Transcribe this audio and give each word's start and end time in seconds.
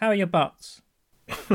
How 0.00 0.08
are 0.08 0.14
your 0.14 0.26
butts? 0.26 0.80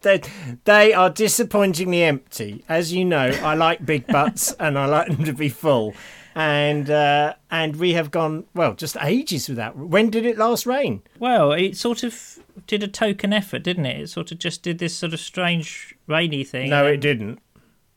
they, 0.00 0.22
they 0.64 0.94
are 0.94 1.10
disappointingly 1.10 2.02
empty. 2.02 2.64
As 2.70 2.90
you 2.94 3.04
know, 3.04 3.26
I 3.42 3.54
like 3.54 3.84
big 3.84 4.06
butts 4.06 4.52
and 4.58 4.78
I 4.78 4.86
like 4.86 5.08
them 5.08 5.24
to 5.24 5.34
be 5.34 5.50
full. 5.50 5.94
And 6.34 6.88
uh, 6.88 7.34
and 7.50 7.76
we 7.76 7.92
have 7.92 8.10
gone 8.10 8.44
well 8.54 8.72
just 8.72 8.96
ages 9.02 9.48
without. 9.48 9.76
When 9.76 10.08
did 10.08 10.24
it 10.24 10.38
last 10.38 10.64
rain? 10.64 11.02
Well, 11.18 11.52
it 11.52 11.76
sort 11.76 12.02
of 12.02 12.38
did 12.66 12.82
a 12.82 12.88
token 12.88 13.34
effort, 13.34 13.64
didn't 13.64 13.86
it? 13.86 14.00
It 14.00 14.08
sort 14.08 14.32
of 14.32 14.38
just 14.38 14.62
did 14.62 14.78
this 14.78 14.96
sort 14.96 15.12
of 15.12 15.20
strange 15.20 15.96
rainy 16.06 16.44
thing. 16.44 16.70
No, 16.70 16.86
it 16.86 16.98
didn't. 16.98 17.40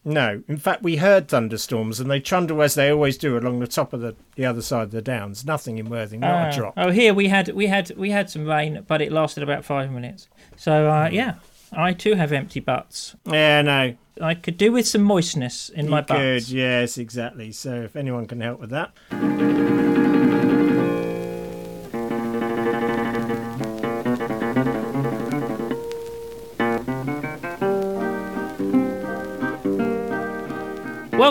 No, 0.04 0.41
in 0.47 0.57
fact, 0.57 0.81
we 0.81 0.95
heard 0.97 1.27
thunderstorms, 1.27 1.99
and 1.99 2.09
they 2.09 2.20
trundle 2.20 2.61
as 2.63 2.73
they 2.73 2.89
always 2.91 3.18
do 3.20 3.38
along 3.38 3.59
the 3.59 3.68
top 3.68 3.93
of 3.93 4.01
the, 4.01 4.15
the 4.36 4.45
other 4.45 4.61
side 4.63 4.83
of 4.83 4.91
the 4.91 5.01
downs. 5.01 5.45
Nothing 5.45 5.77
in 5.77 5.89
Worthing, 5.91 6.21
not 6.21 6.47
Ah. 6.47 6.50
a 6.50 6.55
drop. 6.55 6.73
Oh, 6.75 6.89
here 6.89 7.13
we 7.13 7.27
had 7.27 7.50
we 7.50 7.68
had 7.68 7.91
we 7.95 8.09
had 8.09 8.27
some 8.29 8.47
rain, 8.47 8.83
but 8.87 9.01
it 9.01 9.11
lasted 9.11 9.43
about 9.43 9.64
five 9.64 9.91
minutes. 9.91 10.27
So 10.57 10.89
uh, 10.89 11.07
Hmm. 11.09 11.14
yeah, 11.15 11.33
I 11.71 11.93
too 11.93 12.15
have 12.15 12.32
empty 12.32 12.59
butts. 12.59 13.15
Yeah, 13.25 13.61
no, 13.61 13.93
I 14.19 14.33
could 14.33 14.57
do 14.57 14.71
with 14.71 14.87
some 14.87 15.04
moistness 15.04 15.69
in 15.69 15.87
my 15.87 16.00
you 16.00 16.04
could. 16.06 16.07
butts. 16.39 16.50
Yes, 16.51 16.97
exactly. 16.97 17.51
So 17.51 17.75
if 17.83 17.95
anyone 17.95 18.25
can 18.25 18.42
help 18.42 18.59
with 18.59 18.71
that, 18.71 18.92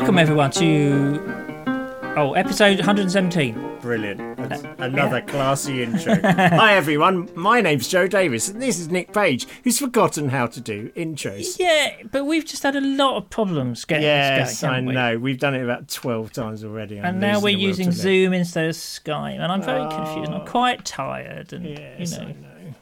Welcome 0.01 0.17
everyone 0.19 0.51
to 0.53 2.15
oh 2.17 2.33
episode 2.33 2.79
117. 2.79 3.77
brilliant. 3.83 4.19
Uh, 4.41 4.47
that's 4.47 4.63
another 4.79 5.21
classy 5.21 5.83
intro. 5.83 6.19
Hi 6.25 6.73
everyone, 6.75 7.29
my 7.35 7.61
name's 7.61 7.87
Joe 7.87 8.07
Davis, 8.09 8.49
and 8.49 8.63
this 8.63 8.79
is 8.79 8.89
Nick 8.89 9.13
Page, 9.13 9.47
who's 9.63 9.79
forgotten 9.79 10.31
how 10.31 10.47
to 10.47 10.59
do 10.59 10.89
intros. 10.97 11.59
Yeah, 11.59 11.92
but 12.11 12.25
we've 12.25 12.47
just 12.47 12.62
had 12.62 12.77
a 12.77 12.81
lot 12.81 13.19
of 13.19 13.29
problems 13.29 13.84
getting 13.84 14.05
Yes, 14.05 14.53
this 14.53 14.61
going. 14.62 14.73
I 14.73 14.75
haven't 14.77 14.89
we? 14.89 14.95
know. 14.95 15.19
We've 15.19 15.39
done 15.39 15.55
it 15.55 15.62
about 15.62 15.89
twelve 15.89 16.33
times 16.33 16.64
already. 16.64 16.98
I'm 16.98 17.05
And 17.05 17.20
now 17.20 17.35
losing 17.39 17.42
we're 17.45 17.51
the 17.51 17.57
will 17.57 17.69
using 17.69 17.85
to 17.85 17.91
live. 17.91 17.98
Zoom 17.98 18.33
instead 18.33 18.64
of 18.70 18.77
Skype, 18.77 19.39
and 19.39 19.53
I'm 19.53 19.62
very 19.62 19.87
confused. 19.91 20.33
I'm 20.33 20.41
oh. 20.41 20.45
quite 20.47 20.87
tired, 20.87 21.53
and 21.53 21.67
Yes, 21.67 22.12
you 22.12 22.25
know. 22.25 22.25
I 22.25 22.33
know. 22.33 22.75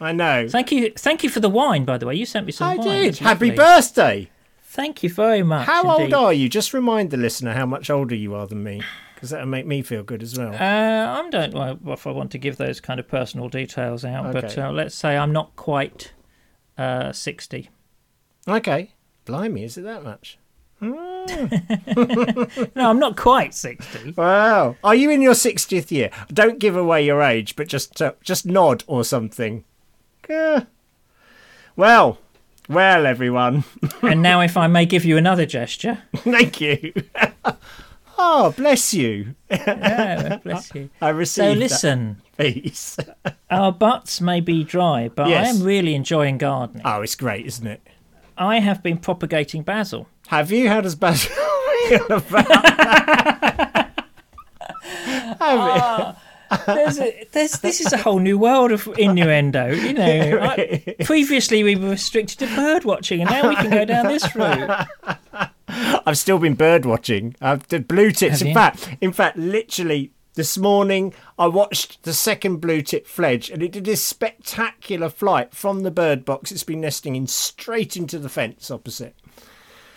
I 0.00 0.12
know. 0.12 0.48
Thank 0.48 0.72
you, 0.72 0.90
thank 0.96 1.22
you 1.22 1.28
for 1.28 1.40
the 1.40 1.50
wine, 1.50 1.84
by 1.84 1.98
the 1.98 2.06
way. 2.06 2.14
You 2.14 2.24
sent 2.24 2.46
me 2.46 2.50
some 2.52 2.66
wine. 2.68 2.80
I 2.80 2.86
wine. 2.86 3.00
did. 3.02 3.08
It's 3.10 3.18
Happy 3.18 3.50
lovely. 3.50 3.56
birthday. 3.56 4.30
Thank 4.72 5.02
you 5.02 5.10
very 5.10 5.42
much. 5.42 5.66
How 5.66 5.98
old 5.98 6.14
are 6.14 6.32
you? 6.32 6.48
Just 6.48 6.72
remind 6.72 7.10
the 7.10 7.18
listener 7.18 7.52
how 7.52 7.66
much 7.66 7.90
older 7.90 8.14
you 8.14 8.34
are 8.34 8.46
than 8.46 8.64
me, 8.64 8.80
because 9.14 9.28
that'll 9.28 9.46
make 9.46 9.66
me 9.66 9.82
feel 9.82 10.02
good 10.02 10.22
as 10.22 10.38
well. 10.38 10.54
Uh, 10.54 11.20
I 11.20 11.28
don't 11.28 11.52
know 11.52 11.78
if 11.92 12.06
I 12.06 12.10
want 12.10 12.30
to 12.30 12.38
give 12.38 12.56
those 12.56 12.80
kind 12.80 12.98
of 12.98 13.06
personal 13.06 13.50
details 13.50 14.02
out, 14.02 14.32
but 14.32 14.56
uh, 14.56 14.70
let's 14.72 14.94
say 14.94 15.18
I'm 15.18 15.30
not 15.30 15.54
quite 15.56 16.14
uh, 16.78 17.12
60. 17.12 17.68
okay. 18.48 18.94
Blimey, 19.26 19.62
is 19.64 19.76
it 19.76 19.82
that 19.82 20.04
much? 20.04 20.38
No, 22.74 22.88
I'm 22.88 22.98
not 22.98 23.18
quite 23.18 23.54
60. 23.54 24.14
Wow. 24.16 24.76
Are 24.82 24.94
you 24.94 25.10
in 25.10 25.20
your 25.20 25.34
60th 25.34 25.90
year? 25.90 26.10
Don't 26.32 26.58
give 26.58 26.76
away 26.76 27.04
your 27.04 27.20
age, 27.20 27.56
but 27.56 27.68
just 27.68 28.00
uh, 28.00 28.14
just 28.22 28.46
nod 28.46 28.84
or 28.86 29.04
something. 29.04 29.64
Well, 31.76 32.18
well, 32.72 33.06
everyone. 33.06 33.64
and 34.02 34.22
now, 34.22 34.40
if 34.40 34.56
I 34.56 34.66
may 34.66 34.86
give 34.86 35.04
you 35.04 35.16
another 35.16 35.46
gesture. 35.46 36.02
Thank 36.16 36.60
you. 36.60 36.92
oh, 38.18 38.52
bless 38.56 38.92
you. 38.94 39.34
Oh, 39.50 40.38
bless 40.42 40.74
you. 40.74 40.90
I 41.00 41.24
So 41.24 41.52
listen, 41.52 42.22
piece. 42.36 42.96
our 43.50 43.72
butts 43.72 44.20
may 44.20 44.40
be 44.40 44.64
dry, 44.64 45.10
but 45.14 45.28
I 45.28 45.48
am 45.48 45.62
really 45.62 45.94
enjoying 45.94 46.38
gardening. 46.38 46.82
Oh, 46.84 47.02
it's 47.02 47.14
great, 47.14 47.46
isn't 47.46 47.66
it? 47.66 47.80
I 48.36 48.60
have 48.60 48.82
been 48.82 48.98
propagating 48.98 49.62
basil. 49.62 50.08
Have 50.28 50.50
you? 50.50 50.68
How 50.68 50.80
does 50.80 50.94
Basil 50.94 51.30
feel 51.88 52.06
about 52.06 52.46
Have 55.38 56.16
There's 56.66 56.98
a, 56.98 57.26
there's, 57.32 57.52
this 57.60 57.80
is 57.80 57.92
a 57.92 57.96
whole 57.96 58.18
new 58.18 58.38
world 58.38 58.72
of 58.72 58.88
innuendo. 58.98 59.72
You 59.72 59.92
know, 59.92 60.38
I- 60.42 60.96
previously 61.04 61.62
we 61.62 61.76
were 61.76 61.90
restricted 61.90 62.38
to 62.40 62.46
bird 62.56 62.84
watching, 62.84 63.20
and 63.20 63.30
now 63.30 63.48
we 63.48 63.56
can 63.56 63.70
go 63.70 63.84
down 63.84 64.08
this 64.08 64.34
route. 64.34 64.86
I've 65.68 66.18
still 66.18 66.38
been 66.38 66.54
bird 66.54 66.84
watching. 66.84 67.34
I've 67.40 67.66
did 67.68 67.88
blue 67.88 68.10
tits. 68.10 68.42
In 68.42 68.54
fact, 68.54 68.96
in 69.00 69.12
fact, 69.12 69.36
literally 69.38 70.12
this 70.34 70.56
morning 70.56 71.12
I 71.38 71.46
watched 71.46 72.02
the 72.04 72.14
second 72.14 72.56
blue 72.60 72.82
tit 72.82 73.06
fledge, 73.06 73.50
and 73.50 73.62
it 73.62 73.72
did 73.72 73.84
this 73.84 74.02
spectacular 74.02 75.08
flight 75.08 75.54
from 75.54 75.80
the 75.80 75.90
bird 75.90 76.24
box 76.24 76.50
it's 76.52 76.64
been 76.64 76.80
nesting 76.80 77.16
in 77.16 77.26
straight 77.26 77.96
into 77.96 78.18
the 78.18 78.28
fence 78.28 78.70
opposite. 78.70 79.14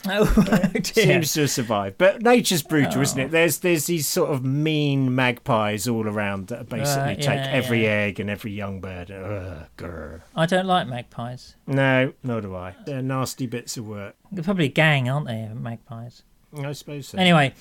Oh. 0.08 0.26
Seems 0.84 1.34
to 1.34 1.42
have 1.42 1.50
survived, 1.52 1.98
but 1.98 2.22
nature's 2.22 2.64
brutal, 2.64 3.02
isn't 3.02 3.20
it? 3.20 3.26
Oh. 3.26 3.30
There's 3.30 3.60
there's 3.60 3.86
these 3.86 4.08
sort 4.08 4.30
of 4.32 4.44
mean 4.44 5.14
magpies 5.16 5.88
all 5.88 6.08
around 6.08 6.48
that 6.48 6.70
basically 6.70 7.02
Right, 7.04 7.22
take 7.22 7.40
every 7.40 7.84
yeah. 7.84 7.90
egg 7.90 8.20
and 8.20 8.30
every 8.30 8.52
young 8.52 8.80
bird. 8.82 9.12
Ugh, 9.12 9.68
grr. 9.78 10.22
I 10.36 10.46
don't 10.46 10.66
like 10.68 10.88
magpies. 10.88 11.56
No, 11.68 12.14
nor 12.24 12.42
do 12.42 12.56
I. 12.56 12.76
They're 12.86 13.02
nasty 13.02 13.48
bits 13.48 13.78
of 13.78 13.88
work. 13.88 14.16
They're 14.32 14.44
probably 14.44 14.66
a 14.66 14.70
gang, 14.70 15.10
aren't 15.10 15.28
they, 15.28 15.48
magpies? 15.54 16.24
I 16.58 16.72
suppose 16.74 17.10
so. 17.10 17.18
Anyway, 17.18 17.54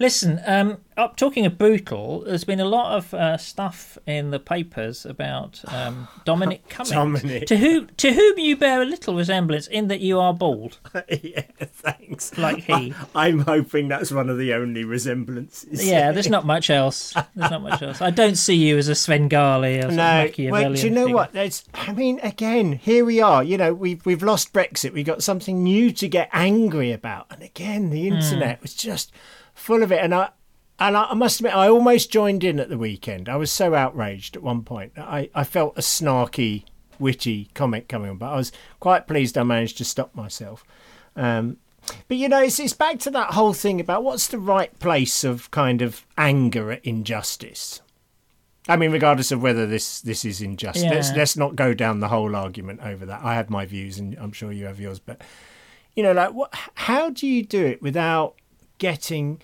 listen. 0.00 0.40
Um, 0.46 0.78
up 0.96 1.16
talking 1.16 1.46
of 1.46 1.56
Bootle, 1.56 2.20
there's 2.20 2.44
been 2.44 2.60
a 2.60 2.64
lot 2.64 2.96
of 2.96 3.14
uh, 3.14 3.36
stuff 3.38 3.96
in 4.06 4.30
the 4.30 4.38
papers 4.38 5.06
about 5.06 5.62
um, 5.68 6.08
Dominic 6.24 6.68
Cummings, 6.68 6.90
Dominic. 6.90 7.46
to 7.46 7.56
whom 7.56 7.88
to 7.98 8.12
whom 8.12 8.38
you 8.38 8.56
bear 8.56 8.82
a 8.82 8.84
little 8.84 9.14
resemblance 9.14 9.66
in 9.66 9.88
that 9.88 10.00
you 10.00 10.18
are 10.18 10.34
bald, 10.34 10.78
yeah, 11.08 11.42
thanks. 11.60 12.36
like 12.36 12.64
he. 12.64 12.92
I'm 13.14 13.40
hoping 13.40 13.88
that's 13.88 14.10
one 14.10 14.28
of 14.28 14.36
the 14.36 14.52
only 14.52 14.84
resemblances. 14.84 15.86
Yeah, 15.86 16.12
there's 16.12 16.28
not 16.30 16.44
much 16.44 16.70
else. 16.70 17.14
There's 17.34 17.50
not 17.50 17.62
much 17.62 17.80
else. 17.82 18.02
I 18.02 18.10
don't 18.10 18.36
see 18.36 18.56
you 18.56 18.76
as 18.76 18.88
a 18.88 18.94
Svengali 18.94 19.78
or 19.82 19.90
No, 19.90 20.30
well, 20.50 20.74
do 20.74 20.82
you 20.82 20.90
know 20.90 21.04
figure. 21.04 21.14
what? 21.14 21.32
There's, 21.32 21.64
I 21.74 21.92
mean, 21.92 22.20
again, 22.22 22.72
here 22.72 23.04
we 23.04 23.20
are. 23.20 23.42
You 23.42 23.56
know, 23.56 23.72
we've 23.72 24.04
we've 24.04 24.22
lost 24.22 24.52
Brexit. 24.52 24.92
We've 24.92 25.06
got 25.06 25.22
something 25.22 25.62
new 25.62 25.92
to 25.92 26.08
get 26.08 26.28
angry 26.32 26.92
about, 26.92 27.26
and 27.30 27.42
again, 27.42 27.90
the 27.90 28.08
internet 28.08 28.60
was 28.60 28.74
just 28.74 29.12
full 29.54 29.82
of 29.82 29.92
it. 29.92 30.00
And 30.00 30.14
I 30.14 30.30
and 30.78 30.96
I, 30.96 31.12
must 31.12 31.40
admit, 31.40 31.54
I 31.54 31.68
almost 31.68 32.10
joined 32.10 32.42
in 32.42 32.58
at 32.58 32.70
the 32.70 32.78
weekend. 32.78 33.28
I 33.28 33.36
was 33.36 33.52
so 33.52 33.74
outraged 33.74 34.34
at 34.36 34.42
one 34.42 34.62
point. 34.62 34.92
I 34.96 35.28
I 35.34 35.44
felt 35.44 35.76
a 35.76 35.82
snarky, 35.82 36.64
witty 36.98 37.50
comment 37.54 37.88
coming 37.88 38.10
on, 38.10 38.16
but 38.16 38.32
I 38.32 38.36
was 38.36 38.52
quite 38.80 39.06
pleased 39.06 39.36
I 39.36 39.42
managed 39.42 39.78
to 39.78 39.84
stop 39.84 40.14
myself. 40.14 40.64
Um, 41.16 41.58
but 42.08 42.16
you 42.16 42.28
know, 42.28 42.42
it's 42.42 42.58
it's 42.58 42.72
back 42.72 42.98
to 43.00 43.10
that 43.10 43.32
whole 43.32 43.52
thing 43.52 43.80
about 43.80 44.04
what's 44.04 44.26
the 44.26 44.38
right 44.38 44.76
place 44.78 45.24
of 45.24 45.50
kind 45.50 45.82
of 45.82 46.06
anger 46.16 46.72
at 46.72 46.84
injustice. 46.84 47.80
I 48.68 48.76
mean, 48.76 48.92
regardless 48.92 49.32
of 49.32 49.42
whether 49.42 49.66
this 49.66 50.00
this 50.00 50.24
is 50.24 50.40
unjust, 50.40 50.84
let's 50.84 51.12
let's 51.12 51.36
not 51.36 51.56
go 51.56 51.74
down 51.74 52.00
the 52.00 52.08
whole 52.08 52.36
argument 52.36 52.80
over 52.82 53.06
that. 53.06 53.22
I 53.22 53.34
have 53.34 53.50
my 53.50 53.66
views, 53.66 53.98
and 53.98 54.16
I'm 54.18 54.32
sure 54.32 54.52
you 54.52 54.66
have 54.66 54.78
yours. 54.78 54.98
But 54.98 55.22
you 55.96 56.02
know, 56.02 56.12
like, 56.12 56.32
what? 56.32 56.54
How 56.74 57.10
do 57.10 57.26
you 57.26 57.44
do 57.44 57.66
it 57.66 57.82
without 57.82 58.36
getting, 58.80 59.40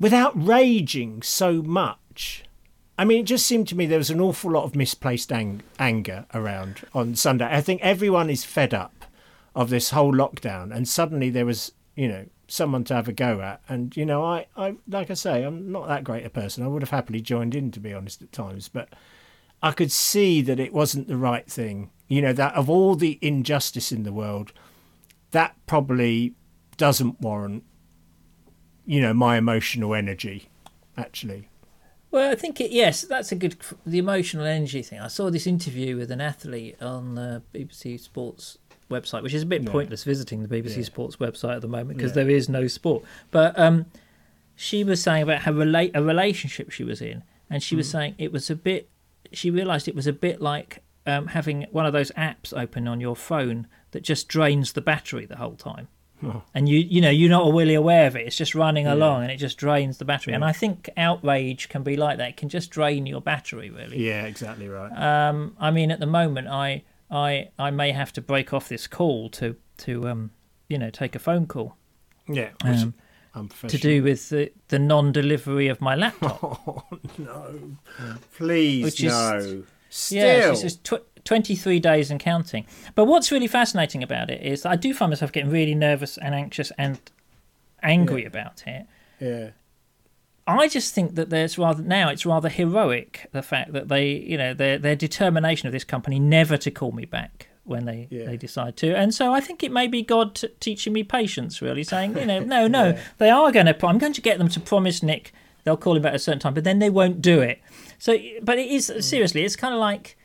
without 0.00 0.32
raging 0.34 1.22
so 1.22 1.62
much? 1.62 2.42
I 2.98 3.04
mean, 3.04 3.20
it 3.20 3.26
just 3.26 3.46
seemed 3.46 3.68
to 3.68 3.76
me 3.76 3.86
there 3.86 3.98
was 3.98 4.10
an 4.10 4.20
awful 4.20 4.50
lot 4.50 4.64
of 4.64 4.74
misplaced 4.74 5.30
ang- 5.30 5.62
anger 5.78 6.26
around 6.34 6.84
on 6.92 7.14
Sunday. 7.14 7.46
I 7.48 7.60
think 7.60 7.80
everyone 7.82 8.30
is 8.30 8.44
fed 8.44 8.74
up 8.74 9.04
of 9.54 9.70
this 9.70 9.90
whole 9.90 10.12
lockdown, 10.12 10.74
and 10.74 10.88
suddenly 10.88 11.30
there 11.30 11.46
was, 11.46 11.72
you 11.94 12.08
know, 12.08 12.26
someone 12.48 12.84
to 12.84 12.94
have 12.94 13.08
a 13.08 13.12
go 13.12 13.40
at. 13.40 13.60
And 13.68 13.96
you 13.96 14.06
know, 14.06 14.24
I, 14.24 14.46
I, 14.56 14.76
like 14.88 15.10
I 15.10 15.14
say, 15.14 15.42
I'm 15.42 15.70
not 15.70 15.88
that 15.88 16.04
great 16.04 16.24
a 16.24 16.30
person. 16.30 16.64
I 16.64 16.68
would 16.68 16.82
have 16.82 16.90
happily 16.90 17.20
joined 17.20 17.54
in, 17.54 17.70
to 17.72 17.80
be 17.80 17.92
honest, 17.92 18.22
at 18.22 18.32
times, 18.32 18.68
but 18.68 18.88
I 19.62 19.72
could 19.72 19.92
see 19.92 20.42
that 20.42 20.60
it 20.60 20.72
wasn't 20.72 21.08
the 21.08 21.16
right 21.16 21.46
thing. 21.50 21.90
You 22.08 22.22
know, 22.22 22.32
that 22.32 22.54
of 22.54 22.70
all 22.70 22.94
the 22.94 23.18
injustice 23.20 23.92
in 23.92 24.04
the 24.04 24.12
world, 24.12 24.52
that 25.32 25.56
probably 25.66 26.34
doesn't 26.76 27.20
warrant, 27.20 27.64
you 28.86 29.00
know, 29.00 29.12
my 29.12 29.36
emotional 29.36 29.94
energy. 29.94 30.48
Actually, 30.96 31.48
Well, 32.10 32.30
I 32.32 32.34
think 32.36 32.58
it, 32.60 32.70
yes, 32.70 33.02
that's 33.02 33.30
a 33.30 33.34
good 33.36 33.56
the 33.84 33.98
emotional 33.98 34.46
energy 34.46 34.82
thing. 34.82 34.98
I 35.00 35.08
saw 35.08 35.28
this 35.30 35.46
interview 35.46 35.96
with 35.98 36.10
an 36.10 36.22
athlete 36.22 36.80
on 36.80 37.16
the 37.16 37.42
BBC 37.52 38.00
Sports 38.00 38.56
website, 38.90 39.22
which 39.22 39.34
is 39.34 39.42
a 39.42 39.46
bit 39.46 39.62
Yeah. 39.64 39.70
pointless 39.72 40.04
visiting 40.04 40.42
the 40.42 40.48
BBC 40.48 40.78
Yeah. 40.78 40.84
Sports 40.84 41.16
website 41.16 41.56
at 41.56 41.60
the 41.60 41.68
moment 41.68 41.98
because 41.98 42.12
Yeah. 42.12 42.22
there 42.22 42.30
is 42.30 42.48
no 42.48 42.66
sport. 42.68 43.04
But 43.30 43.58
um, 43.58 43.84
she 44.54 44.84
was 44.84 45.02
saying 45.02 45.24
about 45.24 45.42
her 45.42 45.52
rela- 45.52 45.90
a 45.94 46.02
relationship 46.02 46.70
she 46.70 46.84
was 46.84 47.02
in, 47.02 47.22
and 47.50 47.62
she 47.62 47.74
Hmm. 47.74 47.78
was 47.78 47.90
saying 47.90 48.14
it 48.16 48.32
was 48.32 48.48
a 48.48 48.56
bit. 48.56 48.88
She 49.32 49.50
realised 49.50 49.86
it 49.88 49.94
was 49.96 50.06
a 50.06 50.12
bit 50.14 50.40
like 50.40 50.82
um, 51.04 51.26
having 51.28 51.66
one 51.70 51.84
of 51.86 51.92
those 51.92 52.10
apps 52.12 52.52
open 52.56 52.88
on 52.88 53.00
your 53.00 53.14
phone 53.14 53.66
that 53.90 54.02
just 54.02 54.26
drains 54.28 54.72
the 54.72 54.80
battery 54.80 55.24
the 55.26 55.36
whole 55.36 55.54
time. 55.54 55.86
And 56.54 56.68
you 56.68 56.78
you 56.78 57.00
know 57.00 57.10
you're 57.10 57.30
not 57.30 57.52
really 57.52 57.74
aware 57.74 58.06
of 58.06 58.16
it. 58.16 58.26
It's 58.26 58.36
just 58.36 58.54
running 58.54 58.86
along, 58.86 59.22
and 59.22 59.30
it 59.30 59.36
just 59.36 59.58
drains 59.58 59.98
the 59.98 60.04
battery. 60.04 60.34
And 60.34 60.44
I 60.44 60.52
think 60.52 60.88
outrage 60.96 61.68
can 61.68 61.82
be 61.82 61.96
like 61.96 62.18
that. 62.18 62.30
It 62.30 62.36
can 62.36 62.48
just 62.48 62.70
drain 62.70 63.06
your 63.06 63.20
battery, 63.20 63.70
really. 63.70 64.04
Yeah, 64.06 64.24
exactly 64.24 64.68
right. 64.68 64.90
Um, 64.92 65.54
I 65.60 65.70
mean, 65.70 65.90
at 65.90 66.00
the 66.00 66.06
moment, 66.06 66.48
I 66.48 66.82
I 67.10 67.50
I 67.58 67.70
may 67.70 67.92
have 67.92 68.12
to 68.14 68.20
break 68.22 68.52
off 68.52 68.68
this 68.68 68.86
call 68.86 69.28
to 69.30 69.56
to 69.78 70.08
um 70.08 70.30
you 70.68 70.78
know 70.78 70.90
take 70.90 71.14
a 71.14 71.18
phone 71.18 71.46
call 71.46 71.76
yeah, 72.28 72.50
um, 72.64 72.94
to 73.68 73.78
do 73.78 74.02
with 74.02 74.30
the, 74.30 74.50
the 74.68 74.78
non-delivery 74.78 75.68
of 75.68 75.80
my 75.80 75.94
laptop. 76.02 76.42
Oh 76.66 76.84
no! 77.18 77.76
Please 78.36 78.84
Which 78.84 79.02
is- 79.04 79.12
no. 79.12 79.62
Still, 79.88 80.26
Yeah, 80.26 80.50
it's 80.50 80.62
just 80.62 80.84
tw- 80.84 81.15
23 81.26 81.78
days 81.80 82.10
and 82.10 82.18
counting. 82.18 82.64
But 82.94 83.04
what's 83.04 83.30
really 83.30 83.46
fascinating 83.48 84.02
about 84.02 84.30
it 84.30 84.42
is 84.42 84.64
I 84.64 84.76
do 84.76 84.94
find 84.94 85.10
myself 85.10 85.32
getting 85.32 85.50
really 85.50 85.74
nervous 85.74 86.16
and 86.16 86.34
anxious 86.34 86.72
and 86.78 86.98
angry 87.82 88.24
about 88.24 88.64
it. 88.66 88.86
yeah, 89.20 89.50
I 90.46 90.68
just 90.68 90.94
think 90.94 91.16
that 91.16 91.28
there's 91.30 91.58
rather 91.58 91.82
now 91.82 92.08
it's 92.08 92.24
rather 92.24 92.48
heroic 92.48 93.28
the 93.32 93.42
fact 93.42 93.72
that 93.72 93.88
they 93.88 94.10
you 94.12 94.38
know 94.38 94.54
their 94.54 94.78
their 94.78 94.96
determination 94.96 95.66
of 95.66 95.72
this 95.72 95.84
company 95.84 96.18
never 96.20 96.56
to 96.56 96.70
call 96.70 96.92
me 96.92 97.04
back 97.04 97.48
when 97.64 97.84
they 97.84 98.06
Yeah. 98.10 98.26
they 98.26 98.36
decide 98.36 98.76
to 98.78 98.94
and 98.96 99.12
so 99.12 99.34
I 99.34 99.40
think 99.40 99.64
it 99.64 99.72
may 99.72 99.88
be 99.88 100.02
God 100.02 100.36
t- 100.36 100.48
teaching 100.60 100.92
me 100.92 101.02
patience 101.02 101.60
really 101.60 101.82
saying 101.82 102.16
you 102.16 102.24
know 102.26 102.38
no 102.38 102.68
no 102.68 102.96
they 103.18 103.28
are 103.28 103.50
going 103.50 103.66
to 103.66 103.86
I'm 103.86 103.98
going 103.98 104.12
to 104.12 104.20
get 104.20 104.38
them 104.38 104.48
to 104.50 104.60
promise 104.60 105.02
Nick 105.02 105.32
they'll 105.64 105.76
call 105.76 105.96
him 105.96 106.02
back 106.02 106.10
at 106.10 106.16
a 106.16 106.20
certain 106.20 106.38
time 106.38 106.54
but 106.54 106.62
then 106.62 106.78
they 106.78 106.90
won't 106.90 107.20
do 107.20 107.40
it 107.40 107.60
so 107.98 108.16
but 108.40 108.56
it 108.58 108.70
is 108.70 108.88
mm. 108.88 109.02
seriously 109.02 109.42
it's 109.44 109.56
kind 109.56 109.74
of 109.74 109.80
like 109.80 110.16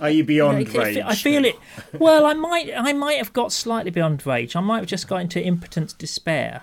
are 0.00 0.10
you 0.10 0.24
beyond 0.24 0.58
I 0.58 0.64
feel- 0.64 0.82
rage? 0.82 0.98
I 1.04 1.14
feel 1.14 1.44
it. 1.44 1.56
Well, 1.98 2.26
I 2.26 2.34
might, 2.34 2.72
I 2.76 2.92
might 2.92 3.18
have 3.18 3.32
got 3.32 3.52
slightly 3.52 3.90
beyond 3.90 4.26
rage. 4.26 4.56
I 4.56 4.60
might 4.60 4.78
have 4.78 4.86
just 4.86 5.08
got 5.08 5.20
into 5.20 5.42
impotent 5.42 5.96
despair. 5.98 6.62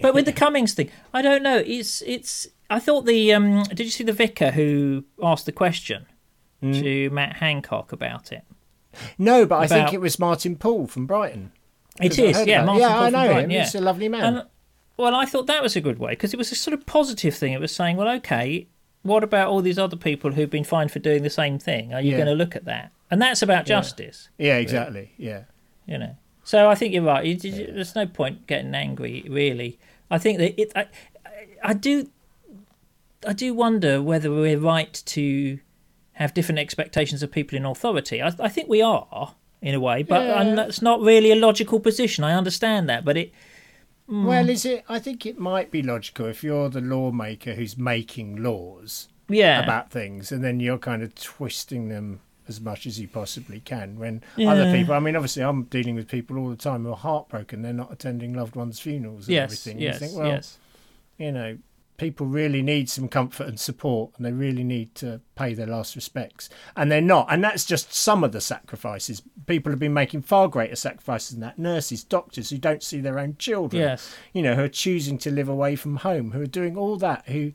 But 0.00 0.14
with 0.14 0.24
the 0.24 0.32
Cummings 0.42 0.74
thing, 0.74 0.90
I 1.12 1.22
don't 1.22 1.42
know. 1.42 1.58
It's, 1.58 2.02
it's. 2.02 2.46
I 2.70 2.78
thought 2.80 3.06
the. 3.06 3.32
Um, 3.32 3.62
did 3.64 3.80
you 3.80 3.90
see 3.90 4.04
the 4.04 4.12
vicar 4.12 4.50
who 4.52 5.04
asked 5.22 5.46
the 5.46 5.52
question 5.52 6.06
Hmm. 6.60 6.72
to 6.72 7.10
Matt 7.10 7.36
Hancock 7.36 7.92
about 7.92 8.32
it? 8.32 8.42
No, 9.18 9.44
but 9.44 9.56
I 9.56 9.66
think 9.66 9.92
it 9.92 10.00
was 10.00 10.18
Martin 10.18 10.56
Paul 10.56 10.86
from 10.86 11.06
Brighton. 11.06 11.50
It 12.00 12.18
is, 12.18 12.46
yeah. 12.46 12.64
Martin 12.64 12.80
yeah, 12.82 12.88
Paul 12.88 13.02
I 13.02 13.04
from 13.10 13.12
know 13.12 13.26
Brighton, 13.26 13.44
him. 13.44 13.50
yeah. 13.50 13.64
He's 13.64 13.74
a 13.74 13.80
lovely 13.80 14.08
man. 14.08 14.24
And 14.24 14.46
well, 14.96 15.14
I 15.14 15.24
thought 15.26 15.46
that 15.48 15.62
was 15.62 15.74
a 15.76 15.80
good 15.80 15.98
way 15.98 16.12
because 16.12 16.32
it 16.32 16.36
was 16.36 16.52
a 16.52 16.54
sort 16.54 16.74
of 16.74 16.86
positive 16.86 17.34
thing. 17.34 17.52
It 17.52 17.60
was 17.60 17.74
saying, 17.74 17.96
well, 17.96 18.08
okay, 18.16 18.68
what 19.04 19.22
about 19.22 19.48
all 19.48 19.62
these 19.62 19.78
other 19.78 19.96
people 19.96 20.32
who've 20.32 20.50
been 20.50 20.64
fined 20.64 20.90
for 20.90 20.98
doing 20.98 21.22
the 21.22 21.30
same 21.30 21.58
thing? 21.58 21.94
Are 21.94 22.00
you 22.00 22.10
Yeah. 22.10 22.16
going 22.16 22.26
to 22.28 22.34
look 22.34 22.56
at 22.56 22.64
that? 22.64 22.90
And 23.10 23.22
that's 23.22 23.40
about 23.42 23.64
justice. 23.66 24.28
yeah, 24.38 24.56
exactly. 24.56 25.12
Yeah, 25.16 25.44
you 25.86 25.96
know. 25.98 26.16
So 26.42 26.68
I 26.68 26.74
think 26.74 26.92
you're 26.92 27.04
right. 27.04 27.24
You, 27.24 27.36
you- 27.48 27.72
there's 27.72 27.94
no 27.94 28.06
point 28.06 28.46
getting 28.48 28.74
angry, 28.74 29.24
really. 29.28 29.78
I 30.10 30.18
think 30.18 30.38
that 30.38 30.60
it. 30.60 30.72
I, 30.74 30.80
I- 30.80 30.88
I 31.62 31.72
do. 31.72 32.10
I 33.26 33.32
do 33.32 33.54
wonder 33.54 34.02
whether 34.02 34.30
we're 34.30 34.58
right 34.58 34.92
to 35.06 35.58
have 36.14 36.34
different 36.34 36.58
expectations 36.58 37.22
of 37.22 37.30
people 37.32 37.56
in 37.56 37.64
authority. 37.64 38.20
I, 38.20 38.30
I 38.38 38.48
think 38.48 38.68
we 38.68 38.82
are 38.82 39.34
in 39.62 39.74
a 39.74 39.80
way, 39.80 40.02
but 40.02 40.24
Yeah. 40.24 40.54
that's 40.54 40.82
not 40.82 41.00
really 41.00 41.30
a 41.32 41.36
logical 41.36 41.80
position. 41.80 42.22
I 42.24 42.34
understand 42.34 42.88
that, 42.90 43.04
but 43.04 43.16
it. 43.16 43.32
Hmm. 44.08 44.26
Well, 44.26 44.48
is 44.48 44.64
it? 44.64 44.84
I 44.88 44.98
think 44.98 45.24
it 45.24 45.38
might 45.38 45.70
be 45.70 45.82
logical 45.82 46.26
if 46.26 46.44
you're 46.44 46.68
the 46.68 46.80
lawmaker 46.80 47.54
who's 47.54 47.78
making 47.78 48.42
laws 48.42 49.08
Yeah. 49.28 49.62
about 49.62 49.90
things, 49.90 50.30
and 50.30 50.44
then 50.44 50.60
you're 50.60 50.78
kind 50.78 51.02
of 51.02 51.14
twisting 51.14 51.88
them 51.88 52.20
as 52.46 52.60
much 52.60 52.86
as 52.86 53.00
you 53.00 53.08
possibly 53.08 53.60
can. 53.60 53.98
When 53.98 54.22
other 54.38 54.70
people, 54.72 54.94
I 54.94 54.98
mean, 55.00 55.16
obviously, 55.16 55.42
I'm 55.42 55.62
dealing 55.64 55.94
with 55.94 56.08
people 56.08 56.36
all 56.36 56.50
the 56.50 56.56
time 56.56 56.84
who 56.84 56.90
are 56.90 56.96
heartbroken; 56.96 57.62
they're 57.62 57.72
not 57.72 57.92
attending 57.92 58.34
loved 58.34 58.56
ones' 58.56 58.78
funerals 58.78 59.26
and 59.26 59.34
yes. 59.34 59.44
everything. 59.44 59.78
Yes. 59.80 59.94
you 59.94 60.06
think, 60.06 60.18
well, 60.18 60.28
yes. 60.28 60.58
you 61.16 61.32
know, 61.32 61.58
people 61.96 62.26
really 62.26 62.60
need 62.62 62.90
some 62.90 63.08
comfort 63.08 63.46
and 63.46 63.58
support, 63.58 64.12
and 64.16 64.26
they 64.26 64.32
really 64.32 64.64
need 64.64 64.94
to 64.96 65.20
pay 65.36 65.54
their 65.54 65.66
last 65.66 65.94
respects, 65.94 66.48
and 66.76 66.90
they're 66.90 67.00
not. 67.00 67.26
And 67.30 67.42
that's 67.44 67.64
just 67.64 67.94
some 67.94 68.24
of 68.24 68.32
the 68.32 68.40
sacrifices. 68.40 69.22
People 69.46 69.70
have 69.70 69.78
been 69.78 69.94
making 69.94 70.22
far 70.22 70.48
greater 70.48 70.76
sacrifices 70.76 71.30
than 71.30 71.40
that. 71.40 71.58
Nurses, 71.58 72.02
doctors 72.02 72.50
who 72.50 72.58
don't 72.58 72.82
see 72.82 73.00
their 73.00 73.18
own 73.18 73.36
children 73.38 73.80
Yes. 73.82 74.14
you 74.32 74.42
know, 74.42 74.54
who 74.54 74.64
are 74.64 74.68
choosing 74.68 75.18
to 75.18 75.30
live 75.30 75.48
away 75.48 75.76
from 75.76 75.96
home, 75.96 76.32
who 76.32 76.40
are 76.42 76.46
doing 76.46 76.76
all 76.76 76.96
that, 76.96 77.28
who 77.28 77.52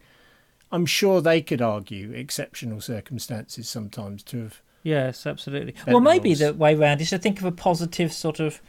I'm 0.72 0.86
sure 0.86 1.20
they 1.20 1.42
could 1.42 1.62
argue 1.62 2.12
exceptional 2.12 2.80
circumstances 2.80 3.68
sometimes 3.68 4.24
to 4.24 4.44
have. 4.44 4.62
Yes, 4.84 5.26
absolutely. 5.28 5.76
Well, 5.88 6.00
maybe 6.00 6.34
the 6.34 6.54
way 6.54 6.76
round 6.76 7.02
is 7.02 7.10
to 7.10 7.18
think 7.18 7.40
of 7.40 7.46
a 7.46 7.52
positive 7.52 8.14
sort 8.14 8.40
of, 8.40 8.62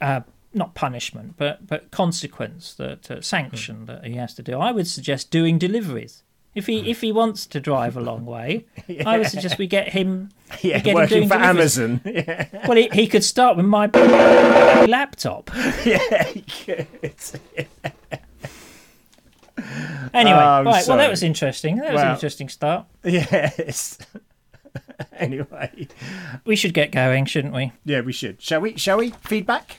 uh, 0.00 0.20
not 0.54 0.74
punishment, 0.74 1.34
but 1.36 1.66
but 1.66 1.90
consequence 1.90 2.74
that 2.74 3.10
uh, 3.10 3.20
sanction 3.20 3.76
Hmm. 3.76 3.84
that 3.86 4.04
he 4.04 4.14
has 4.16 4.34
to 4.34 4.42
do. 4.42 4.58
I 4.58 4.72
would 4.72 4.86
suggest 4.86 5.30
doing 5.30 5.58
deliveries. 5.58 6.22
If 6.54 6.66
he 6.66 6.90
if 6.90 7.00
he 7.00 7.12
wants 7.12 7.46
to 7.46 7.60
drive 7.60 7.96
a 7.96 8.00
long 8.00 8.26
way, 8.26 8.66
I 9.06 9.16
would 9.18 9.28
suggest 9.28 9.56
we 9.58 9.66
get 9.66 9.88
him. 9.88 10.28
Yeah, 10.62 10.78
get 10.80 10.86
him 10.88 10.94
working 10.94 11.16
doing 11.16 11.28
for 11.28 11.38
deliveries. 11.38 11.78
Amazon. 11.78 12.00
Yeah, 12.04 12.66
Well, 12.68 12.76
he, 12.76 12.88
he 12.92 13.06
could 13.06 13.24
start 13.24 13.56
with 13.56 13.64
my 13.64 13.86
laptop. 14.86 15.50
yeah, 15.86 16.24
he 16.24 16.42
could. 16.42 16.86
Anyway, 20.14 20.38
Oh, 20.38 20.62
right. 20.64 20.84
Well, 20.86 20.96
that 20.98 21.10
was 21.10 21.22
interesting. 21.22 21.76
That 21.76 21.92
was 21.92 22.02
an 22.02 22.12
interesting 22.12 22.48
start. 22.48 22.86
Yes. 23.04 23.98
anyway, 25.16 25.88
We 26.44 26.56
should 26.56 26.74
get 26.74 26.90
going, 26.90 27.24
shouldn't 27.26 27.54
we? 27.54 27.72
yeah, 27.84 28.00
we 28.00 28.12
should. 28.12 28.40
Shall 28.42 28.60
we? 28.60 28.76
Shall 28.76 28.98
we? 28.98 29.10
Feedback. 29.22 29.78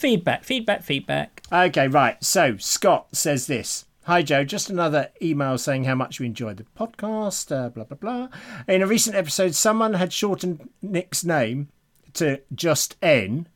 Feedback, 0.00 0.44
feedback, 0.44 0.82
feedback. 0.82 1.42
Okay, 1.52 1.86
right. 1.86 2.24
So 2.24 2.56
Scott 2.56 3.08
says 3.12 3.46
this. 3.46 3.84
Hi 4.04 4.22
Joe, 4.22 4.44
just 4.44 4.70
another 4.70 5.10
email 5.20 5.58
saying 5.58 5.84
how 5.84 5.94
much 5.94 6.18
we 6.18 6.24
enjoyed 6.24 6.56
the 6.56 6.64
podcast, 6.74 7.54
uh, 7.54 7.68
blah 7.68 7.84
blah 7.84 7.98
blah. 7.98 8.28
In 8.66 8.80
a 8.80 8.86
recent 8.86 9.14
episode, 9.14 9.54
someone 9.54 9.92
had 9.92 10.10
shortened 10.10 10.70
Nick's 10.80 11.22
name 11.22 11.68
to 12.14 12.40
just 12.54 12.96
N. 13.02 13.46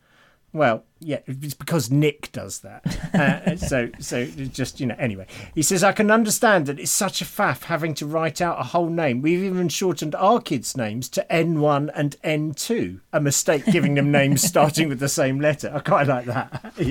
Well, 0.52 0.84
yeah, 1.04 1.18
it's 1.26 1.54
because 1.54 1.90
Nick 1.90 2.32
does 2.32 2.60
that. 2.60 2.84
Uh, 3.14 3.56
so, 3.68 3.90
so 4.00 4.24
just 4.24 4.80
you 4.80 4.86
know. 4.86 4.96
Anyway, 4.98 5.26
he 5.54 5.62
says 5.62 5.84
I 5.84 5.92
can 5.92 6.10
understand 6.10 6.66
that 6.66 6.80
it's 6.80 6.90
such 6.90 7.20
a 7.20 7.26
faff 7.26 7.64
having 7.64 7.92
to 7.94 8.06
write 8.06 8.40
out 8.40 8.58
a 8.58 8.64
whole 8.64 8.88
name. 8.88 9.20
We've 9.20 9.42
even 9.42 9.68
shortened 9.68 10.14
our 10.14 10.40
kids' 10.40 10.76
names 10.76 11.08
to 11.10 11.26
N1 11.30 11.90
and 11.94 12.16
N2. 12.22 13.00
A 13.12 13.20
mistake 13.20 13.66
giving 13.66 13.94
them 13.94 14.10
names 14.10 14.42
starting 14.48 14.88
with 14.88 14.98
the 14.98 15.08
same 15.08 15.40
letter. 15.40 15.70
I 15.74 15.80
quite 15.80 16.06
like 16.06 16.26
that. 16.26 16.72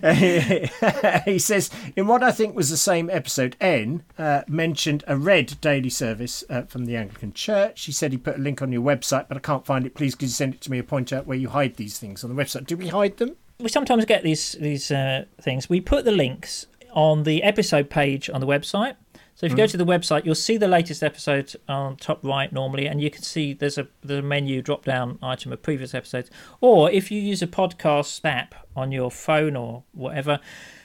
Yeah. 0.00 1.18
he 1.24 1.38
says, 1.38 1.70
in 1.94 2.06
what 2.06 2.22
I 2.22 2.32
think 2.32 2.56
was 2.56 2.70
the 2.70 2.76
same 2.76 3.10
episode, 3.10 3.56
N 3.60 4.02
uh, 4.18 4.42
mentioned 4.48 5.04
a 5.06 5.16
red 5.16 5.60
daily 5.60 5.90
service 5.90 6.42
uh, 6.48 6.62
from 6.62 6.86
the 6.86 6.96
Anglican 6.96 7.32
Church. 7.32 7.84
He 7.84 7.92
said 7.92 8.12
he 8.12 8.18
put 8.18 8.36
a 8.36 8.40
link 8.40 8.62
on 8.62 8.72
your 8.72 8.82
website, 8.82 9.28
but 9.28 9.36
I 9.36 9.40
can't 9.40 9.66
find 9.66 9.84
it. 9.84 9.94
Please, 9.94 10.14
could 10.14 10.28
you 10.28 10.34
send 10.34 10.54
it 10.54 10.60
to 10.62 10.70
me 10.70 10.78
or 10.78 10.82
point 10.84 11.12
out 11.12 11.26
where 11.26 11.36
you 11.36 11.48
hide 11.50 11.76
these 11.76 11.98
things 11.98 12.24
on 12.24 12.34
the 12.34 12.42
website? 12.42 12.59
Do 12.64 12.76
we 12.76 12.88
hide 12.88 13.16
them? 13.18 13.36
we 13.60 13.68
sometimes 13.68 14.04
get 14.04 14.22
these 14.22 14.52
these 14.52 14.90
uh, 14.90 15.24
things. 15.40 15.68
We 15.68 15.80
put 15.80 16.04
the 16.04 16.12
links 16.12 16.66
on 16.92 17.22
the 17.22 17.42
episode 17.42 17.90
page 17.90 18.28
on 18.30 18.40
the 18.40 18.46
website. 18.46 18.96
So 19.34 19.46
if 19.46 19.52
you 19.52 19.56
go 19.56 19.66
to 19.66 19.76
the 19.78 19.86
website, 19.86 20.26
you'll 20.26 20.34
see 20.34 20.58
the 20.58 20.68
latest 20.68 21.02
episode 21.02 21.56
on 21.66 21.96
top 21.96 22.22
right 22.22 22.52
normally, 22.52 22.86
and 22.86 23.00
you 23.00 23.10
can 23.10 23.22
see 23.22 23.54
there's 23.54 23.78
a 23.78 23.88
there's 24.02 24.20
a 24.20 24.22
menu 24.22 24.60
drop 24.60 24.84
down 24.84 25.18
item 25.22 25.52
of 25.52 25.62
previous 25.62 25.94
episodes. 25.94 26.30
Or 26.60 26.90
if 26.90 27.10
you 27.10 27.20
use 27.20 27.40
a 27.40 27.46
podcast 27.46 28.20
app 28.24 28.54
on 28.76 28.92
your 28.92 29.10
phone 29.10 29.56
or 29.56 29.84
whatever, 29.92 30.40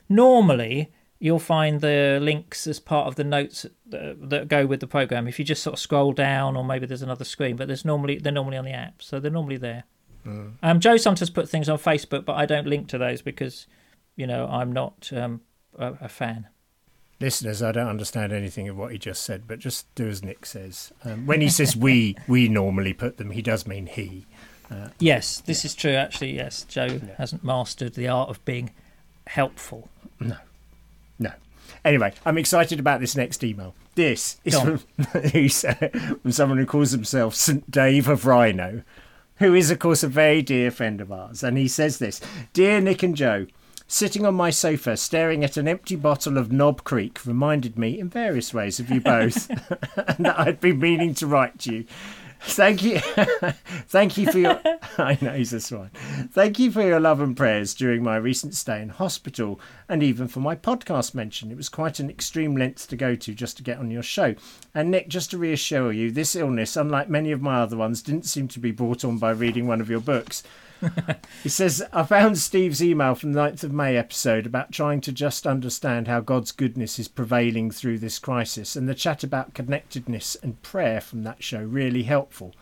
normally 0.08 0.94
you'll 1.20 1.39
find 1.39 1.82
the 1.82 2.20
links 2.22 2.67
as 2.67 2.79
part 2.79 3.08
of 3.08 3.15
the 3.15 3.24
notes 3.24 3.65
that, 3.88 4.29
that 4.29 4.48
go 4.48 4.65
with 4.65 4.79
the 4.79 4.88
program. 4.88 5.27
If 5.27 5.39
you 5.39 5.46
just 5.46 5.63
sort 5.63 5.74
of 5.74 5.79
scroll 5.79 6.13
down, 6.13 6.55
or 6.55 6.63
maybe 6.63 6.86
there's 6.86 7.01
another 7.01 7.25
screen, 7.25 7.58
but 7.58 7.67
there's 7.67 7.84
normally 7.84 8.20
they're 8.20 8.32
normally 8.32 8.58
on 8.58 8.65
the 8.65 8.72
app, 8.72 9.01
so 9.01 9.20
they're 9.20 9.32
normally 9.32 9.58
there. 9.58 9.84
Um, 10.25 10.79
Joe 10.79 10.98
sometimes 10.98 11.29
put 11.29 11.50
things 11.50 11.70
on 11.70 11.77
Facebook, 11.77 12.25
but 12.25 12.34
I 12.34 12.46
don't 12.46 12.67
link 12.67 12.88
to 12.89 12.98
those 12.98 13.22
because, 13.22 13.67
you 14.15 14.25
know, 14.25 14.48
I'm 14.48 14.72
not 14.72 15.12
um, 15.13 15.41
a, 15.77 15.94
a 16.01 16.10
fan. 16.10 16.48
Listeners, 17.20 17.62
I 17.62 17.72
don't 17.72 17.88
understand 17.88 18.34
anything 18.34 18.67
of 18.67 18.75
what 18.75 18.91
he 18.91 18.98
just 18.98 19.24
said, 19.24 19.44
but 19.48 19.60
just 19.60 19.94
do 19.96 20.08
as 20.08 20.24
Nick 20.24 20.46
says. 20.46 20.91
Um, 21.03 21.25
when 21.25 21.41
he 21.41 21.50
says 21.50 21.75
we, 21.75 22.17
we 22.27 22.50
normally 22.50 22.94
put 22.94 23.17
them, 23.17 23.32
he 23.32 23.41
does 23.41 23.65
mean 23.65 23.86
he. 23.86 24.25
Yes, 25.00 25.41
this 25.41 25.65
is 25.65 25.75
true. 25.75 25.94
Actually, 25.94 26.36
yes, 26.36 26.63
Joe 26.63 27.00
hasn't 27.17 27.44
mastered 27.44 27.94
the 27.94 28.08
art 28.08 28.29
of 28.29 28.44
being 28.46 28.72
helpful. 29.27 29.89
No. 30.20 30.38
No. 31.20 31.32
Anyway, 31.84 32.13
I'm 32.25 32.38
excited 32.38 32.79
about 32.79 33.00
this 33.00 33.15
next 33.15 33.44
email. 33.44 33.75
This 33.96 34.39
is 34.44 34.60
from, 34.60 34.79
uh, 35.00 36.15
from 36.22 36.32
someone 36.32 36.58
who 36.58 36.65
calls 36.65 36.91
himself 36.91 37.36
St. 37.36 37.70
Dave 37.70 38.08
of 38.08 38.25
Rhino, 38.25 38.82
who 39.37 39.53
is, 39.53 39.69
of 39.71 39.79
course, 39.79 40.03
a 40.03 40.07
very 40.07 40.41
dear 40.41 40.71
friend 40.71 41.01
of 41.01 41.11
ours. 41.11 41.43
And 41.43 41.57
he 41.57 41.67
says 41.67 41.99
this 41.99 42.21
Dear 42.53 42.79
Nick 42.81 43.03
and 43.03 43.15
Joe, 43.15 43.47
sitting 43.87 44.25
on 44.25 44.33
my 44.33 44.49
sofa 44.49 44.97
staring 44.97 45.43
at 45.43 45.57
an 45.57 45.67
empty 45.67 45.95
bottle 45.95 46.37
of 46.37 46.51
Knob 46.51 46.83
Creek 46.83 47.25
reminded 47.25 47.77
me 47.77 47.99
in 47.99 48.09
various 48.09 48.53
ways 48.53 48.79
of 48.79 48.89
you 48.89 48.99
both 48.99 49.49
and 49.97 50.25
that 50.25 50.39
I'd 50.39 50.59
been 50.59 50.79
meaning 50.79 51.13
to 51.15 51.27
write 51.27 51.59
to 51.59 51.73
you. 51.73 51.85
Thank 52.41 52.83
you. 52.83 52.99
Thank 53.87 54.17
you 54.17 54.31
for 54.31 54.39
your. 54.39 54.61
I 54.97 55.17
know 55.21 55.33
he's 55.33 55.53
a 55.53 55.59
swine. 55.59 55.89
Thank 56.31 56.59
you 56.59 56.71
for 56.71 56.81
your 56.81 56.99
love 56.99 57.19
and 57.19 57.35
prayers 57.35 57.73
during 57.73 58.03
my 58.03 58.15
recent 58.17 58.55
stay 58.55 58.81
in 58.81 58.89
hospital 58.89 59.59
and 59.89 60.03
even 60.03 60.27
for 60.27 60.39
my 60.39 60.55
podcast 60.55 61.13
mention. 61.13 61.51
It 61.51 61.57
was 61.57 61.69
quite 61.69 61.99
an 61.99 62.09
extreme 62.09 62.55
length 62.55 62.87
to 62.89 62.95
go 62.95 63.15
to 63.15 63.33
just 63.33 63.57
to 63.57 63.63
get 63.63 63.79
on 63.79 63.91
your 63.91 64.03
show. 64.03 64.35
And 64.73 64.91
Nick, 64.91 65.09
just 65.09 65.31
to 65.31 65.37
reassure 65.37 65.91
you, 65.91 66.11
this 66.11 66.35
illness, 66.35 66.77
unlike 66.77 67.09
many 67.09 67.31
of 67.31 67.41
my 67.41 67.59
other 67.59 67.77
ones, 67.77 68.01
didn't 68.01 68.25
seem 68.25 68.47
to 68.49 68.59
be 68.59 68.71
brought 68.71 69.03
on 69.03 69.17
by 69.17 69.31
reading 69.31 69.67
one 69.67 69.81
of 69.81 69.89
your 69.89 70.01
books. 70.01 70.43
he 71.44 71.50
says, 71.50 71.84
I 71.94 72.03
found 72.03 72.38
Steve's 72.38 72.84
email 72.84 73.15
from 73.15 73.34
the 73.34 73.39
9th 73.39 73.63
of 73.63 73.74
May 73.74 73.98
episode 73.98 74.46
about 74.46 74.72
trying 74.72 75.01
to 75.01 75.12
just 75.12 75.48
understand 75.48 76.08
how 76.08 76.20
God's 76.20 76.51
goodness 76.51 77.00
is 77.00 77.08
prevailing 77.08 77.72
through 77.72 78.00
this 78.00 78.20
crisis, 78.20 78.75
and 78.75 78.88
the 78.88 78.96
chat 78.96 79.24
about 79.24 79.53
connectedness 79.53 80.36
and 80.41 80.62
prayer 80.62 81.01
from 81.01 81.24
that 81.24 81.44
show 81.44 81.62
really 81.62 82.03
helpful. 82.03 82.53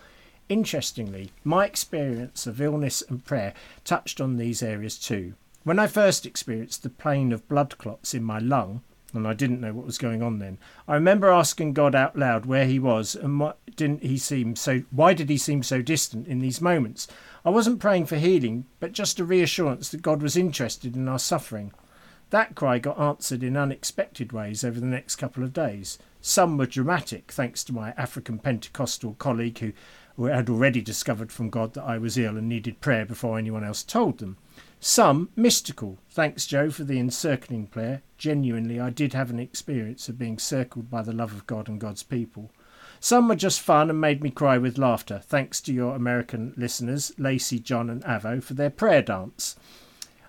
Interestingly, 0.50 1.32
my 1.44 1.66
experience 1.66 2.46
of 2.46 2.62
illness 2.62 3.02
and 3.08 3.26
prayer 3.26 3.54
touched 3.84 4.20
on 4.20 4.38
these 4.38 4.62
areas 4.62 4.98
too. 4.98 5.34
When 5.64 5.80
I 5.80 5.88
first 5.88 6.26
experienced 6.26 6.84
the 6.84 6.90
pain 6.90 7.32
of 7.32 7.48
blood 7.48 7.78
clots 7.78 8.14
in 8.14 8.24
my 8.24 8.40
lung, 8.40 8.82
and 9.14 9.28
I 9.28 9.34
didn't 9.34 9.62
know 9.62 9.74
what 9.74 9.86
was 9.86 9.98
going 9.98 10.22
on 10.22 10.40
then. 10.40 10.58
I 10.88 10.96
remember 10.96 11.30
asking 11.30 11.74
God 11.74 11.96
out 11.96 12.18
loud 12.18 12.46
where 12.46 12.66
he 12.66 12.80
was 12.80 13.16
and 13.16 13.40
what 13.40 13.58
didn't 13.76 14.04
he 14.04 14.18
seem 14.18 14.56
so 14.56 14.84
why 14.92 15.14
did 15.14 15.30
he 15.30 15.38
seem 15.38 15.64
so 15.64 15.82
distant 15.82 16.28
in 16.28 16.40
these 16.40 16.62
moments? 16.62 17.08
I 17.46 17.50
wasn't 17.50 17.80
praying 17.80 18.06
for 18.06 18.16
healing, 18.16 18.66
but 18.80 18.94
just 18.94 19.20
a 19.20 19.26
reassurance 19.26 19.90
that 19.90 20.02
God 20.02 20.22
was 20.22 20.38
interested 20.38 20.96
in 20.96 21.10
our 21.10 21.20
suffering. 21.20 21.74
That 22.30 22.56
cry 22.56 22.80
got 22.80 23.00
answered 23.00 23.44
in 23.44 23.58
unexpected 23.58 24.32
ways 24.32 24.64
over 24.64 24.80
the 24.80 24.86
next 24.86 25.18
couple 25.18 25.44
of 25.44 25.54
days. 25.54 26.00
Some 26.22 26.58
were 26.58 26.66
dramatic, 26.66 27.32
thanks 27.32 27.64
to 27.66 27.74
my 27.74 27.92
African 27.92 28.40
Pentecostal 28.40 29.16
colleague 29.16 29.60
who 30.16 30.26
had 30.26 30.50
already 30.50 30.82
discovered 30.82 31.32
from 31.32 31.50
God 31.50 31.74
that 31.74 31.84
I 31.84 31.98
was 31.98 32.18
ill 32.18 32.38
and 32.38 32.48
needed 32.48 32.80
prayer 32.80 33.06
before 33.06 33.38
anyone 33.38 33.64
else 33.64 33.84
told 33.84 34.20
them. 34.20 34.38
Some 34.80 35.30
mystical. 35.36 36.00
Thanks, 36.10 36.46
Joe, 36.46 36.70
for 36.70 36.86
the 36.86 36.98
encircling 36.98 37.68
prayer. 37.68 38.02
Genuinely, 38.18 38.80
I 38.80 38.90
did 38.90 39.14
have 39.14 39.30
an 39.30 39.40
experience 39.40 40.08
of 40.08 40.18
being 40.18 40.40
circled 40.40 40.90
by 40.90 41.02
the 41.02 41.14
love 41.14 41.34
of 41.34 41.46
God 41.46 41.68
and 41.68 41.80
God's 41.80 42.04
people. 42.04 42.52
Some 43.04 43.28
were 43.28 43.36
just 43.36 43.60
fun 43.60 43.90
and 43.90 44.00
made 44.00 44.24
me 44.24 44.30
cry 44.30 44.58
with 44.58 44.78
laughter. 44.78 45.20
Thanks 45.26 45.60
to 45.64 45.74
your 45.74 45.94
American 45.94 46.54
listeners, 46.56 47.12
Lacey, 47.18 47.60
John, 47.60 47.90
and 47.90 48.02
Avo, 48.06 48.42
for 48.42 48.54
their 48.54 48.70
prayer 48.70 49.02
dance. 49.02 49.58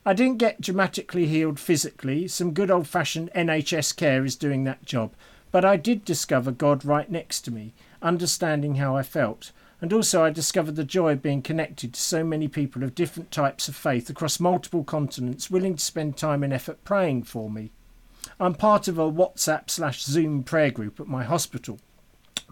I 0.05 0.13
didn't 0.13 0.39
get 0.39 0.61
dramatically 0.61 1.27
healed 1.27 1.61
physically. 1.61 2.27
Some 2.27 2.53
good 2.53 2.73
old 2.73 2.89
fashioned 2.89 3.31
NHS 3.33 3.95
care 3.95 4.25
is 4.25 4.35
doing 4.35 4.65
that 4.65 4.85
job. 4.85 5.15
But 5.53 5.65
I 5.65 5.77
did 5.77 6.05
discover 6.05 6.51
God 6.51 6.85
right 6.85 7.09
next 7.09 7.43
to 7.43 7.53
me, 7.53 7.75
understanding 8.03 8.75
how 8.75 8.97
I 8.97 9.05
felt. 9.05 9.53
And 9.81 9.93
also, 9.93 10.25
I 10.25 10.31
discovered 10.31 10.75
the 10.75 10.83
joy 10.83 11.13
of 11.13 11.23
being 11.23 11.43
connected 11.43 11.95
to 11.95 12.01
so 12.01 12.25
many 12.25 12.49
people 12.49 12.83
of 12.83 12.97
different 12.97 13.31
types 13.31 13.69
of 13.69 13.77
faith 13.77 14.11
across 14.11 14.41
multiple 14.41 14.83
continents 14.83 15.49
willing 15.49 15.77
to 15.77 15.85
spend 15.85 16.17
time 16.17 16.43
and 16.43 16.53
effort 16.53 16.83
praying 16.83 17.23
for 17.23 17.49
me. 17.49 17.71
I'm 18.41 18.57
part 18.57 18.89
of 18.89 18.99
a 18.99 19.03
WhatsApp 19.03 19.71
slash 19.71 20.03
Zoom 20.03 20.43
prayer 20.43 20.73
group 20.73 20.99
at 20.99 21.07
my 21.07 21.23
hospital. 21.23 21.79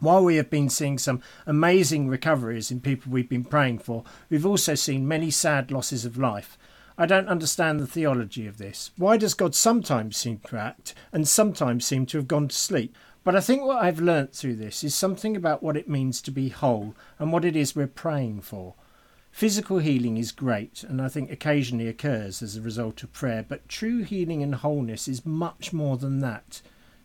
While 0.00 0.24
we 0.24 0.36
have 0.36 0.50
been 0.50 0.68
seeing 0.68 0.98
some 0.98 1.22
amazing 1.46 2.08
recoveries 2.08 2.70
in 2.70 2.80
people 2.80 3.12
we've 3.12 3.28
been 3.28 3.44
praying 3.44 3.78
for, 3.78 4.04
we've 4.30 4.46
also 4.46 4.74
seen 4.74 5.06
many 5.06 5.30
sad 5.30 5.70
losses 5.70 6.04
of 6.04 6.18
life. 6.18 6.58
I 6.98 7.06
don't 7.06 7.28
understand 7.28 7.80
the 7.80 7.86
theology 7.86 8.46
of 8.46 8.58
this. 8.58 8.90
Why 8.96 9.16
does 9.16 9.34
God 9.34 9.54
sometimes 9.54 10.16
seem 10.16 10.40
to 10.46 10.56
act 10.56 10.94
and 11.12 11.26
sometimes 11.26 11.86
seem 11.86 12.06
to 12.06 12.18
have 12.18 12.28
gone 12.28 12.48
to 12.48 12.54
sleep? 12.54 12.96
But 13.24 13.36
I 13.36 13.40
think 13.40 13.62
what 13.62 13.82
I've 13.82 14.00
learnt 14.00 14.34
through 14.34 14.56
this 14.56 14.82
is 14.82 14.94
something 14.94 15.36
about 15.36 15.62
what 15.62 15.76
it 15.76 15.88
means 15.88 16.20
to 16.22 16.30
be 16.30 16.48
whole 16.48 16.94
and 17.18 17.32
what 17.32 17.44
it 17.44 17.56
is 17.56 17.76
we're 17.76 17.86
praying 17.86 18.40
for. 18.42 18.74
Physical 19.30 19.78
healing 19.78 20.16
is 20.18 20.32
great 20.32 20.82
and 20.82 21.00
I 21.00 21.08
think 21.08 21.30
occasionally 21.30 21.88
occurs 21.88 22.42
as 22.42 22.56
a 22.56 22.60
result 22.60 23.02
of 23.02 23.12
prayer, 23.12 23.44
but 23.48 23.68
true 23.68 24.02
healing 24.02 24.42
and 24.42 24.56
wholeness 24.56 25.08
is 25.08 25.24
much 25.24 25.72
more 25.72 25.96
than 25.96 26.18
that. 26.20 26.60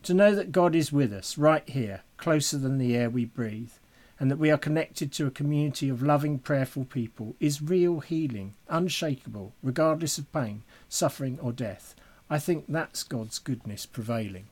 To 0.08 0.14
know 0.14 0.34
that 0.36 0.54
God 0.54 0.74
is 0.74 0.94
with 0.94 1.12
us 1.12 1.38
right 1.38 1.68
here, 1.68 2.00
closer 2.16 2.58
than 2.58 2.78
the 2.78 2.96
air 2.96 3.10
we 3.10 3.26
breathe, 3.26 3.74
and 4.18 4.32
that 4.32 4.38
we 4.38 4.50
are 4.50 4.58
connected 4.58 5.12
to 5.12 5.28
a 5.28 5.32
community 5.32 5.90
of 5.90 6.02
loving, 6.02 6.40
prayerful 6.40 6.86
people 6.86 7.36
is 7.42 7.62
real 7.62 8.00
healing, 8.00 8.54
unshakable, 8.70 9.52
regardless 9.62 10.18
of 10.18 10.32
pain, 10.32 10.64
suffering, 10.88 11.38
or 11.42 11.52
death. 11.52 11.94
I 12.30 12.40
think 12.40 12.68
that's 12.70 13.04
God's 13.04 13.38
goodness 13.38 13.86
prevailing. 13.86 14.46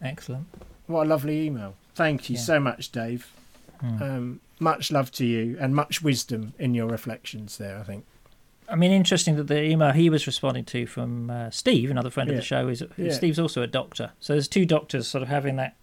Excellent. 0.00 0.46
What 0.86 1.04
a 1.04 1.10
lovely 1.10 1.44
email. 1.44 1.74
Thank 1.94 2.30
you 2.30 2.36
Yeah. 2.36 2.42
so 2.42 2.60
much, 2.60 2.92
Dave. 2.92 3.30
Hmm. 3.82 4.02
Um, 4.02 4.40
much 4.58 4.90
love 4.90 5.12
to 5.12 5.26
you 5.26 5.58
and 5.60 5.74
much 5.74 6.00
wisdom 6.00 6.54
in 6.58 6.72
your 6.72 6.86
reflections 6.86 7.58
there, 7.58 7.78
I 7.78 7.82
think. 7.82 8.06
I 8.72 8.76
mean, 8.76 8.90
interesting 8.90 9.36
that 9.36 9.48
the 9.48 9.62
email 9.62 9.92
he 9.92 10.08
was 10.08 10.26
responding 10.26 10.64
to 10.66 10.86
from 10.86 11.28
uh, 11.30 11.50
Steve, 11.50 11.90
another 11.90 12.08
friend 12.10 12.30
of 12.30 12.36
the 12.36 12.42
show, 12.42 12.68
is 12.68 12.82
Yeah. 12.96 13.12
Steve's 13.12 13.38
also 13.38 13.60
a 13.62 13.66
doctor. 13.66 14.12
So 14.18 14.32
there's 14.32 14.48
two 14.48 14.64
doctors 14.64 15.06
sort 15.06 15.22
of 15.22 15.28
having 15.28 15.56
that 15.56 15.76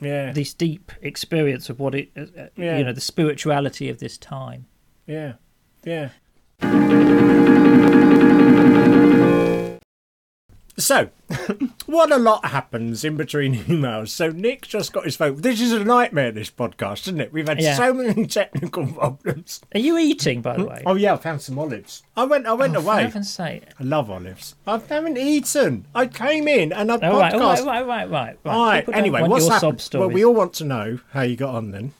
Yeah. 0.00 0.30
this 0.32 0.52
deep 0.52 0.92
experience 1.00 1.70
of 1.70 1.80
what 1.80 1.94
it, 1.94 2.10
uh, 2.16 2.20
uh, 2.38 2.46
Yeah. 2.56 2.76
you 2.78 2.84
know, 2.84 2.92
the 2.92 3.00
spirituality 3.00 3.88
of 3.88 3.98
this 3.98 4.18
time. 4.18 4.66
Yeah. 5.06 5.34
Yeah. 5.84 6.10
So, 10.76 11.10
what 11.86 12.10
a 12.10 12.16
lot 12.16 12.46
happens 12.46 13.04
in 13.04 13.16
between 13.16 13.54
emails. 13.64 14.08
So, 14.08 14.30
Nick 14.30 14.62
just 14.66 14.92
got 14.92 15.04
his 15.04 15.14
phone. 15.16 15.40
This 15.40 15.60
is 15.60 15.72
a 15.72 15.84
nightmare, 15.84 16.32
this 16.32 16.50
podcast, 16.50 17.02
isn't 17.02 17.20
it? 17.20 17.32
We've 17.32 17.46
had 17.46 17.60
Yeah. 17.60 17.76
so 17.76 17.94
many 17.94 18.26
technical 18.26 18.86
problems. 18.86 19.60
Are 19.72 19.78
you 19.78 19.96
eating, 19.98 20.42
by 20.42 20.56
the 20.56 20.62
hmm? 20.64 20.68
way? 20.70 20.82
Oh, 20.84 20.94
yeah, 20.96 21.14
I 21.14 21.16
found 21.18 21.42
some 21.42 21.58
olives. 21.58 22.02
I 22.16 22.24
went 22.24 22.46
I 22.46 22.54
went 22.54 22.76
Oh, 22.76 22.80
for 22.80 22.86
away. 22.90 23.02
heaven's 23.02 23.32
sake. 23.32 23.62
I 23.78 23.84
love 23.84 24.10
olives. 24.10 24.56
I 24.66 24.78
haven't 24.78 25.16
eaten. 25.16 25.86
I 25.94 26.06
came 26.06 26.48
in 26.48 26.72
and 26.72 26.90
oh, 26.90 26.94
I 26.94 27.08
Oh, 27.08 27.12
podcast. 27.14 27.20
right, 27.20 27.34
all 27.34 27.66
right, 27.66 27.86
right, 27.86 27.86
right, 27.86 28.10
right. 28.10 28.52
All 28.52 28.66
right. 28.66 28.88
Anyway, 28.92 29.22
what's 29.22 29.48
happened? 29.48 29.88
Well, 29.94 30.10
we 30.10 30.24
all 30.24 30.34
want 30.34 30.54
to 30.54 30.64
know 30.64 30.98
how 31.12 31.22
you 31.22 31.36
got 31.36 31.54
on 31.54 31.70
then. 31.70 31.92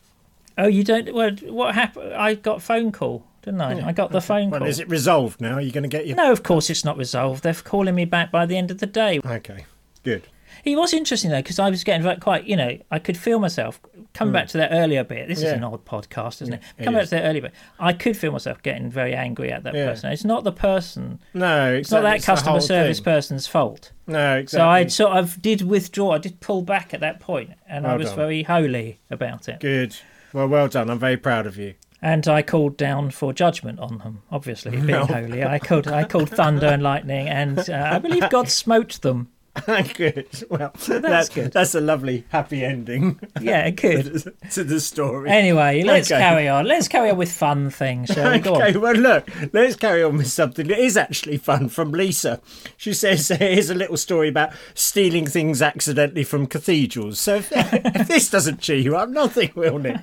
Oh, 0.57 0.67
you 0.67 0.85
don't. 0.85 1.13
Well, 1.15 1.33
what 1.49 1.75
happened? 1.75 2.15
I 2.15 2.35
got 2.35 2.59
a 2.59 2.61
phone 2.61 2.93
call, 2.93 3.25
didn't 3.45 3.61
I? 3.61 3.89
I 3.89 3.93
got 3.93 4.11
the 4.11 4.21
phone 4.21 4.51
call. 4.51 4.61
Well, 4.61 4.69
is 4.69 4.79
it 4.81 4.89
resolved 4.89 5.41
now? 5.41 5.55
Are 5.55 5.61
you 5.61 5.73
going 5.73 5.83
to 5.83 5.89
get 5.89 6.07
your? 6.07 6.17
No, 6.17 6.33
of 6.33 6.43
course 6.43 6.71
it's 6.71 6.85
not 6.85 6.97
resolved. 6.97 7.43
They're 7.43 7.55
calling 7.55 7.95
me 7.95 8.05
back 8.05 8.31
by 8.33 8.47
the 8.47 8.57
end 8.57 8.71
of 8.71 8.79
the 8.79 8.87
day. 8.87 9.21
Okay. 9.25 9.67
Good. 10.03 10.25
He 10.63 10.77
was 10.77 10.95
interesting 10.95 11.31
though 11.31 11.41
because 11.41 11.59
I 11.59 11.69
was 11.69 11.85
getting 11.85 12.21
quite, 12.21 12.45
you 12.45 12.57
know, 12.57 12.79
I 12.91 12.99
could 12.99 13.19
feel 13.19 13.39
myself 13.39 13.81
coming 14.15 14.33
back 14.33 14.49
to 14.49 14.59
that 14.59 14.71
earlier 14.73 15.05
bit. 15.05 15.29
This 15.29 15.43
is 15.43 15.51
Hmm. 15.51 15.57
An 15.59 15.65
odd 15.65 15.85
podcast, 15.85 16.41
isn't 16.41 16.55
it? 16.55 16.63
it 16.79 16.85
Coming 16.85 17.01
back 17.01 17.05
to 17.09 17.17
that 17.17 17.25
earlier 17.25 17.43
bit, 17.43 17.53
I 17.79 17.93
could 17.93 18.17
feel 18.17 18.33
myself 18.33 18.63
getting 18.63 18.89
very 18.91 19.15
angry 19.15 19.53
at 19.53 19.65
that 19.65 19.75
Yeah. 19.75 19.87
person. 19.91 20.11
It's 20.13 20.25
not 20.25 20.43
the 20.45 20.53
person. 20.53 21.19
No, 21.35 21.75
It's 21.75 21.91
not 21.91 22.03
that 22.03 22.17
It's 22.17 22.25
customer 22.25 22.61
service 22.61 22.99
thing. 22.99 23.05
person's 23.05 23.47
fault. 23.47 23.93
No, 24.07 24.37
exactly. 24.37 24.59
So 24.59 24.67
I 24.69 24.87
sort 24.87 25.19
of 25.19 25.43
did 25.43 25.63
withdraw. 25.63 26.13
I 26.13 26.19
did 26.19 26.41
pull 26.41 26.63
back 26.63 26.95
at 26.95 27.01
that 27.01 27.21
point, 27.21 27.51
and 27.69 27.87
I 27.87 27.97
was 27.97 28.09
done. 28.09 28.17
very 28.17 28.43
holy 28.45 29.01
about 29.11 29.49
it. 29.49 29.61
Good. 29.61 29.97
Well, 30.33 30.49
well 30.49 30.69
done. 30.69 30.89
I'm 30.89 30.99
very 30.99 31.17
proud 31.19 31.47
of 31.47 31.59
you. 31.59 31.75
And 32.05 32.29
I 32.29 32.43
called 32.43 32.77
down 32.77 33.11
for 33.13 33.33
judgment 33.33 33.81
on 33.81 33.97
them. 33.99 34.21
Obviously, 34.31 34.73
being 34.73 34.87
No. 34.87 35.07
holy, 35.07 35.43
I 35.43 35.59
called. 35.59 35.89
I 35.89 36.05
called 36.05 36.29
thunder 36.29 36.67
and 36.67 36.83
lightning, 36.83 37.29
and 37.29 37.59
uh, 37.59 37.89
I 37.93 37.99
believe 37.99 38.29
God 38.29 38.51
smote 38.51 39.01
them. 39.01 39.31
good. 39.95 40.27
Well, 40.51 40.73
that's 40.75 40.87
that's 40.89 41.29
good. 41.29 41.53
That's 41.53 41.77
a 41.77 41.81
lovely 41.81 42.25
happy 42.31 42.65
ending 42.65 43.21
Yeah, 43.41 43.71
good. 43.87 44.35
to 44.51 44.65
the 44.65 44.81
story. 44.81 45.31
Anyway, 45.31 45.85
let's 45.85 46.11
Okay. 46.11 46.21
carry 46.21 46.49
on. 46.49 46.67
Let's 46.67 46.89
carry 46.89 47.09
on 47.11 47.17
with 47.17 47.31
fun 47.31 47.71
things, 47.71 48.09
shall 48.11 48.33
we? 48.33 48.41
Go 48.41 48.57
on. 48.57 48.63
Okay, 48.63 48.77
well, 48.77 48.95
look, 48.97 49.29
let's 49.53 49.77
carry 49.77 50.03
on 50.03 50.17
with 50.17 50.27
something 50.27 50.67
that 50.67 50.79
is 50.81 50.97
actually 50.97 51.37
fun 51.37 51.69
from 51.69 51.93
Lisa. 51.93 52.41
She 52.77 52.93
says, 52.93 53.29
Here's 53.39 53.71
a 53.71 53.75
little 53.77 53.97
story 53.97 54.29
about 54.29 54.53
stealing 54.75 55.25
things 55.27 55.63
accidentally 55.63 56.25
from 56.25 56.49
cathedrals. 56.49 57.21
So 57.21 57.37
if, 57.37 57.53
if 57.53 58.09
this 58.09 58.29
doesn't 58.31 58.59
cheer 58.61 58.79
you 58.79 58.97
up, 58.97 59.09
nothing 59.09 59.53
will, 59.55 59.79
Nick. 59.79 59.99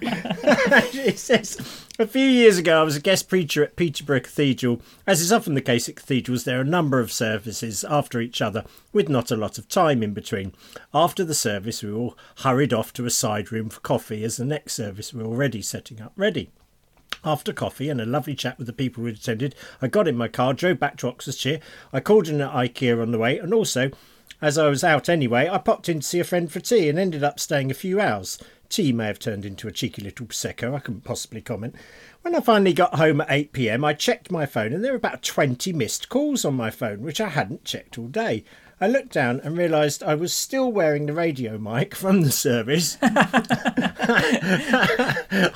she 0.93 1.11
says, 1.11 1.57
A 2.01 2.07
few 2.07 2.25
years 2.25 2.57
ago, 2.57 2.81
I 2.81 2.83
was 2.83 2.95
a 2.95 2.99
guest 2.99 3.29
preacher 3.29 3.63
at 3.63 3.75
Peterborough 3.75 4.21
Cathedral. 4.21 4.81
As 5.05 5.21
is 5.21 5.31
often 5.31 5.53
the 5.53 5.61
case 5.61 5.87
at 5.87 5.97
cathedrals, 5.97 6.45
there 6.45 6.57
are 6.57 6.61
a 6.61 6.65
number 6.65 6.99
of 6.99 7.11
services 7.11 7.83
after 7.87 8.19
each 8.19 8.41
other, 8.41 8.65
with 8.91 9.07
not 9.07 9.29
a 9.29 9.35
lot 9.35 9.59
of 9.59 9.69
time 9.69 10.01
in 10.01 10.11
between. 10.11 10.51
After 10.95 11.23
the 11.23 11.35
service, 11.35 11.83
we 11.83 11.91
all 11.91 12.17
hurried 12.37 12.73
off 12.73 12.91
to 12.93 13.05
a 13.05 13.11
side 13.11 13.51
room 13.51 13.69
for 13.69 13.81
coffee, 13.81 14.23
as 14.23 14.37
the 14.37 14.45
next 14.45 14.73
service 14.73 15.13
we 15.13 15.21
were 15.21 15.29
already 15.29 15.61
setting 15.61 16.01
up 16.01 16.11
ready. 16.15 16.49
After 17.23 17.53
coffee 17.53 17.89
and 17.89 18.01
a 18.01 18.05
lovely 18.07 18.33
chat 18.33 18.57
with 18.57 18.65
the 18.65 18.73
people 18.73 19.03
who'd 19.03 19.17
attended, 19.17 19.53
I 19.79 19.87
got 19.87 20.07
in 20.07 20.17
my 20.17 20.27
car, 20.27 20.55
drove 20.55 20.79
back 20.79 20.97
to 20.97 21.07
Oxfordshire. 21.07 21.59
I 21.93 21.99
called 21.99 22.27
in 22.27 22.41
at 22.41 22.51
IKEA 22.51 22.99
on 22.99 23.11
the 23.11 23.19
way, 23.19 23.37
and 23.37 23.53
also, 23.53 23.91
as 24.41 24.57
I 24.57 24.69
was 24.69 24.83
out 24.83 25.07
anyway, 25.07 25.47
I 25.47 25.59
popped 25.59 25.87
in 25.87 25.99
to 25.99 26.07
see 26.07 26.19
a 26.19 26.23
friend 26.23 26.51
for 26.51 26.61
tea 26.61 26.89
and 26.89 26.97
ended 26.97 27.23
up 27.23 27.39
staying 27.39 27.69
a 27.69 27.75
few 27.75 28.01
hours. 28.01 28.39
Tea 28.71 28.93
may 28.93 29.07
have 29.07 29.19
turned 29.19 29.45
into 29.45 29.67
a 29.67 29.71
cheeky 29.71 30.01
little 30.01 30.25
prosecco, 30.25 30.73
I 30.73 30.79
couldn't 30.79 31.03
possibly 31.03 31.41
comment. 31.41 31.75
When 32.21 32.33
I 32.33 32.39
finally 32.39 32.71
got 32.71 32.95
home 32.95 33.19
at 33.19 33.29
8 33.29 33.51
pm, 33.51 33.83
I 33.83 33.93
checked 33.93 34.31
my 34.31 34.45
phone 34.45 34.71
and 34.71 34.81
there 34.81 34.93
were 34.93 34.97
about 34.97 35.23
20 35.23 35.73
missed 35.73 36.07
calls 36.07 36.45
on 36.45 36.55
my 36.55 36.69
phone, 36.69 37.01
which 37.01 37.19
I 37.19 37.27
hadn't 37.27 37.65
checked 37.65 37.97
all 37.97 38.07
day. 38.07 38.45
I 38.81 38.87
looked 38.87 39.13
down 39.13 39.39
and 39.41 39.55
realised 39.55 40.01
I 40.01 40.15
was 40.15 40.33
still 40.33 40.71
wearing 40.71 41.05
the 41.05 41.13
radio 41.13 41.59
mic 41.59 41.93
from 41.93 42.21
the 42.21 42.31
service 42.31 42.97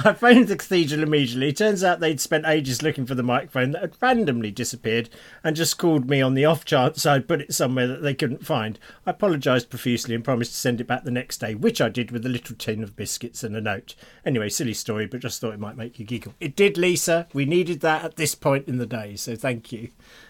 I 0.05 0.15
phoned 0.17 0.47
the 0.47 0.55
cathedral 0.55 1.01
immediately. 1.01 1.51
Turns 1.51 1.83
out 1.83 1.99
they'd 1.99 2.21
spent 2.21 2.45
ages 2.45 2.83
looking 2.83 3.07
for 3.07 3.15
the 3.15 3.23
microphone 3.23 3.71
that 3.71 3.81
had 3.81 3.97
randomly 3.99 4.51
disappeared 4.51 5.09
and 5.43 5.55
just 5.55 5.79
called 5.79 6.07
me 6.07 6.21
on 6.21 6.35
the 6.35 6.45
off 6.45 6.65
chance 6.65 7.05
I'd 7.05 7.27
put 7.27 7.41
it 7.41 7.53
somewhere 7.53 7.87
that 7.87 8.03
they 8.03 8.13
couldn't 8.13 8.45
find. 8.45 8.77
I 9.07 9.11
apologised 9.11 9.71
profusely 9.71 10.13
and 10.13 10.23
promised 10.23 10.51
to 10.51 10.57
send 10.57 10.79
it 10.79 10.87
back 10.87 11.03
the 11.03 11.11
next 11.11 11.39
day, 11.39 11.55
which 11.55 11.81
I 11.81 11.89
did 11.89 12.11
with 12.11 12.25
a 12.27 12.29
little 12.29 12.55
tin 12.55 12.83
of 12.83 12.95
biscuits 12.95 13.43
and 13.43 13.55
a 13.55 13.61
note. 13.61 13.95
Anyway, 14.23 14.49
silly 14.49 14.75
story, 14.75 15.07
but 15.07 15.21
just 15.21 15.41
thought 15.41 15.55
it 15.55 15.59
might 15.59 15.77
make 15.77 15.97
you 15.97 16.05
giggle. 16.05 16.35
It 16.39 16.55
did, 16.55 16.77
Lisa. 16.77 17.27
We 17.33 17.45
needed 17.45 17.79
that 17.81 18.05
at 18.05 18.17
this 18.17 18.35
point 18.35 18.67
in 18.67 18.77
the 18.77 18.85
day, 18.85 19.15
so 19.15 19.35
thank 19.35 19.71
you. 19.71 19.89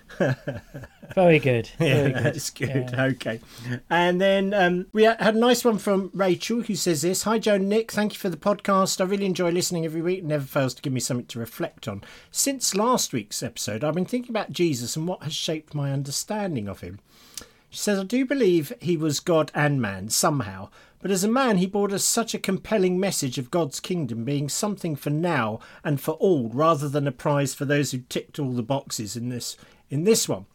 Very 1.15 1.39
good. 1.39 1.67
Very 1.77 1.89
Yeah, 1.89 2.09
good. 2.09 2.23
that's 2.23 2.49
good. 2.49 2.89
Yeah. 2.91 3.03
Okay. 3.05 3.39
And 3.89 4.19
then 4.19 4.53
um, 4.53 4.87
we 4.91 5.03
had 5.03 5.19
a 5.35 5.39
nice 5.39 5.63
one 5.63 5.77
from 5.77 6.09
Rachel 6.13 6.61
who 6.61 6.75
says 6.75 7.01
this 7.01 7.23
Hi, 7.23 7.37
Joe 7.39 7.57
Nick. 7.57 7.91
Thank 7.91 8.13
you 8.13 8.19
for 8.19 8.29
the 8.29 8.37
podcast. 8.37 8.99
I 9.01 9.03
really 9.05 9.25
enjoy 9.25 9.51
listening 9.51 9.85
every 9.85 10.01
week. 10.01 10.19
It 10.19 10.25
never 10.25 10.45
fails 10.45 10.73
to 10.75 10.81
give 10.81 10.93
me 10.93 10.99
something 10.99 11.27
to 11.27 11.39
reflect 11.39 11.87
on. 11.87 12.03
Since 12.31 12.75
last 12.75 13.13
week's 13.13 13.43
episode, 13.43 13.83
I've 13.83 13.95
been 13.95 14.05
thinking 14.05 14.31
about 14.31 14.51
Jesus 14.51 14.95
and 14.95 15.07
what 15.07 15.23
has 15.23 15.33
shaped 15.33 15.75
my 15.75 15.91
understanding 15.91 16.67
of 16.67 16.81
him. 16.81 16.99
She 17.69 17.79
says, 17.79 17.99
I 17.99 18.03
do 18.03 18.25
believe 18.25 18.71
he 18.79 18.95
was 18.95 19.19
God 19.19 19.51
and 19.53 19.81
man 19.81 20.09
somehow, 20.09 20.69
but 21.01 21.11
as 21.11 21.25
a 21.25 21.27
man, 21.27 21.57
he 21.57 21.65
brought 21.67 21.91
us 21.91 22.05
such 22.05 22.33
a 22.33 22.39
compelling 22.39 22.99
message 22.99 23.37
of 23.37 23.51
God's 23.51 23.81
kingdom 23.81 24.23
being 24.23 24.47
something 24.47 24.95
for 24.95 25.09
now 25.09 25.59
and 25.83 25.99
for 25.99 26.13
all, 26.13 26.49
rather 26.49 26.87
than 26.87 27.05
a 27.05 27.11
prize 27.11 27.53
for 27.53 27.65
those 27.65 27.91
who 27.91 27.97
ticked 28.07 28.39
all 28.39 28.53
the 28.53 28.63
boxes 28.63 29.17
in 29.17 29.27
this 29.29 29.57
in 29.95 30.03
this 30.03 30.27
one. 30.27 30.45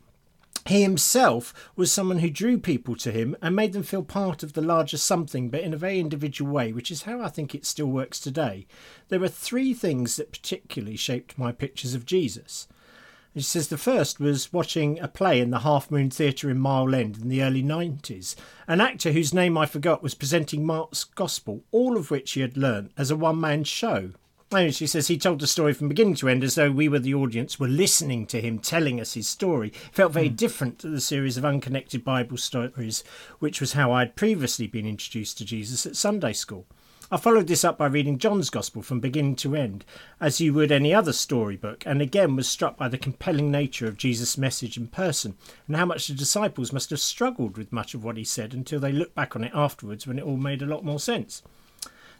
He 0.67 0.83
himself 0.83 1.55
was 1.75 1.91
someone 1.91 2.19
who 2.19 2.29
drew 2.29 2.59
people 2.59 2.95
to 2.97 3.11
him 3.11 3.35
and 3.41 3.57
made 3.57 3.73
them 3.73 3.83
feel 3.83 4.03
part 4.03 4.43
of 4.43 4.53
the 4.53 4.61
larger 4.61 4.99
something, 4.99 5.49
but 5.49 5.63
in 5.63 5.73
a 5.73 5.79
very 5.79 5.99
individual 5.99 6.53
way, 6.53 6.73
which 6.73 6.91
is 6.91 7.03
how 7.03 7.23
I 7.23 7.29
think 7.29 7.55
it 7.55 7.65
still 7.65 7.87
works 7.87 8.21
today. 8.21 8.67
There 9.09 9.19
were 9.19 9.29
three 9.29 9.73
things 9.73 10.17
that 10.17 10.31
particularly 10.31 10.97
shaped 10.97 11.39
my 11.39 11.53
pictures 11.53 11.95
of 11.95 12.05
Jesus. 12.05 12.69
She 13.35 13.41
says 13.41 13.69
the 13.69 13.79
first 13.79 14.21
was 14.21 14.53
watching 14.53 14.99
a 14.99 15.09
play 15.09 15.41
in 15.41 15.51
the 15.51 15.61
Half 15.61 15.91
Moon 15.91 16.11
Theatre 16.11 16.51
in 16.51 16.59
Mile 16.59 16.95
End 16.95 17.17
in 17.17 17.29
the 17.31 17.43
early 17.43 17.63
90s. 17.63 18.35
An 18.69 18.83
actor 18.83 19.13
whose 19.13 19.33
name 19.33 19.57
I 19.57 19.65
forgot 19.65 20.03
was 20.03 20.15
presenting 20.15 20.67
Mark's 20.67 21.05
Gospel, 21.05 21.65
all 21.73 21.97
of 21.97 22.11
which 22.11 22.33
he 22.33 22.43
had 22.43 22.59
learnt 22.59 22.93
as 22.99 23.11
a 23.11 23.17
one 23.17 23.41
man 23.41 23.65
show. 23.65 24.13
And 24.53 24.75
she 24.75 24.89
says 24.89 25.07
he 25.07 25.17
told 25.17 25.39
the 25.39 25.47
story 25.47 25.73
from 25.73 25.89
beginning 25.89 26.17
to 26.17 26.29
end 26.29 26.43
as 26.43 26.57
though 26.57 26.73
we 26.73 26.89
were 26.89 26.99
the 26.99 27.15
audience 27.15 27.61
were 27.61 27.69
listening 27.69 28.27
to 28.27 28.41
him 28.41 28.59
telling 28.59 29.01
us 29.01 29.15
his 29.15 29.29
story. 29.29 29.69
It 29.69 29.77
felt 29.93 30.13
very 30.13 30.29
hmm. 30.29 30.35
different 30.35 30.81
to 30.81 30.89
the 30.89 31.01
series 31.01 31.37
of 31.37 31.45
unconnected 31.45 32.03
Bible 32.03 32.37
stories, 32.37 33.05
which 33.39 33.61
was 33.61 33.75
how 33.75 33.93
I'd 33.93 34.17
previously 34.17 34.67
been 34.67 34.87
introduced 34.87 35.39
to 35.39 35.45
Jesus 35.45 35.87
at 35.87 35.95
Sunday 35.95 36.33
school. 36.33 36.67
I 37.13 37.17
followed 37.17 37.47
this 37.47 37.65
up 37.65 37.79
by 37.79 37.87
reading 37.87 38.19
John's 38.19 38.51
Gospel 38.51 38.83
from 38.83 38.99
beginning 38.99 39.37
to 39.37 39.55
end, 39.55 39.85
as 40.21 40.41
you 40.41 40.53
would 40.55 40.73
any 40.73 40.93
other 40.93 41.13
storybook, 41.13 41.85
and 41.87 42.03
again 42.03 42.35
was 42.35 42.49
struck 42.49 42.77
by 42.77 42.89
the 42.89 42.99
compelling 42.99 43.53
nature 43.53 43.87
of 43.87 43.97
Jesus' 43.97 44.39
message 44.39 44.77
in 44.77 44.89
person, 44.89 45.37
and 45.69 45.77
how 45.77 45.87
much 45.87 46.09
the 46.09 46.15
disciples 46.15 46.73
must 46.73 46.91
have 46.91 47.01
struggled 47.01 47.57
with 47.57 47.73
much 47.73 47.95
of 47.95 48.03
what 48.03 48.17
he 48.17 48.25
said 48.25 48.53
until 48.53 48.81
they 48.81 48.93
looked 48.93 49.15
back 49.15 49.37
on 49.37 49.45
it 49.45 49.53
afterwards 49.55 50.09
when 50.09 50.19
it 50.19 50.25
all 50.25 50.37
made 50.37 50.63
a 50.63 50.67
lot 50.67 50.85
more 50.85 51.01
sense. 51.01 51.43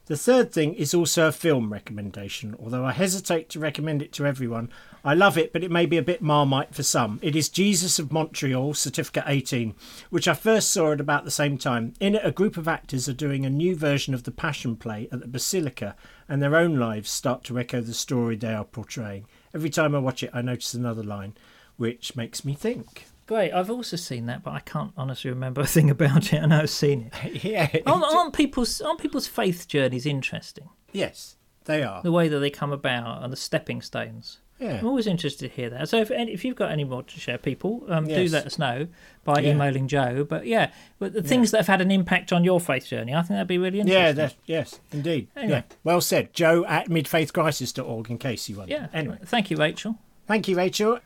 The 0.07 0.17
third 0.17 0.51
thing 0.51 0.75
is 0.75 0.93
also 0.93 1.29
a 1.29 1.33
film 1.33 1.73
recommendation, 1.73 2.57
although 2.59 2.85
I 2.85 2.91
hesitate 2.91 3.49
to 3.51 3.61
recommend 3.61 4.03
it 4.03 4.13
to 4.15 4.27
everyone. 4.27 4.71
I 5.05 5.15
love 5.15 5.39
it, 5.39 5.53
but 5.53 5.63
it 5.63 5.71
may 5.71 5.87
be 5.87 5.99
a 5.99 6.03
bit 6.03 6.21
marmite 6.21 6.75
for 6.75 6.83
some. 6.83 7.21
It 7.23 7.37
is 7.37 7.49
Jesus 7.49 8.01
of 8.01 8.11
Montreal, 8.11 8.75
Certificate 8.75 9.23
18, 9.27 9.75
which 10.11 10.27
I 10.27 10.35
first 10.35 10.73
saw 10.73 10.93
at 10.93 11.01
about 11.01 11.25
the 11.25 11.31
same 11.31 11.59
time. 11.59 11.95
In 12.01 12.17
it, 12.17 12.23
a 12.25 12.33
group 12.33 12.57
of 12.57 12.67
actors 12.67 13.09
are 13.09 13.13
doing 13.13 13.47
a 13.47 13.51
new 13.51 13.77
version 13.77 14.13
of 14.13 14.25
the 14.25 14.33
Passion 14.33 14.75
Play 14.75 15.09
at 15.13 15.21
the 15.21 15.29
Basilica, 15.29 15.95
and 16.29 16.43
their 16.43 16.57
own 16.57 16.77
lives 16.77 17.09
start 17.09 17.45
to 17.45 17.59
echo 17.59 17.81
the 17.81 17.95
story 17.95 18.35
they 18.35 18.53
are 18.53 18.65
portraying. 18.65 19.27
Every 19.55 19.71
time 19.71 19.95
I 19.95 19.99
watch 20.01 20.25
it, 20.25 20.31
I 20.33 20.43
notice 20.43 20.75
another 20.75 21.05
line, 21.05 21.35
which 21.77 22.17
makes 22.17 22.45
me 22.45 22.55
think. 22.55 23.07
Great. 23.31 23.53
I've 23.53 23.71
also 23.71 23.95
seen 23.97 24.27
that, 24.27 24.43
but 24.43 24.51
I 24.55 24.59
can't 24.59 24.91
honestly 24.97 25.31
remember 25.31 25.61
a 25.63 25.67
thing 25.67 25.89
about 25.89 26.33
it. 26.33 26.43
I 26.43 26.47
know 26.47 26.63
I've 26.63 26.71
seen 26.71 27.13
it. 27.23 27.45
yeah. 27.45 27.69
Aren't, 27.87 28.03
aren't 28.05 28.33
people's 28.35 28.81
aren't 28.81 28.99
people's 28.99 29.29
faith 29.29 29.69
journeys 29.69 30.05
interesting? 30.05 30.69
yes, 30.91 31.37
they 31.67 31.85
are. 31.85 32.03
The 32.03 32.11
way 32.11 32.27
that 32.27 32.41
they 32.41 32.51
come 32.51 32.73
about 32.73 33.23
and 33.23 33.33
the 33.33 33.37
stepping 33.37 33.83
stones. 33.83 34.39
Yeah. 34.59 34.79
I'm 34.81 34.87
always 34.89 35.07
interested 35.07 35.49
to 35.49 35.55
hear 35.55 35.71
that. 35.71 35.89
So 35.89 35.99
if 35.99 36.11
if 36.11 36.45
you've 36.45 36.57
got 36.57 36.73
any 36.73 36.83
more 36.83 37.05
to 37.05 37.21
share, 37.21 37.39
people, 37.39 37.85
um, 37.89 38.05
do 38.09 38.27
let 38.29 38.47
us 38.47 38.59
know 38.59 38.89
by 39.23 39.39
Yeah. 39.41 39.51
emailing 39.53 39.87
Joe. 39.87 40.25
But 40.25 40.47
yeah, 40.47 40.73
but 40.99 41.13
the 41.13 41.23
things 41.23 41.53
that 41.53 41.59
have 41.59 41.69
had 41.69 41.81
an 41.81 41.93
impact 41.93 42.33
on 42.33 42.43
your 42.43 42.59
faith 42.59 42.89
journey, 42.89 43.15
I 43.15 43.19
think 43.23 43.29
that'd 43.29 43.47
be 43.47 43.59
really 43.59 43.79
interesting. 43.79 44.03
Yeah, 44.07 44.13
that, 44.13 44.35
yes, 44.45 44.81
indeed. 44.91 45.29
Anyway. 45.37 45.65
Yeah. 45.71 45.77
Well 45.85 46.01
said. 46.01 46.35
Joe 46.35 46.65
at 46.67 46.89
midfaithcrisis.org 46.89 48.11
in 48.11 48.19
case 48.19 48.49
you 48.49 48.57
want. 48.57 48.71
yeah. 48.71 48.89
Anyway, 48.93 49.19
thank 49.25 49.53
you, 49.53 49.57
Rachel. 49.57 49.97
thank 50.27 50.49
you, 50.49 50.57
Rachel. 50.57 50.99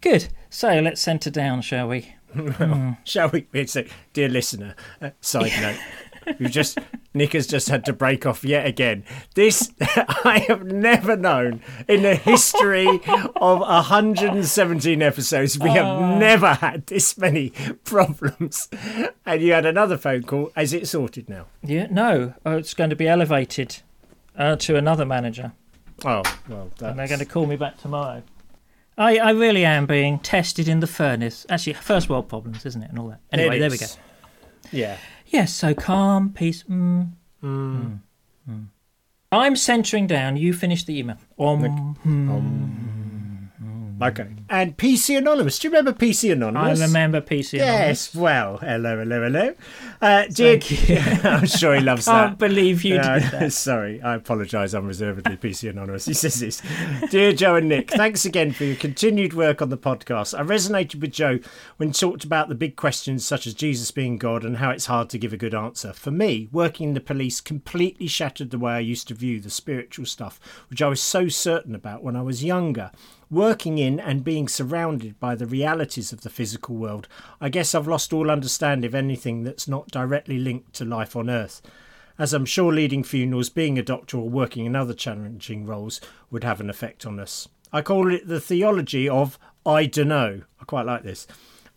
Good. 0.00 0.28
So 0.50 0.80
let's 0.80 1.00
centre 1.00 1.30
down, 1.30 1.62
shall 1.62 1.88
we? 1.88 2.14
Shall 3.04 3.30
we? 3.30 3.46
It's 3.54 3.74
a, 3.74 3.86
dear 4.12 4.28
listener, 4.28 4.74
uh, 5.00 5.10
side 5.22 5.52
note. 5.62 6.36
We've 6.38 6.50
just 6.50 6.78
Nick 7.14 7.32
has 7.32 7.46
just 7.46 7.70
had 7.70 7.86
to 7.86 7.92
break 7.94 8.26
off 8.26 8.44
yet 8.44 8.66
again. 8.66 9.04
This 9.34 9.72
I 9.80 10.44
have 10.48 10.64
never 10.64 11.16
known 11.16 11.62
in 11.88 12.02
the 12.02 12.14
history 12.14 13.00
of 13.36 13.60
117 13.60 15.02
episodes. 15.02 15.58
We 15.58 15.70
have 15.70 16.18
never 16.18 16.54
had 16.54 16.86
this 16.86 17.16
many 17.16 17.50
problems. 17.84 18.68
And 19.24 19.40
you 19.40 19.52
had 19.52 19.64
another 19.64 19.96
phone 19.96 20.24
call. 20.24 20.52
Is 20.54 20.74
it 20.74 20.86
sorted 20.86 21.30
now? 21.30 21.46
Yeah. 21.62 21.86
No, 21.90 22.34
oh, 22.44 22.58
it's 22.58 22.74
going 22.74 22.90
to 22.90 22.96
be 22.96 23.08
elevated 23.08 23.80
uh, 24.36 24.56
to 24.56 24.76
another 24.76 25.04
manager, 25.04 25.52
Oh 26.04 26.22
well, 26.48 26.70
that's... 26.78 26.82
and 26.82 26.98
they're 26.98 27.08
going 27.08 27.18
to 27.18 27.26
call 27.26 27.46
me 27.46 27.56
back 27.56 27.78
tomorrow. 27.78 28.22
I, 28.98 29.18
I 29.18 29.30
really 29.30 29.64
am 29.64 29.86
being 29.86 30.18
tested 30.18 30.68
in 30.68 30.80
the 30.80 30.86
furnace. 30.86 31.46
Actually, 31.48 31.74
first 31.74 32.08
world 32.08 32.28
problems, 32.28 32.66
isn't 32.66 32.82
it, 32.82 32.90
and 32.90 32.98
all 32.98 33.08
that. 33.08 33.20
Anyway, 33.32 33.58
there 33.58 33.70
we 33.70 33.78
go. 33.78 33.86
Yeah. 34.72 34.96
Yes, 35.26 35.54
so 35.54 35.72
calm, 35.72 36.32
peace. 36.32 36.64
Mm, 36.64 37.12
mm, 37.42 38.00
mm. 38.50 38.66
I'm 39.30 39.56
centering 39.56 40.06
down. 40.06 40.36
You 40.36 40.52
finish 40.52 40.84
the 40.84 40.98
email. 40.98 41.16
Um, 42.04 43.98
Okay. 44.02 44.26
And 44.50 44.76
PC 44.76 45.18
Anonymous. 45.18 45.58
Do 45.58 45.68
you 45.68 45.72
remember 45.72 45.92
PC 45.92 46.32
Anonymous? 46.32 46.80
I 46.80 46.86
remember 46.86 47.20
PC. 47.20 47.54
Anonymous. 47.60 48.14
Yes. 48.14 48.14
Well, 48.14 48.56
hello, 48.58 48.98
hello, 48.98 49.22
hello. 49.22 49.54
Uh, 50.00 50.24
dear, 50.32 50.58
I'm 51.24 51.46
sure 51.46 51.74
he 51.74 51.80
loves 51.82 52.04
that. 52.06 52.14
I 52.14 52.26
can't 52.28 52.38
believe 52.38 52.82
you 52.84 52.94
Yeah, 52.94 53.18
did 53.18 53.30
that. 53.32 53.52
Sorry, 53.68 54.00
I 54.00 54.14
apologise 54.14 54.72
unreservedly, 54.74 55.36
PC 55.36 55.68
Anonymous. 55.68 56.06
He 56.06 56.14
says 56.14 56.40
this 56.40 56.62
Dear 57.10 57.32
Joe 57.32 57.56
and 57.56 57.68
Nick, 57.68 57.90
thanks 57.90 58.24
again 58.24 58.52
for 58.52 58.64
your 58.64 58.76
continued 58.76 59.34
work 59.34 59.60
on 59.60 59.68
the 59.68 59.76
podcast. 59.78 60.38
I 60.38 60.42
resonated 60.42 61.00
with 61.00 61.12
Joe 61.12 61.40
when 61.76 61.90
he 61.90 61.92
talked 61.92 62.24
about 62.24 62.48
the 62.48 62.54
big 62.54 62.76
questions 62.76 63.26
such 63.26 63.46
as 63.46 63.52
Jesus 63.54 63.90
being 63.90 64.16
God 64.16 64.44
and 64.44 64.56
how 64.58 64.70
it's 64.70 64.86
hard 64.86 65.10
to 65.10 65.18
give 65.18 65.32
a 65.32 65.36
good 65.36 65.54
answer. 65.54 65.92
For 65.92 66.10
me, 66.10 66.48
working 66.52 66.88
in 66.88 66.94
the 66.94 67.00
police 67.00 67.40
completely 67.42 68.06
shattered 68.06 68.50
the 68.50 68.58
way 68.58 68.72
I 68.72 68.78
used 68.78 69.08
to 69.08 69.14
view 69.14 69.40
the 69.40 69.50
spiritual 69.50 70.06
stuff, 70.06 70.40
which 70.70 70.80
I 70.80 70.88
was 70.88 71.02
so 71.02 71.28
certain 71.28 71.74
about 71.74 72.02
when 72.02 72.16
I 72.16 72.22
was 72.22 72.42
younger. 72.44 72.92
Working 73.30 73.76
in 73.76 74.00
and 74.00 74.24
being 74.24 74.37
surrounded 74.46 75.18
by 75.18 75.34
the 75.34 75.46
realities 75.46 76.12
of 76.12 76.20
the 76.20 76.30
physical 76.30 76.76
world, 76.76 77.08
I 77.40 77.48
guess 77.48 77.74
I've 77.74 77.88
lost 77.88 78.12
all 78.12 78.30
understanding 78.30 78.86
of 78.86 78.94
anything 78.94 79.42
that's 79.42 79.66
not 79.66 79.88
directly 79.88 80.38
linked 80.38 80.74
to 80.74 80.84
life 80.84 81.16
on 81.16 81.28
Earth 81.28 81.62
as 82.18 82.32
I'm 82.32 82.44
sure 82.44 82.72
leading 82.72 83.04
funerals, 83.04 83.48
being 83.48 83.78
a 83.78 83.82
doctor, 83.82 84.18
or 84.18 84.28
working 84.28 84.66
in 84.66 84.74
other 84.74 84.94
challenging 84.94 85.64
roles 85.64 86.00
would 86.30 86.44
have 86.44 86.60
an 86.60 86.68
effect 86.68 87.06
on 87.06 87.20
us. 87.20 87.48
I 87.72 87.82
call 87.82 88.12
it 88.12 88.26
the 88.26 88.40
theology 88.40 89.08
of 89.08 89.38
I 89.64 89.86
dunno. 89.86 90.42
I 90.60 90.64
quite 90.64 90.86
like 90.86 91.04
this. 91.04 91.26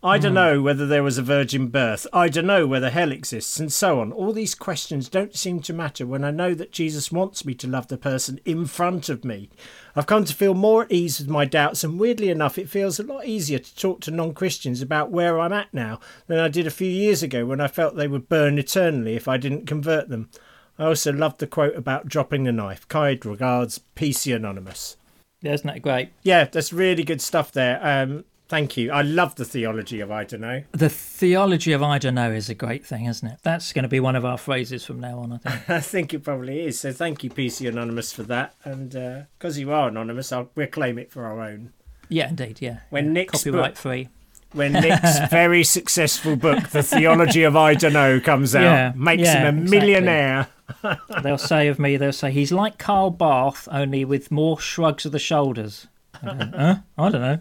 I 0.03 0.17
don't 0.17 0.33
know 0.33 0.63
whether 0.63 0.87
there 0.87 1.03
was 1.03 1.19
a 1.19 1.21
virgin 1.21 1.67
birth. 1.67 2.07
I 2.11 2.27
don't 2.27 2.47
know 2.47 2.65
whether 2.65 2.89
hell 2.89 3.11
exists, 3.11 3.59
and 3.59 3.71
so 3.71 3.99
on. 3.99 4.11
All 4.11 4.33
these 4.33 4.55
questions 4.55 5.07
don't 5.07 5.35
seem 5.35 5.59
to 5.61 5.73
matter 5.73 6.07
when 6.07 6.23
I 6.23 6.31
know 6.31 6.55
that 6.55 6.71
Jesus 6.71 7.11
wants 7.11 7.45
me 7.45 7.53
to 7.55 7.67
love 7.67 7.87
the 7.87 7.99
person 7.99 8.39
in 8.43 8.65
front 8.65 9.09
of 9.09 9.23
me. 9.23 9.51
I've 9.95 10.07
come 10.07 10.25
to 10.25 10.33
feel 10.33 10.55
more 10.55 10.83
at 10.83 10.91
ease 10.91 11.19
with 11.19 11.29
my 11.29 11.45
doubts, 11.45 11.83
and 11.83 11.99
weirdly 11.99 12.29
enough, 12.29 12.57
it 12.57 12.67
feels 12.67 12.99
a 12.99 13.03
lot 13.03 13.25
easier 13.25 13.59
to 13.59 13.75
talk 13.75 14.01
to 14.01 14.11
non 14.11 14.33
Christians 14.33 14.81
about 14.81 15.11
where 15.11 15.39
I'm 15.39 15.53
at 15.53 15.71
now 15.71 15.99
than 16.25 16.39
I 16.39 16.47
did 16.47 16.65
a 16.65 16.71
few 16.71 16.89
years 16.89 17.21
ago 17.21 17.45
when 17.45 17.61
I 17.61 17.67
felt 17.67 17.95
they 17.95 18.07
would 18.07 18.27
burn 18.27 18.57
eternally 18.57 19.15
if 19.15 19.27
I 19.27 19.37
didn't 19.37 19.67
convert 19.67 20.09
them. 20.09 20.31
I 20.79 20.85
also 20.85 21.13
loved 21.13 21.37
the 21.37 21.45
quote 21.45 21.75
about 21.75 22.07
dropping 22.07 22.45
the 22.45 22.51
knife. 22.51 22.87
Kind 22.87 23.23
regards, 23.23 23.81
PC 23.95 24.35
Anonymous. 24.35 24.97
Yeah, 25.43 25.53
isn't 25.53 25.67
that 25.67 25.83
great? 25.83 26.09
Yeah, 26.23 26.45
that's 26.45 26.73
really 26.73 27.03
good 27.03 27.21
stuff 27.21 27.51
there. 27.51 27.79
Um, 27.83 28.25
thank 28.51 28.75
you. 28.75 28.91
I 28.91 29.01
love 29.01 29.35
the 29.35 29.45
theology 29.45 30.01
of 30.01 30.11
I 30.11 30.25
don't 30.25 30.41
know. 30.41 30.63
The 30.73 30.89
theology 30.89 31.71
of 31.71 31.81
I 31.81 31.97
don't 31.97 32.15
know 32.15 32.31
is 32.31 32.49
a 32.49 32.53
great 32.53 32.85
thing, 32.85 33.05
isn't 33.05 33.27
it? 33.27 33.39
That's 33.43 33.71
going 33.71 33.83
to 33.83 33.89
be 33.89 34.01
one 34.01 34.17
of 34.17 34.25
our 34.25 34.37
phrases 34.37 34.83
from 34.85 34.99
now 34.99 35.19
on, 35.19 35.31
I 35.33 35.37
think. 35.37 35.69
I 35.69 35.79
think 35.79 36.13
it 36.13 36.19
probably 36.23 36.65
is. 36.65 36.77
So 36.79 36.91
thank 36.91 37.23
you, 37.23 37.29
PC 37.29 37.67
Anonymous, 37.69 38.11
for 38.11 38.23
that. 38.23 38.53
And 38.65 38.93
uh, 38.95 39.21
because 39.39 39.57
you 39.57 39.71
are 39.71 39.87
anonymous, 39.87 40.31
I'll, 40.33 40.49
we'll 40.55 40.67
claim 40.67 40.99
it 40.99 41.09
for 41.11 41.25
our 41.25 41.39
own. 41.41 41.71
yeah, 42.09 42.27
indeed. 42.29 42.59
Yeah. 42.61 42.79
When 42.89 43.05
yeah. 43.05 43.11
Nick's 43.13 43.31
copyright 43.43 43.71
book- 43.75 43.77
free. 43.77 44.09
when 44.51 44.73
Nick's 44.85 45.19
very 45.29 45.63
successful 45.63 46.35
book, 46.35 46.67
The 46.69 46.83
Theology 46.83 47.43
of 47.43 47.55
I 47.55 47.73
Don't 47.73 47.93
Know, 47.93 48.19
comes 48.19 48.53
out, 48.53 48.63
Yeah, 48.63 48.91
makes 48.97 49.23
yeah, 49.23 49.47
him 49.47 49.59
a 49.59 49.61
exactly. 49.61 49.79
millionaire. 49.79 50.47
they'll 51.23 51.37
say 51.37 51.69
of 51.69 51.79
me, 51.79 51.95
they'll 51.95 52.11
say 52.11 52.31
he's 52.31 52.51
like 52.51 52.77
Karl 52.77 53.11
Barth, 53.11 53.69
only 53.71 54.03
with 54.03 54.29
more 54.29 54.59
shrugs 54.59 55.05
of 55.05 55.13
the 55.13 55.19
shoulders. 55.19 55.87
I 56.21 56.25
go, 56.33 56.51
huh? 56.57 56.75
I 56.97 57.09
don't 57.09 57.21
know. 57.21 57.39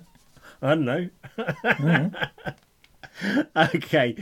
I 0.62 0.68
don't 0.74 0.84
know. 0.84 1.08
okay. 3.74 4.16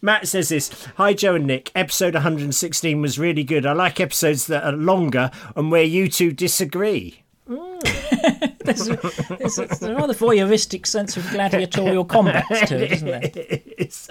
Matt 0.00 0.28
says 0.28 0.48
this 0.48 0.86
Hi, 0.96 1.12
Joe 1.12 1.34
and 1.34 1.46
Nick. 1.46 1.70
Episode 1.74 2.14
116 2.14 3.00
was 3.00 3.18
really 3.18 3.44
good. 3.44 3.66
I 3.66 3.72
like 3.72 4.00
episodes 4.00 4.46
that 4.46 4.64
are 4.64 4.72
longer 4.72 5.30
and 5.54 5.70
where 5.70 5.84
you 5.84 6.08
two 6.08 6.32
disagree. 6.32 7.22
There's 7.46 8.88
mm. 8.88 9.30
a, 9.30 9.36
there's 9.36 9.58
a, 9.58 9.66
there's 9.66 9.82
a 9.82 9.94
rather 9.94 10.14
voyeuristic 10.14 10.86
sense 10.86 11.16
of 11.16 11.28
gladiatorial 11.30 12.04
combat 12.04 12.46
to 12.68 12.82
it, 12.82 12.92
isn't 12.92 13.08
there? 13.08 13.22
It's- 13.78 14.08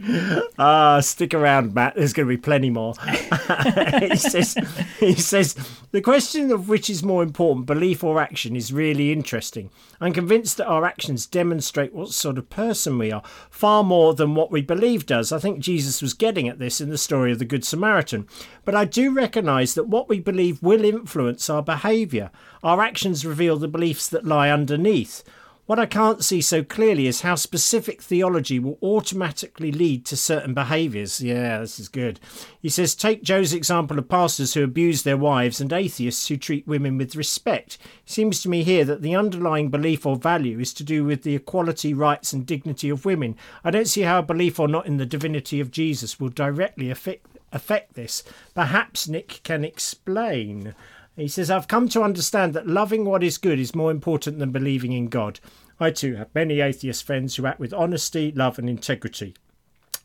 Ah, 0.60 0.98
stick 1.00 1.34
around, 1.34 1.72
Matt. 1.72 1.94
There's 1.94 2.12
going 2.12 2.26
to 2.26 2.34
be 2.34 2.40
plenty 2.40 2.68
more. 2.68 2.94
he 4.00 4.16
says, 4.16 4.56
he 4.98 5.14
says, 5.14 5.54
the 5.92 6.00
question 6.00 6.50
of 6.50 6.68
which 6.68 6.90
is 6.90 7.04
more 7.04 7.22
important, 7.22 7.66
belief 7.66 8.02
or 8.02 8.20
action, 8.20 8.56
is 8.56 8.72
really 8.72 9.12
interesting. 9.12 9.70
I'm 10.00 10.12
convinced 10.12 10.56
that 10.56 10.66
our 10.66 10.84
actions 10.84 11.26
demonstrate 11.26 11.94
what 11.94 12.08
sort 12.08 12.38
of 12.38 12.50
person 12.50 12.98
we 12.98 13.12
are, 13.12 13.22
far 13.50 13.84
more 13.84 14.14
than 14.14 14.34
what 14.34 14.50
we 14.50 14.60
believe 14.60 15.06
does. 15.06 15.30
I 15.30 15.38
think 15.38 15.60
Jesus 15.60 16.02
was 16.02 16.12
getting 16.12 16.48
at 16.48 16.58
this 16.58 16.80
in 16.80 16.90
the 16.90 16.98
story 16.98 17.30
of 17.30 17.38
the 17.38 17.44
Good 17.44 17.64
Samaritan. 17.64 18.26
But 18.64 18.74
I 18.74 18.84
do 18.84 19.12
recognise 19.12 19.74
that 19.74 19.88
what 19.88 20.08
we 20.08 20.18
believe 20.18 20.60
will 20.60 20.84
influence 20.84 21.48
our 21.48 21.62
behaviour. 21.62 22.30
Our 22.64 22.82
actions 22.82 23.24
reveal 23.24 23.56
the 23.56 23.68
beliefs 23.68 24.08
that 24.08 24.24
lie 24.24 24.50
underneath. 24.50 25.22
What 25.68 25.78
I 25.78 25.84
can't 25.84 26.24
see 26.24 26.40
so 26.40 26.64
clearly 26.64 27.06
is 27.06 27.20
how 27.20 27.34
specific 27.34 28.00
theology 28.00 28.58
will 28.58 28.78
automatically 28.82 29.70
lead 29.70 30.06
to 30.06 30.16
certain 30.16 30.54
behaviours. 30.54 31.20
Yeah, 31.20 31.58
this 31.58 31.78
is 31.78 31.88
good. 31.88 32.18
He 32.58 32.70
says, 32.70 32.94
take 32.94 33.22
Joe's 33.22 33.52
example 33.52 33.98
of 33.98 34.08
pastors 34.08 34.54
who 34.54 34.64
abuse 34.64 35.02
their 35.02 35.18
wives 35.18 35.60
and 35.60 35.70
atheists 35.70 36.28
who 36.28 36.38
treat 36.38 36.66
women 36.66 36.96
with 36.96 37.14
respect. 37.16 37.76
It 38.06 38.10
seems 38.10 38.40
to 38.40 38.48
me 38.48 38.62
here 38.62 38.86
that 38.86 39.02
the 39.02 39.14
underlying 39.14 39.68
belief 39.68 40.06
or 40.06 40.16
value 40.16 40.58
is 40.58 40.72
to 40.72 40.82
do 40.84 41.04
with 41.04 41.22
the 41.22 41.34
equality, 41.34 41.92
rights, 41.92 42.32
and 42.32 42.46
dignity 42.46 42.88
of 42.88 43.04
women. 43.04 43.36
I 43.62 43.70
don't 43.70 43.88
see 43.88 44.00
how 44.00 44.20
a 44.20 44.22
belief 44.22 44.58
or 44.58 44.68
not 44.68 44.86
in 44.86 44.96
the 44.96 45.04
divinity 45.04 45.60
of 45.60 45.70
Jesus 45.70 46.18
will 46.18 46.30
directly 46.30 46.88
affect, 46.88 47.26
affect 47.52 47.92
this. 47.92 48.24
Perhaps 48.54 49.06
Nick 49.06 49.40
can 49.42 49.66
explain. 49.66 50.74
He 51.18 51.26
says, 51.26 51.50
I've 51.50 51.66
come 51.66 51.88
to 51.88 52.02
understand 52.02 52.54
that 52.54 52.68
loving 52.68 53.04
what 53.04 53.24
is 53.24 53.38
good 53.38 53.58
is 53.58 53.74
more 53.74 53.90
important 53.90 54.38
than 54.38 54.52
believing 54.52 54.92
in 54.92 55.08
God. 55.08 55.40
I 55.80 55.90
too 55.90 56.14
have 56.14 56.32
many 56.32 56.60
atheist 56.60 57.04
friends 57.04 57.34
who 57.34 57.44
act 57.44 57.58
with 57.58 57.74
honesty, 57.74 58.30
love, 58.30 58.56
and 58.56 58.70
integrity. 58.70 59.34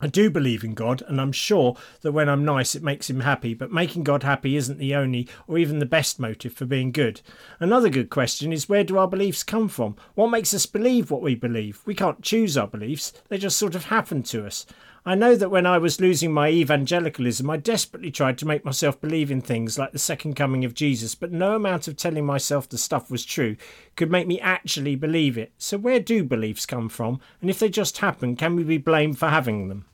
I 0.02 0.08
do 0.08 0.32
believe 0.32 0.64
in 0.64 0.74
God, 0.74 1.04
and 1.08 1.22
I'm 1.22 1.32
sure 1.32 1.78
that 2.02 2.12
when 2.14 2.28
I'm 2.28 2.44
nice, 2.44 2.74
it 2.74 2.82
makes 2.82 3.12
him 3.12 3.20
happy, 3.20 3.54
but 3.54 3.72
making 3.72 4.04
God 4.04 4.24
happy 4.24 4.56
isn't 4.56 4.80
the 4.80 4.96
only 4.96 5.30
or 5.48 5.60
even 5.60 5.78
the 5.78 5.86
best 5.86 6.20
motive 6.20 6.54
for 6.54 6.66
being 6.66 6.92
good. 6.92 7.22
Another 7.60 7.90
good 7.90 8.10
question 8.10 8.52
is 8.52 8.68
where 8.68 8.84
do 8.84 8.98
our 8.98 9.08
beliefs 9.08 9.44
come 9.44 9.70
from? 9.70 9.96
What 10.16 10.32
makes 10.32 10.54
us 10.54 10.66
believe 10.66 11.12
what 11.12 11.22
we 11.22 11.36
believe? 11.36 11.82
We 11.86 11.94
can't 11.94 12.24
choose 12.24 12.58
our 12.58 12.68
beliefs, 12.68 13.14
they 13.30 13.38
just 13.38 13.58
sort 13.58 13.76
of 13.76 13.86
happen 13.86 14.24
to 14.24 14.46
us. 14.46 14.66
I 15.06 15.16
know 15.16 15.36
that 15.36 15.50
when 15.50 15.66
I 15.66 15.80
was 15.80 16.00
losing 16.00 16.32
my 16.32 16.50
evangelicalism, 16.50 17.50
I 17.50 17.58
desperately 17.58 18.10
tried 18.10 18.38
to 18.38 18.48
make 18.48 18.64
myself 18.64 19.02
believe 19.02 19.32
in 19.32 19.42
things 19.42 19.78
like 19.78 19.92
the 19.92 20.00
second 20.00 20.36
coming 20.36 20.64
of 20.64 20.74
Jesus, 20.74 21.14
but 21.14 21.32
no 21.32 21.56
amount 21.56 21.90
of 21.90 21.98
telling 21.98 22.26
myself 22.26 22.70
the 22.70 22.78
stuff 22.78 23.12
was 23.12 23.26
true 23.26 23.58
could 23.98 24.10
make 24.10 24.28
me 24.28 24.40
actually 24.40 24.96
believe 24.96 25.38
it. 25.38 25.52
So, 25.58 25.78
where 25.78 26.00
do 26.00 26.24
beliefs 26.24 26.66
come 26.66 26.88
from? 26.88 27.20
And 27.42 27.50
if 27.50 27.60
they 27.60 27.68
just 27.68 27.98
happen, 27.98 28.38
can 28.38 28.56
we 28.56 28.64
be 28.64 28.78
blamed 28.78 29.20
for 29.20 29.28
having 29.28 29.68
them? 29.68 29.86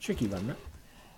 Tricky 0.00 0.28
one, 0.28 0.46
right? 0.46 0.56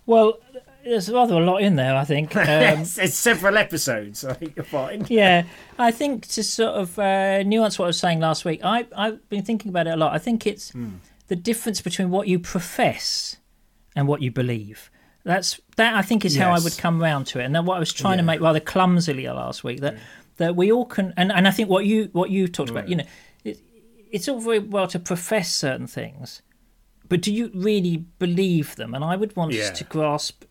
Well, 0.07 0.39
there's 0.83 1.11
rather 1.11 1.35
a 1.35 1.45
lot 1.45 1.59
in 1.59 1.77
there, 1.77 1.97
I 1.97 2.05
think. 2.05 2.35
Um, 2.39 2.81
it's, 2.81 2.97
it's 2.97 3.15
several 3.15 3.59
episodes, 3.59 4.25
I 4.25 4.33
think 4.33 4.55
you'll 4.57 4.65
find. 4.65 5.09
yeah, 5.11 5.45
I 5.79 5.91
think 5.91 6.27
to 6.29 6.43
sort 6.43 6.77
of 6.77 6.99
uh, 6.99 7.43
nuance 7.43 7.79
what 7.79 7.85
I 7.85 7.89
was 7.89 7.99
saying 7.99 8.21
last 8.21 8.47
week, 8.47 8.61
I, 8.65 8.87
I've 8.97 9.29
been 9.29 9.43
thinking 9.43 9.69
about 9.69 9.87
it 9.87 9.91
a 9.91 9.97
lot. 9.97 10.15
I 10.15 10.19
think 10.19 10.47
it's 10.47 10.73
the 11.29 11.37
difference 11.37 11.81
between 11.81 12.11
what 12.11 12.29
you 12.29 12.39
profess 12.39 13.37
and 13.97 14.07
what 14.09 14.21
you 14.23 14.31
believe. 14.31 14.91
That's 15.25 15.61
that. 15.77 15.95
I 15.95 16.03
think 16.03 16.25
is 16.25 16.37
how 16.37 16.53
I 16.53 16.59
would 16.61 16.77
come 16.79 17.01
round 17.03 17.27
to 17.29 17.41
it, 17.41 17.45
and 17.45 17.55
then 17.55 17.65
what 17.67 17.77
I 17.77 17.81
was 17.81 17.93
trying 17.93 18.17
to 18.19 18.23
make 18.23 18.41
rather 18.41 18.61
clumsily 18.61 19.27
last 19.29 19.63
week 19.65 19.81
that 19.81 19.97
that 20.39 20.57
we 20.57 20.71
all 20.73 20.85
can, 20.87 21.13
and, 21.17 21.33
and 21.33 21.47
I 21.49 21.51
think 21.51 21.69
what 21.69 21.85
you 21.85 22.09
what 22.13 22.31
you 22.31 22.49
talked 22.49 22.71
about, 22.71 22.89
you 22.89 22.97
know, 22.97 23.05
it, 23.45 23.59
it's 24.11 24.29
all 24.29 24.41
very 24.41 24.61
well 24.61 24.87
to 24.89 24.99
profess 24.99 25.53
certain 25.53 25.87
things, 25.87 26.41
but 27.09 27.21
do 27.21 27.33
you 27.33 27.51
really 27.55 27.97
believe 28.19 28.77
them? 28.77 28.95
And 28.95 29.05
I 29.05 29.17
would 29.17 29.35
want 29.37 29.53
Yeah. 29.53 29.65
us 29.65 29.79
to 29.79 29.85
grasp 29.85 30.45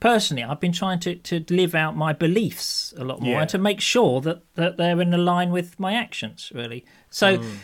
personally, 0.00 0.42
I've 0.44 0.60
been 0.60 0.72
trying 0.72 1.00
to, 1.00 1.14
to 1.16 1.44
live 1.54 1.74
out 1.74 1.96
my 1.96 2.12
beliefs 2.12 2.92
a 2.96 3.04
lot 3.04 3.20
more 3.20 3.34
Yeah. 3.34 3.40
and 3.42 3.50
to 3.50 3.58
make 3.58 3.80
sure 3.80 4.20
that, 4.22 4.42
that 4.54 4.76
they're 4.76 5.00
in 5.00 5.10
line 5.24 5.50
with 5.52 5.78
my 5.80 5.94
actions, 5.94 6.50
really. 6.54 6.84
So, 7.10 7.38
Mm. 7.38 7.56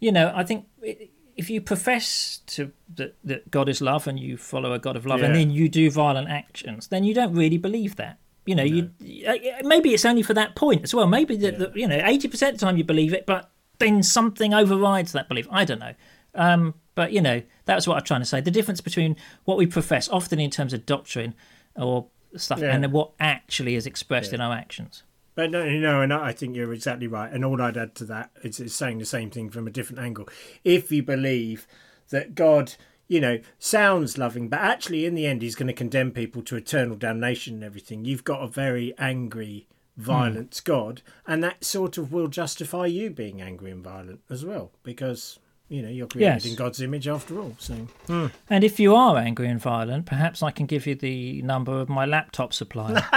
you 0.00 0.10
know, 0.12 0.32
I 0.34 0.42
think 0.44 0.66
i- 0.86 1.08
if 1.36 1.50
you 1.50 1.60
profess 1.60 2.40
to 2.46 2.72
that, 2.94 3.14
that 3.24 3.50
God 3.50 3.68
is 3.68 3.80
love 3.80 4.06
and 4.06 4.18
you 4.18 4.36
follow 4.36 4.72
a 4.72 4.78
God 4.78 4.96
of 4.96 5.04
love 5.06 5.22
and 5.22 5.34
then 5.34 5.50
you 5.50 5.68
do 5.68 5.90
violent 5.90 6.28
actions, 6.28 6.88
then 6.88 7.04
you 7.04 7.12
don't 7.14 7.34
really 7.34 7.58
believe 7.58 7.96
that. 7.96 8.18
You 8.46 8.54
know, 8.54 8.62
you 8.62 8.90
uh, 9.28 9.34
maybe 9.64 9.92
it's 9.92 10.04
only 10.04 10.22
for 10.22 10.34
that 10.34 10.54
point 10.54 10.82
as 10.84 10.94
well. 10.94 11.06
Maybe 11.06 11.36
that 11.36 11.58
that, 11.58 11.76
you 11.76 11.86
know, 11.88 12.00
eighty 12.04 12.28
percent 12.28 12.54
of 12.54 12.60
the 12.60 12.66
time 12.66 12.76
you 12.76 12.84
believe 12.84 13.12
it, 13.12 13.26
but 13.26 13.50
then 13.78 14.02
something 14.02 14.54
overrides 14.54 15.12
that 15.12 15.28
belief. 15.28 15.46
I 15.50 15.64
don't 15.64 15.80
know. 15.80 15.94
Um, 16.34 16.74
but 16.94 17.12
you 17.12 17.20
know, 17.20 17.42
that's 17.64 17.86
what 17.86 17.96
I'm 17.98 18.04
trying 18.04 18.20
to 18.20 18.26
say. 18.26 18.40
The 18.40 18.50
difference 18.50 18.80
between 18.80 19.16
what 19.44 19.58
we 19.58 19.66
profess, 19.66 20.08
often 20.08 20.38
in 20.38 20.50
terms 20.50 20.72
of 20.72 20.86
doctrine 20.86 21.34
or 21.74 22.06
stuff, 22.36 22.60
Yeah. 22.60 22.74
and 22.74 22.92
what 22.92 23.10
actually 23.18 23.74
is 23.74 23.86
expressed 23.86 24.32
in 24.32 24.40
our 24.40 24.54
actions. 24.54 25.02
But 25.36 25.50
no, 25.50 25.68
no, 25.68 26.00
and 26.00 26.12
I 26.14 26.32
think 26.32 26.56
you're 26.56 26.72
exactly 26.72 27.06
right. 27.06 27.30
And 27.30 27.44
all 27.44 27.60
I'd 27.60 27.76
add 27.76 27.94
to 27.96 28.04
that 28.06 28.30
is, 28.42 28.58
is 28.58 28.74
saying 28.74 28.98
the 28.98 29.04
same 29.04 29.30
thing 29.30 29.50
from 29.50 29.66
a 29.66 29.70
different 29.70 30.00
angle. 30.00 30.26
If 30.64 30.90
you 30.90 31.02
believe 31.02 31.68
that 32.08 32.34
God, 32.34 32.74
you 33.06 33.20
know, 33.20 33.38
sounds 33.58 34.16
loving, 34.16 34.48
but 34.48 34.60
actually 34.60 35.04
in 35.04 35.14
the 35.14 35.26
end 35.26 35.42
he's 35.42 35.54
going 35.54 35.66
to 35.66 35.74
condemn 35.74 36.10
people 36.10 36.40
to 36.44 36.56
eternal 36.56 36.96
damnation 36.96 37.54
and 37.54 37.64
everything, 37.64 38.06
you've 38.06 38.24
got 38.24 38.42
a 38.42 38.48
very 38.48 38.94
angry, 38.96 39.68
violent 39.98 40.62
hmm. 40.64 40.70
God, 40.72 41.02
and 41.26 41.44
that 41.44 41.62
sort 41.62 41.98
of 41.98 42.12
will 42.12 42.28
justify 42.28 42.86
you 42.86 43.10
being 43.10 43.42
angry 43.42 43.70
and 43.70 43.84
violent 43.84 44.20
as 44.30 44.42
well, 44.42 44.72
because 44.84 45.38
you 45.68 45.82
know 45.82 45.90
you're 45.90 46.06
created 46.06 46.44
Yes. 46.44 46.46
in 46.46 46.54
God's 46.54 46.80
image 46.80 47.06
after 47.06 47.38
all. 47.38 47.56
So 47.58 47.74
hmm. 48.06 48.28
And 48.48 48.64
if 48.64 48.80
you 48.80 48.94
are 48.94 49.18
angry 49.18 49.48
and 49.48 49.60
violent, 49.60 50.06
perhaps 50.06 50.42
I 50.42 50.50
can 50.50 50.64
give 50.64 50.86
you 50.86 50.94
the 50.94 51.42
number 51.42 51.78
of 51.78 51.90
my 51.90 52.06
laptop 52.06 52.54
supplier. 52.54 53.04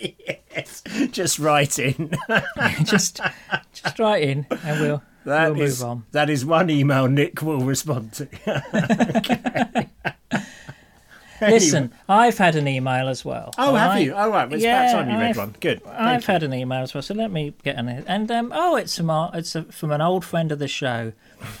yes, 0.54 0.82
just 1.10 1.38
write 1.38 1.78
in. 1.78 2.10
just, 2.84 3.20
just 3.72 3.98
write 3.98 4.22
in, 4.22 4.46
and 4.64 4.80
we'll 4.80 5.02
That 5.24 5.52
we'll 5.52 5.62
is- 5.62 5.80
move 5.80 5.88
on. 5.90 6.04
that 6.12 6.30
is 6.30 6.44
one 6.44 6.70
email 6.70 7.08
Nick 7.08 7.42
will 7.42 7.60
respond 7.60 8.12
to. 8.14 9.88
Listen, 11.40 11.92
I've 12.08 12.38
had 12.38 12.54
an 12.56 12.66
email 12.68 13.08
as 13.08 13.24
well. 13.24 13.52
Oh, 13.58 13.74
have 13.74 13.90
right? 13.90 13.98
you? 14.06 14.12
Oh, 14.14 14.30
right. 14.30 14.46
Well, 14.48 14.54
it's 14.54 14.62
Yeah, 14.64 14.88
about 14.90 15.02
time 15.04 15.10
you 15.10 15.18
read 15.18 15.30
I've- 15.30 15.38
one. 15.40 15.54
Good. 15.60 15.82
I've 15.86 16.24
had 16.24 16.42
an 16.42 16.54
email 16.54 16.82
as 16.82 16.94
well, 16.94 17.02
so 17.02 17.12
let 17.12 17.30
me 17.30 17.52
get 17.64 17.76
an 17.76 17.88
and 17.88 18.30
um 18.30 18.52
oh 18.54 18.76
it's 18.76 18.96
from 18.96 19.10
our, 19.10 19.30
it's 19.34 19.54
a, 19.54 19.64
from 19.64 19.90
an 19.90 20.00
old 20.00 20.24
friend 20.24 20.52
of 20.52 20.58
the 20.58 20.68
show. 20.68 21.12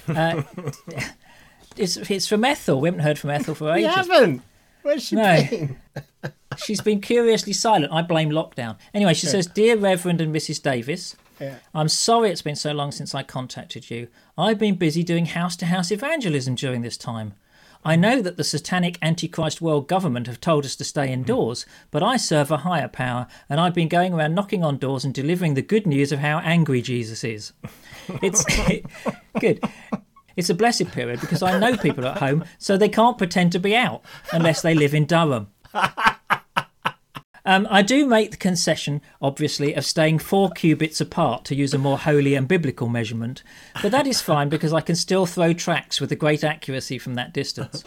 Uh, 0.08 0.42
it's 1.76 1.96
it's 1.96 2.26
from 2.28 2.44
Ethel. 2.44 2.80
We 2.80 2.88
haven't 2.88 3.00
heard 3.02 3.18
from 3.18 3.30
Ethel 3.30 3.54
for 3.56 3.76
You 3.76 3.86
ages. 3.88 3.94
haven't. 4.08 4.42
Where's 4.82 5.02
she 5.02 5.16
No. 5.16 5.42
been? 5.50 5.76
She's 6.56 6.80
been 6.80 7.00
curiously 7.00 7.52
silent. 7.52 7.92
I 7.92 8.02
blame 8.02 8.30
lockdown. 8.30 8.76
Anyway, 8.92 9.14
she 9.14 9.26
says, 9.26 9.46
"Dear 9.46 9.76
Reverend 9.76 10.20
and 10.20 10.34
Mrs. 10.34 10.62
Davis, 10.62 11.16
Yeah. 11.40 11.56
I'm 11.74 11.88
sorry 11.88 12.30
it's 12.30 12.42
been 12.42 12.54
so 12.54 12.72
long 12.72 12.92
since 12.92 13.12
I 13.12 13.24
contacted 13.24 13.90
you. 13.90 14.06
I've 14.38 14.58
been 14.58 14.76
busy 14.76 15.02
doing 15.02 15.26
house 15.26 15.56
to 15.56 15.66
house 15.66 15.90
evangelism 15.90 16.54
during 16.54 16.82
this 16.82 16.96
time. 16.96 17.34
I 17.84 17.96
know 17.96 18.22
that 18.22 18.38
the 18.38 18.44
satanic 18.44 18.98
Antichrist 19.02 19.60
world 19.60 19.88
government 19.88 20.26
have 20.26 20.40
told 20.40 20.64
us 20.64 20.74
to 20.76 20.84
stay 20.84 21.04
mm-hmm. 21.04 21.14
indoors, 21.14 21.66
but 21.90 22.02
I 22.02 22.16
serve 22.16 22.50
a 22.50 22.58
higher 22.58 22.88
power, 22.88 23.26
and 23.48 23.60
I've 23.60 23.74
been 23.74 23.88
going 23.88 24.14
around 24.14 24.34
knocking 24.34 24.64
on 24.64 24.78
doors 24.78 25.04
and 25.04 25.12
delivering 25.12 25.52
the 25.54 25.62
good 25.62 25.86
news 25.86 26.10
of 26.10 26.20
how 26.20 26.38
angry 26.38 26.80
Jesus 26.80 27.22
is. 27.24 27.52
It's 28.20 28.44
good. 29.40 29.64
It's 30.36 30.50
a 30.50 30.54
blessed 30.54 30.90
period 30.92 31.22
because 31.22 31.42
I 31.42 31.58
know 31.58 31.74
people 31.74 32.06
at 32.06 32.18
home, 32.18 32.44
so 32.58 32.76
they 32.76 32.90
can't 32.90 33.16
pretend 33.16 33.52
to 33.52 33.58
be 33.58 33.74
out 33.74 34.02
unless 34.30 34.60
they 34.60 34.74
live 34.74 34.92
in 34.92 35.06
Durham. 35.06 35.48
Um, 37.46 37.68
I 37.70 37.82
do 37.82 38.06
make 38.06 38.30
the 38.30 38.36
concession, 38.38 39.02
obviously, 39.20 39.74
of 39.74 39.84
staying 39.84 40.20
four 40.20 40.50
cubits 40.50 41.00
apart 41.00 41.44
to 41.46 41.54
use 41.54 41.74
a 41.74 41.78
more 41.78 41.98
holy 41.98 42.34
and 42.34 42.48
biblical 42.48 42.88
measurement, 42.88 43.42
but 43.82 43.92
that 43.92 44.06
is 44.06 44.22
fine 44.22 44.48
because 44.48 44.72
I 44.72 44.80
can 44.80 44.96
still 44.96 45.26
throw 45.26 45.52
tracks 45.52 46.00
with 46.00 46.10
a 46.10 46.16
great 46.16 46.42
accuracy 46.42 46.98
from 46.98 47.14
that 47.14 47.34
distance. 47.34 47.84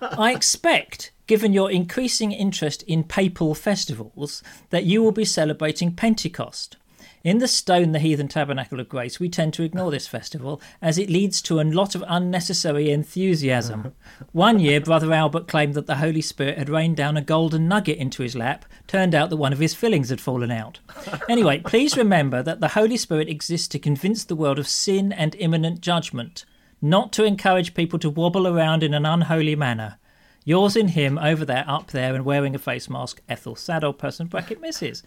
I 0.00 0.32
expect, 0.32 1.12
given 1.28 1.52
your 1.52 1.70
increasing 1.70 2.32
interest 2.32 2.82
in 2.82 3.04
papal 3.04 3.54
festivals, 3.54 4.42
that 4.70 4.84
you 4.84 5.02
will 5.02 5.12
be 5.12 5.24
celebrating 5.24 5.94
Pentecost. 5.94 6.76
In 7.22 7.36
the 7.36 7.48
Stone 7.48 7.92
the 7.92 7.98
Heathen 7.98 8.28
Tabernacle 8.28 8.80
of 8.80 8.88
Grace, 8.88 9.20
we 9.20 9.28
tend 9.28 9.52
to 9.52 9.62
ignore 9.62 9.90
this 9.90 10.06
festival 10.06 10.58
as 10.80 10.96
it 10.96 11.10
leads 11.10 11.42
to 11.42 11.60
a 11.60 11.62
lot 11.62 11.94
of 11.94 12.02
unnecessary 12.08 12.90
enthusiasm. 12.90 13.92
One 14.32 14.58
year, 14.58 14.80
Brother 14.80 15.12
Albert 15.12 15.46
claimed 15.46 15.74
that 15.74 15.86
the 15.86 15.96
Holy 15.96 16.22
Spirit 16.22 16.56
had 16.56 16.70
rained 16.70 16.96
down 16.96 17.18
a 17.18 17.22
golden 17.22 17.68
nugget 17.68 17.98
into 17.98 18.22
his 18.22 18.34
lap. 18.34 18.64
Turned 18.86 19.14
out 19.14 19.28
that 19.28 19.36
one 19.36 19.52
of 19.52 19.58
his 19.58 19.74
fillings 19.74 20.08
had 20.08 20.18
fallen 20.18 20.50
out. 20.50 20.80
Anyway, 21.28 21.58
please 21.58 21.94
remember 21.94 22.42
that 22.42 22.60
the 22.60 22.68
Holy 22.68 22.96
Spirit 22.96 23.28
exists 23.28 23.68
to 23.68 23.78
convince 23.78 24.24
the 24.24 24.34
world 24.34 24.58
of 24.58 24.66
sin 24.66 25.12
and 25.12 25.34
imminent 25.34 25.82
judgment, 25.82 26.46
not 26.80 27.12
to 27.12 27.24
encourage 27.24 27.74
people 27.74 27.98
to 27.98 28.08
wobble 28.08 28.48
around 28.48 28.82
in 28.82 28.94
an 28.94 29.04
unholy 29.04 29.54
manner. 29.54 29.98
Yours 30.44 30.74
in 30.74 30.88
him 30.88 31.18
over 31.18 31.44
there, 31.44 31.64
up 31.68 31.90
there, 31.90 32.14
and 32.14 32.24
wearing 32.24 32.54
a 32.54 32.58
face 32.58 32.88
mask, 32.88 33.20
Ethel 33.28 33.54
Saddle, 33.54 33.92
person 33.92 34.26
bracket 34.26 34.60
misses. 34.60 35.02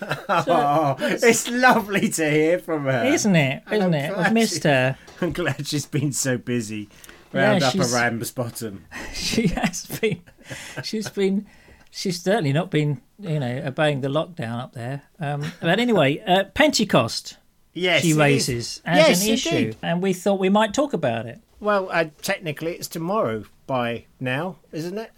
oh, 0.28 0.96
it's 0.98 1.48
lovely 1.48 2.08
to 2.10 2.28
hear 2.30 2.58
from 2.58 2.84
her. 2.84 3.04
Isn't 3.04 3.36
it? 3.36 3.62
And 3.66 3.74
Isn't 3.74 3.94
I'm 3.94 3.94
it? 3.94 4.18
I've 4.18 4.32
missed 4.32 4.62
she- 4.62 4.68
her. 4.68 4.98
I'm 5.20 5.32
glad 5.32 5.66
she's 5.66 5.86
been 5.86 6.12
so 6.12 6.36
busy. 6.36 6.88
Yeah, 7.32 7.50
Round 7.52 7.62
up 7.62 7.72
she's- 7.72 7.92
a 7.92 7.96
Ramsbottom. 7.96 8.84
She 9.14 9.46
has 9.48 9.86
been. 10.00 10.22
She's 10.82 11.08
been. 11.08 11.46
She's 11.90 12.20
certainly 12.20 12.52
not 12.52 12.70
been, 12.70 13.02
you 13.20 13.38
know, 13.38 13.62
obeying 13.66 14.00
the 14.00 14.08
lockdown 14.08 14.58
up 14.60 14.72
there. 14.72 15.02
Um, 15.20 15.44
but 15.60 15.78
anyway, 15.78 16.18
uh, 16.26 16.44
Pentecost 16.54 17.36
Yes, 17.74 18.02
she 18.02 18.08
it 18.08 18.12
is. 18.12 18.18
raises 18.18 18.82
as 18.84 19.08
Yes, 19.08 19.24
an 19.26 19.30
issue, 19.32 19.48
indeed. 19.50 19.76
and 19.82 20.02
we 20.02 20.12
thought 20.12 20.40
we 20.40 20.48
might 20.48 20.72
talk 20.74 20.92
about 20.92 21.26
it. 21.26 21.40
Well, 21.60 21.88
uh, 21.92 22.06
technically, 22.22 22.72
it's 22.72 22.88
tomorrow 22.88 23.44
by 23.72 24.04
now, 24.20 24.58
isn't 24.70 24.98
it? 24.98 25.10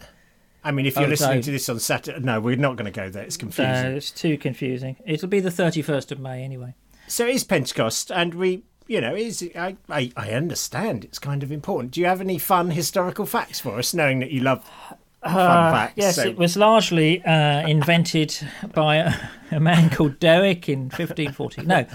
I 0.63 0.71
mean, 0.71 0.85
if 0.85 0.95
you're 0.95 1.05
Oh, 1.05 1.09
listening 1.09 1.41
to 1.41 1.51
this 1.51 1.67
on 1.67 1.77
Saturday, 1.79 2.19
no, 2.21 2.39
we're 2.39 2.55
not 2.55 2.77
going 2.77 2.91
to 2.91 2.99
go 2.99 3.09
there. 3.09 3.23
It's 3.23 3.35
confusing. 3.35 3.97
it's 3.97 4.11
too 4.11 4.37
confusing. 4.37 4.95
It'll 5.05 5.27
be 5.27 5.41
the 5.41 5.51
thirty-first 5.51 6.09
of 6.13 6.19
May 6.21 6.41
anyway. 6.41 6.73
So 7.07 7.27
it 7.27 7.35
is 7.35 7.43
Pentecost, 7.43 8.11
and 8.13 8.33
we, 8.33 8.63
you 8.87 9.01
know, 9.01 9.13
is 9.13 9.43
I, 9.57 9.75
I, 9.89 10.11
I 10.15 10.29
understand 10.31 11.03
it's 11.03 11.19
kind 11.19 11.43
of 11.43 11.51
important. 11.51 11.91
Do 11.91 11.99
you 11.99 12.07
have 12.07 12.21
any 12.21 12.37
fun 12.37 12.71
historical 12.71 13.25
facts 13.25 13.59
for 13.59 13.77
us, 13.77 13.93
knowing 13.93 14.19
that 14.21 14.31
you 14.31 14.39
love 14.39 14.63
fun 14.63 14.97
Uh, 15.35 15.71
facts? 15.73 15.93
yes, 15.97 16.15
So- 16.15 16.23
it 16.29 16.37
was 16.37 16.55
largely 16.55 17.21
uh, 17.25 17.67
invented 17.67 18.39
by 18.73 18.95
a, 18.95 19.13
a 19.51 19.59
man 19.59 19.89
called 19.89 20.17
Derrick 20.19 20.69
in 20.69 20.83
1540. 20.89 21.63
No, 21.63 21.85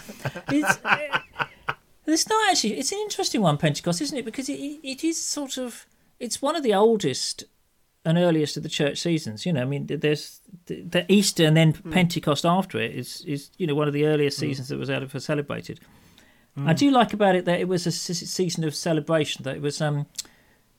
it's, 0.50 0.78
uh, 0.84 1.18
it's 2.06 2.28
not 2.28 2.50
actually. 2.50 2.74
It's 2.78 2.92
an 2.92 2.98
interesting 2.98 3.40
one, 3.40 3.56
Pentecost, 3.56 4.02
isn't 4.02 4.18
it? 4.18 4.26
Because 4.26 4.50
it, 4.50 4.60
it 4.84 5.02
is 5.02 5.16
sort 5.20 5.56
of. 5.56 5.86
It's 6.20 6.40
one 6.40 6.54
of 6.54 6.62
the 6.62 6.74
oldest 6.74 7.44
and 8.04 8.16
earliest 8.16 8.56
of 8.56 8.62
the 8.62 8.68
church 8.68 8.98
seasons. 8.98 9.44
You 9.44 9.52
know, 9.52 9.62
I 9.62 9.64
mean, 9.64 9.86
there's 9.88 10.40
the, 10.66 11.04
Easter 11.08 11.44
and 11.44 11.56
then 11.56 11.72
Hmm. 11.72 11.90
Pentecost 11.92 12.44
after 12.46 12.78
it 12.80 12.94
is 12.94 13.24
is 13.26 13.50
you 13.58 13.66
know 13.66 13.74
one 13.74 13.88
of 13.88 13.94
the 13.94 14.06
earliest 14.06 14.38
seasons 14.38 14.68
that 14.68 14.78
was 14.78 14.88
ever 14.90 15.18
celebrated. 15.20 15.80
Hmm. 16.54 16.68
I 16.68 16.72
do 16.74 16.90
like 16.90 17.12
about 17.12 17.34
it 17.36 17.44
that 17.46 17.60
it 17.60 17.68
was 17.68 17.86
a 17.86 17.92
season 17.92 18.64
of 18.64 18.74
celebration. 18.74 19.42
That 19.44 19.56
it 19.56 19.62
was 19.62 19.80
um, 19.80 20.06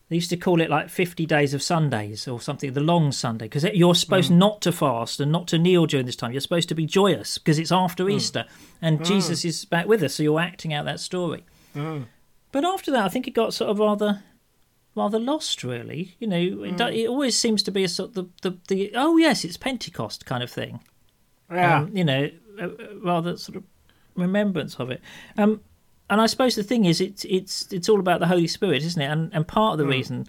they 0.10 0.16
used 0.18 0.30
to 0.32 0.38
call 0.38 0.60
it 0.62 0.70
like 0.70 0.90
50 0.90 1.26
days 1.26 1.54
of 1.54 1.62
Sundays 1.64 2.28
or 2.28 2.42
something, 2.42 2.74
the 2.74 2.82
long 2.82 3.12
Sunday, 3.14 3.46
because 3.46 3.64
you're 3.74 3.96
supposed 3.96 4.30
Mm. 4.32 4.36
not 4.38 4.62
to 4.64 4.72
fast 4.74 5.20
and 5.22 5.32
not 5.32 5.48
to 5.50 5.58
kneel 5.58 5.86
during 5.86 6.06
this 6.06 6.18
time. 6.18 6.32
You're 6.34 6.42
supposed 6.42 6.68
to 6.70 6.76
be 6.76 6.86
joyous 6.86 7.38
because 7.38 7.58
it's 7.58 7.72
after 7.72 8.04
Mm. 8.06 8.14
Easter 8.16 8.46
and 8.82 9.06
Jesus 9.06 9.46
is 9.46 9.64
back 9.66 9.88
with 9.88 10.04
us, 10.04 10.16
so 10.16 10.24
you're 10.24 10.40
acting 10.42 10.74
out 10.74 10.84
that 10.86 11.00
story. 11.00 11.46
Mm. 11.76 12.06
But 12.52 12.66
after 12.66 12.92
that, 12.92 13.06
I 13.06 13.10
think 13.10 13.28
it 13.28 13.32
got 13.32 13.54
sort 13.54 13.70
of 13.72 13.80
rather. 13.80 14.24
Rather 14.96 15.20
lost, 15.20 15.64
really. 15.64 16.16
You 16.20 16.28
know, 16.28 16.38
it, 16.38 16.76
Mm. 16.78 16.94
it 16.94 17.08
always 17.08 17.38
seems 17.38 17.64
to 17.64 17.72
be 17.72 17.84
a 17.84 17.88
sort 17.88 18.10
of 18.10 18.32
the, 18.42 18.50
the, 18.50 18.58
the 18.68 18.92
oh 18.96 19.18
yes, 19.18 19.46
it's 19.46 19.58
Pentecost 19.58 20.26
kind 20.26 20.44
of 20.44 20.52
thing 20.52 20.82
yeah, 21.52 21.80
um, 21.80 21.96
you 21.96 22.04
know, 22.04 22.30
rather 23.02 23.38
sort 23.38 23.58
of 23.58 23.64
remembrance 24.16 24.76
of 24.76 24.90
it. 24.90 25.02
Um, 25.38 25.62
and 26.10 26.20
I 26.22 26.26
suppose 26.26 26.56
the 26.56 26.64
thing 26.64 26.86
is, 26.86 27.02
it's 27.02 27.26
it's 27.26 27.72
it's 27.72 27.90
all 27.90 28.00
about 28.00 28.20
the 28.20 28.28
Holy 28.28 28.48
Spirit, 28.48 28.84
isn't 28.84 29.02
it? 29.02 29.06
And 29.06 29.34
and 29.34 29.48
part 29.48 29.74
of 29.74 29.78
the 29.80 29.86
reason 29.86 30.28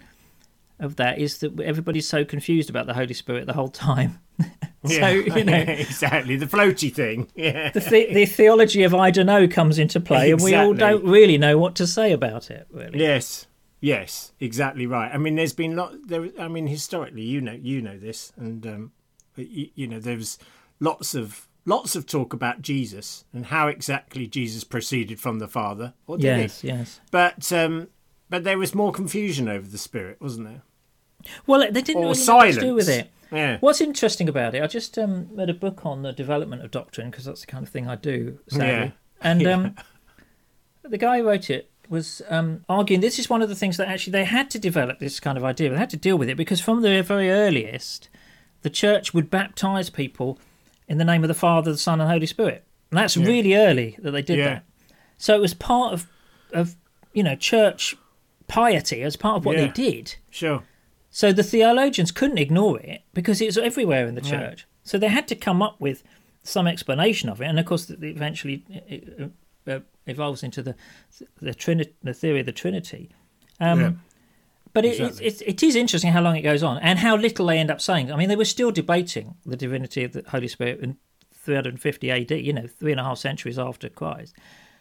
of 0.79 0.95
that 0.97 1.19
is 1.19 1.39
that 1.39 1.59
everybody's 1.59 2.07
so 2.07 2.25
confused 2.25 2.69
about 2.69 2.87
the 2.87 2.93
Holy 2.93 3.13
Spirit 3.13 3.47
the 3.47 3.53
whole 3.53 3.69
time. 3.69 4.19
so 4.39 4.49
yeah. 4.85 5.35
you 5.35 5.43
know. 5.43 5.57
exactly 5.67 6.35
the 6.35 6.45
floaty 6.45 6.93
thing. 6.93 7.29
Yeah, 7.35 7.69
The, 7.71 7.79
the, 7.79 8.13
the 8.13 8.25
theology 8.25 8.83
of 8.83 8.93
I 8.95 9.11
don't 9.11 9.25
know 9.25 9.47
comes 9.47 9.77
into 9.77 9.99
play, 9.99 10.31
and 10.31 10.41
we 10.41 10.55
all 10.55 10.73
don't 10.73 11.03
really 11.03 11.37
know 11.37 11.57
what 11.57 11.75
to 11.75 11.87
say 11.87 12.11
about 12.11 12.49
it. 12.49 12.67
Really, 12.71 12.99
Yes, 12.99 13.45
yes, 13.83 14.31
exactly 14.39 14.87
right. 14.87 15.13
I 15.13 15.17
mean, 15.17 15.35
there's 15.35 15.53
been 15.53 15.75
lot 15.75 15.93
there. 16.07 16.29
I 16.39 16.47
mean, 16.47 16.67
historically, 16.67 17.23
you 17.23 17.41
know, 17.41 17.51
you 17.53 17.81
know 17.81 17.97
this, 17.97 18.31
and 18.37 18.65
um, 18.65 18.91
you, 19.35 19.69
you 19.75 19.87
know, 19.87 19.99
there's 19.99 20.39
lots 20.79 21.13
of 21.13 21.47
lots 21.65 21.95
of 21.95 22.05
talk 22.05 22.33
about 22.33 22.61
Jesus 22.61 23.25
and 23.33 23.47
how 23.47 23.67
exactly 23.67 24.27
Jesus 24.27 24.63
proceeded 24.63 25.19
from 25.19 25.39
the 25.39 25.47
Father. 25.47 25.93
Or 26.07 26.17
did 26.17 26.23
yes, 26.23 26.61
he? 26.61 26.69
yes. 26.69 26.99
But 27.11 27.51
um, 27.51 27.89
but 28.29 28.43
there 28.43 28.57
was 28.57 28.73
more 28.73 28.91
confusion 28.91 29.47
over 29.47 29.67
the 29.67 29.77
Spirit, 29.77 30.21
wasn't 30.21 30.47
there? 30.47 30.61
Well, 31.45 31.71
they 31.71 31.81
didn't 31.81 32.03
Or 32.03 32.13
really 32.13 32.53
to 32.53 32.59
do 32.59 32.73
with 32.73 32.89
it. 32.89 33.09
Yeah. 33.31 33.57
What's 33.61 33.81
interesting 33.81 34.29
about 34.29 34.53
it, 34.53 34.61
I 34.61 34.67
just 34.67 34.97
um, 34.99 35.27
read 35.31 35.49
a 35.49 35.53
book 35.53 35.85
on 35.85 36.03
the 36.03 36.11
development 36.11 36.63
of 36.63 36.69
doctrine 36.69 37.09
because 37.09 37.25
that's 37.25 37.41
the 37.41 37.47
kind 37.47 37.65
of 37.65 37.69
thing 37.69 37.87
I 37.87 37.95
do, 37.95 38.39
sadly. 38.47 38.67
Yeah. 38.67 38.91
And 39.21 39.47
um, 39.47 39.75
the 40.83 40.97
guy 40.99 41.19
who 41.19 41.27
wrote 41.27 41.49
it 41.49 41.71
was 41.93 42.21
um, 42.27 42.65
arguing 42.67 42.99
this 43.01 43.19
is 43.19 43.29
one 43.29 43.41
of 43.41 43.49
the 43.49 43.55
things 43.55 43.77
that 43.77 43.87
actually 43.87 44.11
they 44.11 44.25
had 44.25 44.49
to 44.49 44.59
develop 44.59 44.99
this 44.99 45.19
kind 45.19 45.37
of 45.37 45.43
idea. 45.43 45.69
They 45.69 45.77
had 45.77 45.91
to 45.91 45.97
deal 45.97 46.17
with 46.17 46.27
it 46.27 46.35
because 46.35 46.59
from 46.59 46.81
the 46.81 47.01
very 47.03 47.29
earliest, 47.29 48.09
the 48.63 48.69
church 48.69 49.13
would 49.13 49.29
baptize 49.29 49.89
people 49.89 50.39
in 50.87 50.97
the 50.97 51.05
name 51.05 51.23
of 51.23 51.27
the 51.27 51.33
Father, 51.33 51.71
the 51.71 51.77
Son, 51.77 52.01
and 52.01 52.09
Holy 52.09 52.25
Spirit. 52.25 52.65
And 52.91 52.97
that's 52.97 53.15
Yeah. 53.15 53.27
really 53.27 53.55
early 53.55 53.95
that 53.99 54.11
they 54.11 54.21
did 54.21 54.39
Yeah. 54.39 54.45
that. 54.45 54.63
So 55.17 55.35
it 55.35 55.41
was 55.41 55.53
part 55.53 55.93
of, 55.93 56.07
of 56.51 56.75
you 57.13 57.23
know, 57.23 57.35
church 57.35 57.95
piety 58.47 59.03
as 59.03 59.15
part 59.15 59.37
of 59.37 59.45
what 59.45 59.55
they 59.57 59.69
did. 59.69 60.15
Sure. 60.29 60.63
So 61.11 61.31
the 61.31 61.43
theologians 61.43 62.11
couldn't 62.11 62.39
ignore 62.39 62.79
it 62.79 63.03
because 63.13 63.39
it 63.39 63.45
was 63.45 63.57
everywhere 63.57 64.07
in 64.07 64.15
the 64.15 64.21
Yeah. 64.23 64.29
church. 64.31 64.65
So 64.83 64.97
they 64.97 65.07
had 65.09 65.27
to 65.27 65.35
come 65.35 65.61
up 65.61 65.79
with 65.79 66.03
some 66.41 66.67
explanation 66.67 67.29
of 67.29 67.39
it, 67.41 67.45
and 67.45 67.59
of 67.59 67.65
course, 67.65 67.89
eventually 67.89 68.63
it, 68.89 69.31
uh, 69.67 69.79
evolves 70.07 70.43
into 70.43 70.61
the 70.61 70.75
the 71.41 71.53
Trinity, 71.53 71.93
the 72.03 72.13
theory 72.13 72.39
of 72.41 72.45
the 72.45 72.51
Trinity. 72.51 73.09
Um, 73.59 73.79
Yeah. 73.79 73.91
But 74.73 74.85
it, 74.85 74.99
exactly. 74.99 75.27
it, 75.27 75.41
it, 75.41 75.47
it 75.47 75.63
is 75.63 75.75
interesting 75.75 76.11
how 76.11 76.21
long 76.21 76.35
it 76.35 76.41
goes 76.41 76.63
on 76.63 76.79
and 76.79 76.97
how 76.97 77.15
little 77.15 77.45
they 77.45 77.59
end 77.59 77.69
up 77.69 77.79
saying. 77.79 78.11
I 78.11 78.15
mean, 78.15 78.27
they 78.27 78.35
were 78.35 78.43
still 78.43 78.71
debating 78.71 79.35
the 79.45 79.55
divinity 79.55 80.03
of 80.03 80.13
the 80.13 80.23
Holy 80.27 80.47
Spirit 80.47 80.79
in 80.79 80.97
350 81.31 82.09
AD. 82.09 82.31
You 82.31 82.53
know, 82.53 82.67
three 82.67 82.91
and 82.91 82.99
a 82.99 83.03
half 83.03 83.19
centuries 83.19 83.59
after 83.59 83.87
Christ, 83.87 84.35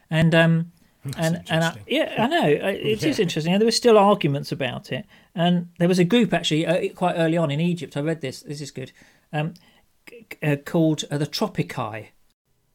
and 0.08 0.34
um, 0.34 0.72
and 1.18 1.42
and 1.50 1.64
I, 1.64 1.76
yeah, 1.86 2.14
I 2.18 2.26
know 2.26 2.46
it 2.48 3.04
is 3.04 3.18
interesting, 3.20 3.52
and 3.52 3.60
there 3.60 3.66
were 3.66 3.72
still 3.72 3.98
arguments 3.98 4.50
about 4.50 4.92
it. 4.92 5.04
And 5.34 5.68
there 5.78 5.88
was 5.88 5.98
a 5.98 6.04
group 6.04 6.32
actually 6.32 6.66
uh, 6.66 6.92
quite 6.94 7.16
early 7.16 7.36
on 7.36 7.50
in 7.50 7.60
Egypt. 7.60 7.96
I 7.96 8.00
read 8.00 8.22
this. 8.22 8.40
This 8.40 8.60
is 8.60 8.70
good. 8.70 8.92
Um, 9.32 9.54
uh, 10.42 10.56
called 10.64 11.04
uh, 11.10 11.18
the 11.18 11.26
Tropici. 11.26 12.08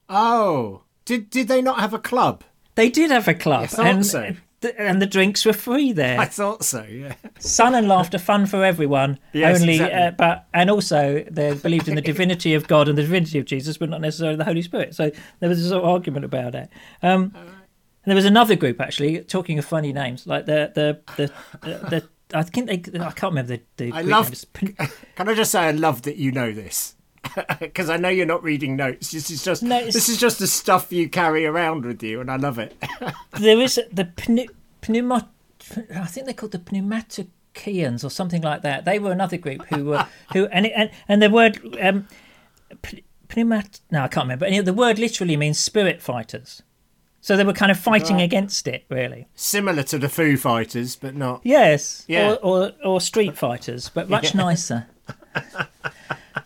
Oh, 0.09 0.83
did 1.07 1.29
did 1.29 1.47
they 1.47 1.61
not 1.61 1.79
have 1.79 1.93
a 1.93 1.99
club? 1.99 2.43
They 2.75 2.89
did 2.89 3.09
have 3.09 3.27
a 3.27 3.33
club, 3.33 3.63
I 3.63 3.67
thought 3.67 3.85
and 3.87 4.05
so. 4.05 4.35
th- 4.61 4.75
and 4.77 5.01
the 5.01 5.07
drinks 5.07 5.45
were 5.45 5.53
free 5.53 5.91
there. 5.93 6.19
I 6.25 6.25
thought 6.25 6.63
so. 6.63 6.83
Yeah. 6.83 7.15
Sun 7.39 7.73
and 7.73 7.87
laughter, 7.87 8.19
fun 8.19 8.45
for 8.45 8.63
everyone. 8.63 9.17
Yes, 9.33 9.61
only, 9.61 9.73
exactly. 9.75 9.99
uh, 9.99 10.11
but 10.11 10.45
and 10.53 10.69
also 10.69 11.25
they 11.31 11.55
believed 11.55 11.87
in 11.87 11.95
the 11.95 12.01
divinity 12.13 12.53
of 12.53 12.67
God 12.67 12.87
and 12.87 12.97
the 12.97 13.01
divinity 13.01 13.39
of 13.39 13.45
Jesus, 13.45 13.77
but 13.77 13.89
not 13.89 14.01
necessarily 14.01 14.35
the 14.37 14.43
Holy 14.45 14.61
Spirit. 14.61 14.93
So 14.93 15.09
there 15.39 15.49
was 15.49 15.63
a 15.65 15.69
sort 15.69 15.83
of 15.83 15.89
argument 15.89 16.25
about 16.25 16.53
it. 16.53 16.69
Um, 17.01 17.33
and 17.35 18.11
there 18.11 18.15
was 18.15 18.25
another 18.25 18.55
group 18.55 18.79
actually 18.79 19.21
talking 19.23 19.57
of 19.57 19.65
funny 19.65 19.93
names, 19.93 20.27
like 20.27 20.45
the 20.45 20.71
the 20.75 21.01
the 21.15 21.31
the. 21.61 21.89
the 21.89 22.03
I 22.33 22.43
think 22.43 22.67
they. 22.67 22.99
I 22.99 23.11
can't 23.11 23.31
remember 23.31 23.55
the. 23.57 23.61
the 23.77 23.91
I 23.93 24.01
love- 24.01 24.29
names. 24.29 24.45
Can 25.15 25.29
I 25.29 25.33
just 25.33 25.49
say 25.51 25.61
I 25.61 25.71
love 25.71 26.01
that 26.01 26.17
you 26.17 26.31
know 26.33 26.51
this? 26.51 26.93
Because 27.59 27.89
I 27.89 27.97
know 27.97 28.09
you're 28.09 28.25
not 28.25 28.43
reading 28.43 28.75
notes. 28.75 29.11
This 29.11 29.29
is 29.29 29.43
just 29.43 29.61
No, 29.63 29.83
this 29.85 30.09
is 30.09 30.17
just 30.17 30.39
the 30.39 30.47
stuff 30.47 30.91
you 30.91 31.07
carry 31.09 31.45
around 31.45 31.85
with 31.85 32.01
you, 32.03 32.19
and 32.21 32.31
I 32.31 32.35
love 32.37 32.57
it. 32.59 32.75
there 33.39 33.59
is 33.59 33.79
the 33.91 34.05
pneumo, 34.81 35.27
I 35.95 36.05
think 36.05 36.25
they're 36.25 36.33
called 36.33 36.53
the 36.53 36.59
pneumatokians 36.59 38.03
or 38.03 38.09
something 38.09 38.41
like 38.41 38.61
that. 38.63 38.85
They 38.85 38.99
were 38.99 39.11
another 39.11 39.37
group 39.37 39.65
who 39.67 39.85
were 39.85 40.07
who 40.33 40.45
and 40.47 40.65
it, 40.67 40.73
and 40.75 40.89
and 41.07 41.21
the 41.21 41.29
word 41.29 41.59
um, 41.81 42.07
p- 42.81 43.03
pneumat. 43.29 43.81
No, 43.91 44.03
I 44.03 44.07
can't 44.07 44.25
remember. 44.25 44.45
Anyway, 44.45 44.63
the 44.63 44.73
word 44.73 44.97
literally 44.99 45.37
means 45.37 45.59
spirit 45.59 46.01
fighters. 46.01 46.61
So 47.21 47.35
they 47.35 47.43
were 47.43 47.51
kind 47.53 47.71
of 47.71 47.77
fighting 47.79 48.17
Right. 48.17 48.23
against 48.23 48.67
it, 48.69 48.85
really. 48.89 49.27
Similar 49.35 49.83
to 49.83 49.97
the 49.97 50.07
Foo 50.07 50.37
Fighters, 50.37 50.95
but 50.95 51.13
not. 51.13 51.41
Yes, 51.43 52.05
Yeah. 52.07 52.35
or, 52.41 52.63
or 52.65 52.71
or 52.85 53.01
street 53.01 53.37
fighters, 53.37 53.89
but 53.89 54.09
much 54.09 54.33
nicer. 54.33 54.87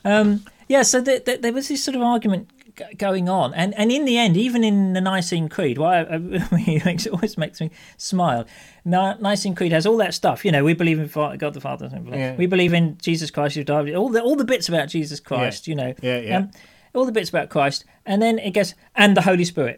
um, 0.04 0.44
yeah, 0.74 0.84
so 0.92 0.98
th 1.08 1.24
th 1.28 1.42
there 1.44 1.54
was 1.60 1.68
this 1.68 1.84
sort 1.88 1.96
of 2.00 2.02
argument 2.16 2.44
g- 2.80 2.96
going 3.08 3.28
on, 3.42 3.48
and, 3.62 3.70
and 3.80 3.88
in 3.98 4.04
the 4.10 4.18
end, 4.24 4.34
even 4.48 4.62
in 4.64 4.78
the 4.98 5.02
Nicene 5.12 5.48
Creed, 5.56 5.78
why 5.84 5.94
I 6.16 6.18
mean, 6.18 6.82
it 6.96 7.08
always 7.16 7.36
makes 7.44 7.60
me 7.64 7.68
smile. 7.98 8.44
Ni- 8.86 9.18
Nicene 9.28 9.56
Creed 9.56 9.72
has 9.78 9.86
all 9.86 9.98
that 9.98 10.14
stuff. 10.14 10.44
You 10.46 10.52
know, 10.54 10.64
we 10.64 10.74
believe 10.82 11.00
in 11.04 11.08
God 11.38 11.54
the 11.54 11.62
Father, 11.62 11.88
Yeah. 12.12 12.36
we 12.42 12.48
believe 12.48 12.74
in 12.80 12.98
Jesus 13.08 13.30
Christ 13.32 13.54
who 13.56 13.64
died. 13.64 13.94
All 14.02 14.10
the 14.16 14.22
all 14.28 14.36
the 14.44 14.50
bits 14.54 14.68
about 14.70 14.88
Jesus 14.98 15.20
Christ. 15.20 15.68
You 15.68 15.76
know, 15.76 15.92
Yeah, 16.02 16.20
yeah. 16.20 16.38
Um, 16.38 16.52
all 16.94 17.06
the 17.06 17.12
bits 17.20 17.30
about 17.30 17.48
Christ, 17.56 17.86
and 18.06 18.22
then 18.22 18.40
it 18.48 18.52
gets 18.58 18.74
and 18.96 19.16
the 19.16 19.22
Holy 19.30 19.46
Spirit. 19.46 19.78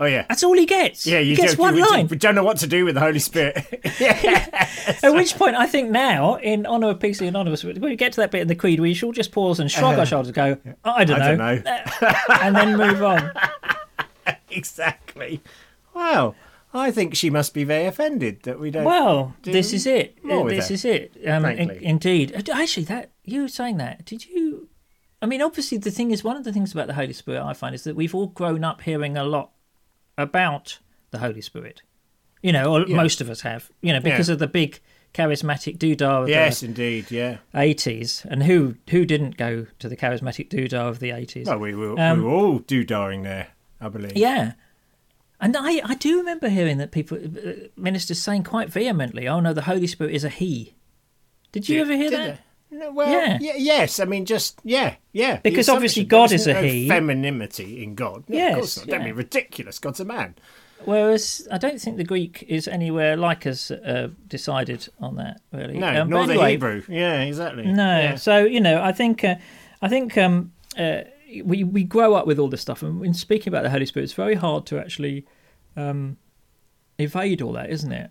Oh 0.00 0.06
yeah. 0.06 0.24
That's 0.28 0.42
all 0.42 0.54
he 0.54 0.66
gets. 0.66 1.06
Yeah, 1.06 1.20
you 1.20 1.30
he 1.30 1.36
gets 1.36 1.54
do, 1.54 1.62
one 1.62 1.74
we, 1.74 1.82
line. 1.82 2.08
We 2.08 2.16
don't 2.16 2.34
know 2.34 2.42
what 2.42 2.56
to 2.58 2.66
do 2.66 2.84
with 2.84 2.94
the 2.94 3.00
Holy 3.00 3.18
Spirit. 3.18 3.64
yeah. 4.00 4.68
At 5.02 5.14
which 5.14 5.36
point, 5.36 5.54
I 5.56 5.66
think 5.66 5.90
now, 5.90 6.36
in 6.36 6.66
honour 6.66 6.90
of 6.90 6.98
PC 6.98 7.28
Anonymous, 7.28 7.62
when 7.62 7.80
we 7.80 7.96
get 7.96 8.12
to 8.14 8.20
that 8.22 8.30
bit 8.30 8.40
in 8.40 8.48
the 8.48 8.54
Creed, 8.54 8.80
we 8.80 8.94
should 8.94 9.14
just 9.14 9.32
pause 9.32 9.60
and 9.60 9.70
shrug 9.70 9.98
our 9.98 10.06
shoulders, 10.06 10.28
and 10.28 10.34
go, 10.34 10.74
I 10.84 11.04
don't 11.04 11.18
know, 11.18 11.24
I 11.24 11.58
don't 11.58 11.64
know. 11.64 12.14
and 12.40 12.56
then 12.56 12.76
move 12.76 13.02
on. 13.02 13.32
exactly. 14.50 15.40
Wow. 15.94 16.34
I 16.74 16.90
think 16.90 17.14
she 17.14 17.28
must 17.28 17.52
be 17.52 17.64
very 17.64 17.84
offended 17.84 18.42
that 18.44 18.58
we 18.58 18.70
don't. 18.70 18.84
Well, 18.84 19.36
do 19.42 19.52
this 19.52 19.72
is 19.72 19.86
it. 19.86 20.16
This 20.24 20.68
her. 20.68 20.74
is 20.74 20.84
it. 20.84 21.12
Um, 21.26 21.44
in- 21.44 21.70
indeed. 21.70 22.34
Uh, 22.34 22.52
Actually, 22.54 22.84
that 22.84 23.10
you 23.24 23.42
were 23.42 23.48
saying 23.48 23.76
that, 23.76 24.06
did 24.06 24.26
you? 24.26 24.68
I 25.20 25.26
mean, 25.26 25.42
obviously, 25.42 25.78
the 25.78 25.90
thing 25.90 26.10
is, 26.10 26.24
one 26.24 26.36
of 26.36 26.44
the 26.44 26.52
things 26.52 26.72
about 26.72 26.86
the 26.86 26.94
Holy 26.94 27.12
Spirit 27.12 27.42
I 27.42 27.52
find 27.52 27.74
is 27.74 27.84
that 27.84 27.94
we've 27.94 28.14
all 28.14 28.28
grown 28.28 28.64
up 28.64 28.80
hearing 28.80 29.16
a 29.16 29.24
lot 29.24 29.50
about 30.22 30.78
the 31.10 31.18
Holy 31.18 31.40
Spirit. 31.40 31.82
You 32.42 32.52
know, 32.52 32.72
or 32.72 32.86
Yeah. 32.86 32.96
most 32.96 33.20
of 33.20 33.28
us 33.30 33.42
have. 33.42 33.70
You 33.82 33.92
know, 33.92 34.00
because 34.00 34.28
Yeah. 34.28 34.32
of 34.34 34.38
the 34.38 34.46
big 34.48 34.80
charismatic 35.14 35.76
doodah 35.78 36.22
of 36.22 36.28
yes, 36.28 36.62
indeed. 36.62 37.10
Yeah. 37.10 37.36
eighties, 37.54 38.24
and 38.30 38.42
who 38.44 38.76
who 38.90 39.04
didn't 39.04 39.36
go 39.36 39.66
to 39.78 39.88
the 39.88 39.96
charismatic 39.96 40.48
doodah 40.48 40.72
of 40.88 40.98
the 41.00 41.10
eighties? 41.10 41.46
Well, 41.46 41.58
we 41.58 41.74
were, 41.74 41.98
Um, 42.00 42.18
we 42.18 42.24
were 42.24 42.30
all 42.30 42.60
doodaring 42.60 43.22
there, 43.22 43.48
I 43.80 43.88
believe. 43.88 44.16
Yeah. 44.16 44.52
And 45.40 45.56
I, 45.56 45.80
I 45.84 45.94
do 45.96 46.18
remember 46.18 46.48
hearing 46.48 46.78
that 46.78 46.92
people, 46.92 47.18
uh, 47.18 47.52
ministers 47.76 48.20
saying 48.22 48.44
quite 48.44 48.70
vehemently, 48.70 49.26
oh 49.28 49.40
no, 49.40 49.52
the 49.52 49.62
Holy 49.62 49.88
Spirit 49.88 50.14
is 50.14 50.22
a 50.24 50.28
he. 50.28 50.74
Did 51.50 51.68
you 51.68 51.80
ever 51.80 51.94
hear 51.96 52.10
that? 52.10 52.34
they? 52.36 52.38
No, 52.72 52.90
well, 52.90 53.10
Yeah. 53.10 53.38
yeah. 53.40 53.52
yes. 53.56 54.00
I 54.00 54.06
mean, 54.06 54.24
just 54.24 54.58
yeah, 54.64 54.94
yeah. 55.12 55.36
Because 55.42 55.68
obviously 55.68 56.04
God 56.04 56.32
is 56.32 56.46
a 56.46 56.54
no 56.54 56.62
he. 56.62 56.88
Femininity 56.88 57.82
in 57.82 57.94
God. 57.94 58.24
No, 58.28 58.36
Yes, 58.36 58.50
of 58.52 58.58
course 58.58 58.76
not. 58.78 58.86
Don't 58.88 59.04
be 59.04 59.12
ridiculous. 59.12 59.78
God's 59.78 60.00
a 60.00 60.04
man. 60.04 60.34
Whereas 60.84 61.46
I 61.52 61.58
don't 61.58 61.80
think 61.80 61.96
the 61.96 62.04
Greek 62.04 62.44
is 62.48 62.66
anywhere 62.66 63.16
like 63.16 63.46
us 63.46 63.70
uh, 63.70 64.08
decided 64.26 64.88
on 65.00 65.14
that, 65.16 65.40
really. 65.52 65.78
No, 65.78 66.02
Um, 66.02 66.10
nor 66.10 66.26
the 66.26 66.44
Hebrew. 66.44 66.82
Yeah, 66.88 67.20
exactly. 67.22 67.66
No. 67.66 67.98
Yeah. 68.00 68.14
So, 68.16 68.44
you 68.44 68.60
know, 68.60 68.82
I 68.82 68.90
think, 68.90 69.22
uh, 69.22 69.36
I 69.80 69.88
think 69.88 70.18
um, 70.18 70.52
uh, 70.76 71.02
we, 71.44 71.62
we 71.62 71.84
grow 71.84 72.14
up 72.14 72.26
with 72.26 72.38
all 72.40 72.48
this 72.48 72.62
stuff. 72.62 72.82
And 72.82 73.04
in 73.04 73.14
speaking 73.14 73.52
about 73.52 73.62
the 73.62 73.70
Holy 73.70 73.86
Spirit, 73.86 74.04
it's 74.04 74.12
very 74.12 74.34
hard 74.34 74.66
to 74.66 74.78
actually 74.80 75.24
um, 75.76 76.16
evade 76.98 77.42
all 77.42 77.52
that, 77.52 77.70
isn't 77.70 77.92
it? 77.92 78.10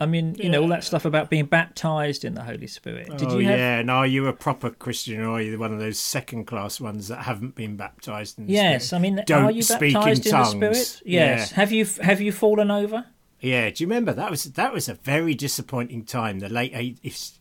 I 0.00 0.06
mean, 0.06 0.34
you 0.38 0.48
know, 0.48 0.62
all 0.62 0.68
that 0.68 0.84
stuff 0.84 1.04
about 1.04 1.30
being 1.30 1.46
baptized 1.46 2.24
in 2.24 2.34
the 2.34 2.42
Holy 2.42 2.66
Spirit. 2.66 3.16
Did 3.16 3.28
oh 3.28 3.38
you 3.38 3.46
have 3.46 3.58
yeah, 3.58 3.78
and 3.78 3.90
are 3.90 4.06
you 4.06 4.26
a 4.26 4.32
proper 4.32 4.70
Christian 4.70 5.20
or 5.20 5.38
are 5.38 5.40
you 5.40 5.58
one 5.58 5.72
of 5.72 5.78
those 5.78 5.98
second 5.98 6.44
class 6.44 6.80
ones 6.80 7.08
that 7.08 7.22
haven't 7.22 7.54
been 7.54 7.76
baptized 7.76 8.38
in 8.38 8.46
the 8.46 8.52
Yes, 8.52 8.86
Spirit? 8.86 8.98
I 8.98 9.02
mean, 9.02 9.22
Don't 9.26 9.44
are 9.44 9.50
you 9.50 9.62
speak 9.62 9.82
in 9.82 9.92
baptized 9.94 10.26
in, 10.26 10.30
the 10.30 10.30
tongues. 10.30 10.50
Spirit? 10.50 11.02
Yes. 11.04 11.50
Yeah. 11.50 11.56
Have 11.56 11.72
you 11.72 11.86
have 12.02 12.20
you 12.20 12.32
fallen 12.32 12.70
over? 12.70 13.06
Yeah, 13.40 13.70
do 13.70 13.82
you 13.82 13.88
remember 13.88 14.12
that 14.12 14.30
was 14.30 14.44
that 14.44 14.72
was 14.72 14.88
a 14.88 14.94
very 14.94 15.34
disappointing 15.34 16.04
time, 16.04 16.38
the 16.40 16.48
late 16.48 16.72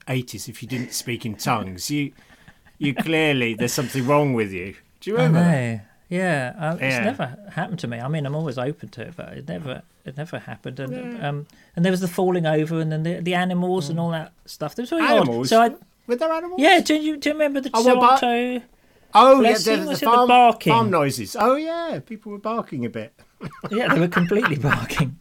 eighties. 0.08 0.48
If 0.48 0.64
you 0.64 0.70
didn't 0.70 0.94
speak 0.94 1.26
in 1.26 1.36
tongues, 1.36 1.92
you 1.92 2.14
you 2.80 2.96
clearly 2.96 3.54
there's 3.54 3.74
something 3.74 4.06
wrong 4.08 4.34
with 4.34 4.52
you. 4.52 4.76
Do 5.02 5.12
you 5.12 5.18
remember? 5.18 5.40
that? 5.40 5.52
know. 5.52 5.82
Yeah, 6.12 6.54
uh, 6.60 6.78
it's 6.80 7.04
never 7.06 7.38
happened 7.54 7.80
to 7.80 7.88
me. 7.88 8.00
I 8.00 8.08
mean, 8.10 8.26
I'm 8.26 8.36
always 8.36 8.58
open 8.58 8.90
to 8.90 9.02
it, 9.02 9.14
but 9.16 9.30
it 9.30 9.48
never 9.48 9.82
it 10.06 10.18
never 10.18 10.40
happened. 10.40 10.80
And 10.82 11.24
um, 11.24 11.48
and 11.76 11.86
there 11.86 11.92
was 11.92 12.02
the 12.02 12.08
falling 12.10 12.46
over, 12.46 12.80
and 12.82 12.92
then 12.92 13.04
the 13.04 13.22
the 13.22 13.34
animals 13.34 13.90
and 13.90 13.98
all 14.00 14.12
that 14.12 14.34
stuff. 14.46 14.76
There 14.76 14.84
was 14.84 14.90
very 14.90 15.04
odd. 15.04 15.12
Animals. 15.22 15.50
So 15.50 15.62
I 15.62 15.70
Were 16.08 16.18
there 16.18 16.32
animals? 16.32 16.60
yeah. 16.62 16.82
Do 16.82 16.96
you 16.96 17.16
do 17.18 17.30
you 17.30 17.34
remember 17.36 17.62
the 17.62 17.72
Oh, 17.74 17.82
what 17.84 17.98
about- 17.98 18.20
Toronto? 18.20 18.66
Oh 19.14 19.36
yeah, 19.36 19.50
Blessing, 19.50 19.78
the, 19.80 19.84
the, 19.84 19.90
was 19.90 20.00
the 20.02 20.06
farm, 20.06 20.28
barking? 20.28 20.74
farm 20.74 20.90
noises. 20.90 21.36
Oh 21.40 21.56
yeah, 21.56 22.00
people 22.06 22.32
were 22.34 22.38
barking 22.40 22.86
a 22.86 22.90
bit. 22.90 23.14
Yeah, 23.72 23.94
they 23.94 24.00
were 24.02 24.08
completely 24.08 24.56
barking. 24.70 25.18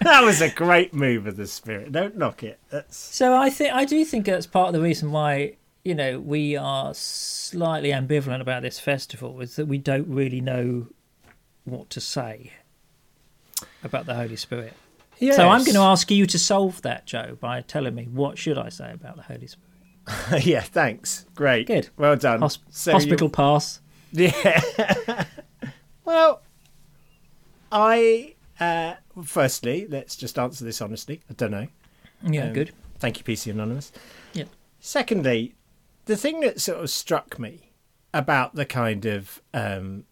That 0.00 0.22
was 0.24 0.40
a 0.40 0.48
great 0.50 0.94
move 0.94 1.26
of 1.26 1.36
the 1.36 1.46
spirit. 1.46 1.92
Don't 1.92 2.16
knock 2.16 2.42
it. 2.42 2.58
That's 2.70 2.96
So 2.96 3.36
I 3.36 3.50
think 3.50 3.72
I 3.74 3.84
do 3.84 4.04
think 4.04 4.26
that's 4.26 4.46
part 4.46 4.68
of 4.68 4.74
the 4.74 4.80
reason 4.80 5.12
why 5.12 5.56
you 5.84 5.94
know 5.94 6.20
we 6.20 6.56
are 6.56 6.92
slightly 6.94 7.90
ambivalent 7.90 8.40
about 8.40 8.62
this 8.62 8.78
festival 8.78 9.40
is 9.40 9.56
that 9.56 9.66
we 9.66 9.78
don't 9.78 10.08
really 10.08 10.40
know 10.40 10.86
what 11.64 11.90
to 11.90 12.00
say 12.00 12.52
about 13.82 14.06
the 14.06 14.14
Holy 14.14 14.36
Spirit. 14.36 14.72
So 15.20 15.48
I'm 15.48 15.60
going 15.64 15.74
to 15.74 15.80
ask 15.82 16.10
you 16.10 16.24
to 16.26 16.38
solve 16.38 16.80
that, 16.80 17.04
Joe, 17.04 17.36
by 17.38 17.60
telling 17.60 17.94
me 17.94 18.04
what 18.04 18.38
should 18.38 18.56
I 18.56 18.70
say 18.70 18.90
about 18.90 19.16
the 19.16 19.22
Holy 19.22 19.46
Spirit. 19.46 20.44
yeah, 20.46 20.62
thanks. 20.62 21.26
Great. 21.34 21.66
Good. 21.66 21.90
Well 21.98 22.16
done. 22.16 22.40
Hos- 22.40 22.58
So 22.70 22.92
hospital 22.92 23.28
pass. 23.28 23.80
Yeah. 24.12 24.64
well, 26.06 26.40
I 27.70 28.34
uh, 28.58 28.94
firstly 29.24 29.86
let's 29.88 30.16
just 30.16 30.38
answer 30.38 30.64
this 30.64 30.80
honestly. 30.80 31.20
I 31.30 31.34
don't 31.34 31.50
know. 31.50 31.66
Yeah, 32.26 32.46
Um, 32.46 32.52
good. 32.54 32.72
Thank 32.98 33.18
you, 33.18 33.24
PC 33.24 33.50
Anonymous. 33.52 33.92
Yeah. 34.32 34.44
Secondly, 34.80 35.54
the 36.10 36.16
thing 36.16 36.40
that 36.40 36.60
sort 36.60 36.82
of 36.82 36.90
struck 36.90 37.38
me 37.38 37.70
about 38.12 38.56
the 38.56 38.66
kind 38.66 39.06
of 39.06 39.40
um, 39.54 40.02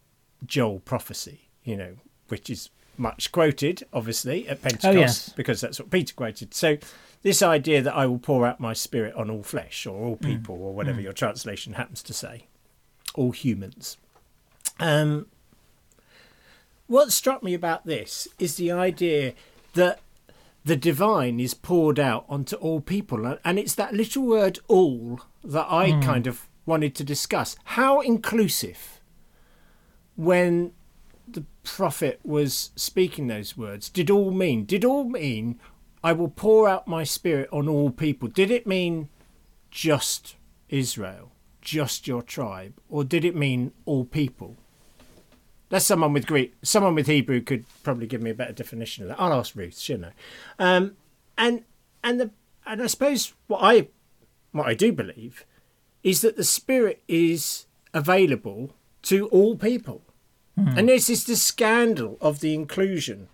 Joel 0.45 0.79
prophecy, 0.79 1.49
you 1.65 1.75
know, 1.75 1.97
which 2.29 2.49
is 2.49 2.69
much 2.95 3.33
quoted, 3.33 3.83
obviously, 3.91 4.47
at 4.47 4.61
Pentecost, 4.61 4.95
yes. 4.95 5.33
because 5.35 5.59
that's 5.59 5.77
what 5.77 5.89
Peter 5.89 6.13
quoted. 6.15 6.53
So, 6.53 6.77
this 7.21 7.41
idea 7.41 7.81
that 7.81 7.93
I 7.93 8.05
will 8.05 8.17
pour 8.17 8.47
out 8.47 8.61
my 8.61 8.71
spirit 8.71 9.13
on 9.15 9.29
all 9.29 9.43
flesh, 9.43 9.85
or 9.85 10.05
all 10.05 10.15
people, 10.15 10.55
or 10.55 10.73
whatever 10.73 11.01
your 11.01 11.11
translation 11.11 11.73
happens 11.73 12.01
to 12.03 12.13
say, 12.13 12.45
all 13.13 13.31
humans. 13.31 13.97
Um, 14.79 15.25
what 16.87 17.11
struck 17.11 17.43
me 17.43 17.53
about 17.53 17.85
this 17.85 18.25
is 18.39 18.55
the 18.55 18.71
idea 18.71 19.33
that 19.73 19.99
the 20.63 20.77
divine 20.77 21.41
is 21.41 21.53
poured 21.53 21.99
out 21.99 22.23
onto 22.29 22.55
all 22.55 22.79
people 22.79 23.37
and 23.43 23.59
it's 23.59 23.75
that 23.75 23.93
little 23.93 24.23
word 24.23 24.59
all 24.67 25.21
that 25.43 25.67
i 25.69 25.91
kind 26.01 26.27
of 26.27 26.47
wanted 26.65 26.93
to 26.95 27.03
discuss 27.03 27.55
how 27.63 27.99
inclusive 28.01 29.01
when 30.15 30.71
the 31.27 31.43
prophet 31.63 32.19
was 32.23 32.71
speaking 32.75 33.27
those 33.27 33.57
words 33.57 33.89
did 33.89 34.09
all 34.09 34.31
mean 34.31 34.65
did 34.65 34.83
all 34.83 35.03
mean 35.03 35.59
i 36.03 36.11
will 36.11 36.29
pour 36.29 36.67
out 36.67 36.87
my 36.87 37.03
spirit 37.03 37.49
on 37.51 37.67
all 37.67 37.89
people 37.89 38.27
did 38.27 38.51
it 38.51 38.67
mean 38.67 39.09
just 39.71 40.35
israel 40.69 41.31
just 41.61 42.07
your 42.07 42.21
tribe 42.21 42.73
or 42.89 43.03
did 43.03 43.23
it 43.23 43.35
mean 43.35 43.71
all 43.85 44.05
people 44.05 44.57
that's 45.69 45.85
someone 45.85 46.13
with 46.13 46.25
Greek. 46.25 46.55
Someone 46.63 46.95
with 46.95 47.07
Hebrew 47.07 47.41
could 47.41 47.65
probably 47.83 48.07
give 48.07 48.21
me 48.21 48.31
a 48.31 48.35
better 48.35 48.53
definition 48.53 49.03
of 49.03 49.09
that. 49.09 49.21
I'll 49.21 49.33
ask 49.33 49.55
Ruth, 49.55 49.77
shouldn't 49.77 50.13
I? 50.59 50.75
Um, 50.75 50.97
and 51.37 51.63
and 52.03 52.19
the 52.19 52.31
and 52.65 52.81
I 52.81 52.87
suppose 52.87 53.33
what 53.47 53.59
I 53.61 53.87
what 54.51 54.67
I 54.67 54.73
do 54.73 54.91
believe 54.91 55.45
is 56.03 56.21
that 56.21 56.37
the 56.37 56.43
Spirit 56.43 57.01
is 57.07 57.65
available 57.93 58.73
to 59.03 59.27
all 59.27 59.55
people, 59.55 60.01
hmm. 60.55 60.69
and 60.77 60.89
this 60.89 61.09
is 61.09 61.25
the 61.25 61.35
scandal 61.35 62.17
of 62.21 62.39
the 62.39 62.53
inclusion 62.53 63.27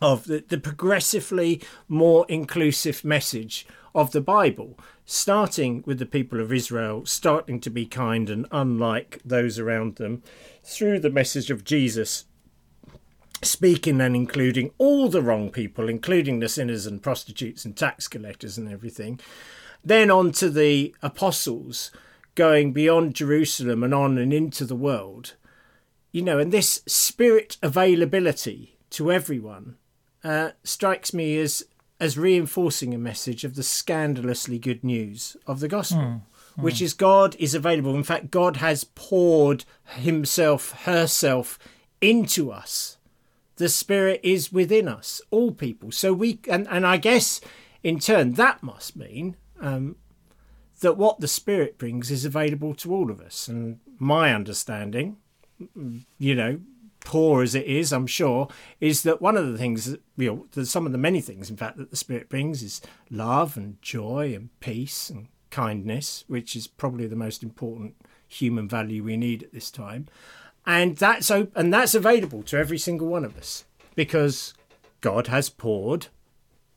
of 0.00 0.24
the, 0.24 0.44
the 0.48 0.58
progressively 0.58 1.60
more 1.88 2.24
inclusive 2.28 3.04
message 3.04 3.66
of 3.94 4.12
the 4.12 4.20
Bible, 4.20 4.78
starting 5.04 5.82
with 5.86 5.98
the 5.98 6.06
people 6.06 6.40
of 6.40 6.52
Israel, 6.52 7.04
starting 7.04 7.60
to 7.60 7.70
be 7.70 7.86
kind 7.86 8.30
and 8.30 8.46
unlike 8.52 9.20
those 9.24 9.58
around 9.58 9.96
them, 9.96 10.22
through 10.62 11.00
the 11.00 11.10
message 11.10 11.50
of 11.50 11.64
Jesus, 11.64 12.24
speaking 13.42 14.00
and 14.00 14.14
including 14.14 14.70
all 14.78 15.08
the 15.08 15.22
wrong 15.22 15.50
people, 15.50 15.88
including 15.88 16.38
the 16.38 16.48
sinners 16.48 16.86
and 16.86 17.02
prostitutes 17.02 17.64
and 17.64 17.76
tax 17.76 18.06
collectors 18.06 18.56
and 18.56 18.70
everything, 18.70 19.18
then 19.84 20.10
on 20.10 20.32
to 20.32 20.50
the 20.50 20.94
apostles 21.02 21.90
going 22.34 22.72
beyond 22.72 23.14
Jerusalem 23.14 23.82
and 23.82 23.92
on 23.94 24.18
and 24.18 24.32
into 24.32 24.64
the 24.64 24.76
world. 24.76 25.34
You 26.12 26.22
know, 26.22 26.38
and 26.38 26.52
this 26.52 26.82
spirit 26.86 27.56
availability 27.62 28.78
to 28.90 29.12
everyone 29.12 29.76
uh, 30.24 30.50
strikes 30.64 31.14
me 31.14 31.38
as 31.38 31.62
as 32.00 32.16
reinforcing 32.16 32.94
a 32.94 32.98
message 32.98 33.44
of 33.44 33.56
the 33.56 33.62
scandalously 33.62 34.58
good 34.58 34.82
news 34.82 35.36
of 35.46 35.60
the 35.60 35.68
gospel, 35.68 36.22
which 36.56 36.80
is 36.80 36.94
God 36.94 37.36
is 37.38 37.54
available. 37.54 37.94
In 37.94 38.02
fact, 38.02 38.30
God 38.30 38.56
has 38.56 38.84
poured 38.84 39.66
Himself, 39.84 40.72
herself 40.84 41.58
into 42.00 42.50
us. 42.50 42.96
The 43.56 43.68
Spirit 43.68 44.20
is 44.22 44.50
within 44.50 44.88
us, 44.88 45.20
all 45.30 45.52
people. 45.52 45.92
So 45.92 46.14
we 46.14 46.40
and 46.48 46.66
and 46.70 46.86
I 46.86 46.96
guess 46.96 47.40
in 47.82 47.98
turn 47.98 48.32
that 48.34 48.62
must 48.62 48.96
mean 48.96 49.36
um, 49.60 49.96
that 50.80 50.96
what 50.96 51.20
the 51.20 51.28
Spirit 51.28 51.78
brings 51.78 52.10
is 52.10 52.24
available 52.24 52.74
to 52.76 52.92
all 52.94 53.10
of 53.10 53.20
us. 53.20 53.48
And 53.48 53.80
my 53.98 54.34
understanding, 54.34 55.18
you 56.18 56.34
know, 56.34 56.60
poor 57.00 57.42
as 57.42 57.54
it 57.54 57.66
is, 57.66 57.92
I'm 57.92 58.06
sure, 58.06 58.48
is 58.80 59.02
that 59.02 59.22
one 59.22 59.36
of 59.36 59.50
the 59.50 59.58
things 59.58 59.86
that, 59.86 60.00
you 60.16 60.48
know, 60.54 60.64
some 60.64 60.86
of 60.86 60.92
the 60.92 60.98
many 60.98 61.20
things, 61.20 61.50
in 61.50 61.56
fact, 61.56 61.76
that 61.78 61.90
the 61.90 61.96
Spirit 61.96 62.28
brings 62.28 62.62
is 62.62 62.80
love 63.10 63.56
and 63.56 63.80
joy 63.82 64.34
and 64.34 64.48
peace 64.60 65.10
and 65.10 65.28
kindness, 65.50 66.24
which 66.28 66.56
is 66.56 66.66
probably 66.66 67.06
the 67.06 67.16
most 67.16 67.42
important 67.42 67.94
human 68.26 68.68
value 68.68 69.02
we 69.02 69.16
need 69.16 69.42
at 69.42 69.52
this 69.52 69.70
time, 69.70 70.06
and 70.64 70.96
that's 70.96 71.30
op- 71.30 71.56
and 71.56 71.72
that's 71.72 71.94
available 71.94 72.42
to 72.44 72.56
every 72.56 72.78
single 72.78 73.08
one 73.08 73.24
of 73.24 73.36
us 73.36 73.64
because 73.94 74.54
God 75.00 75.26
has 75.26 75.50
poured 75.50 76.06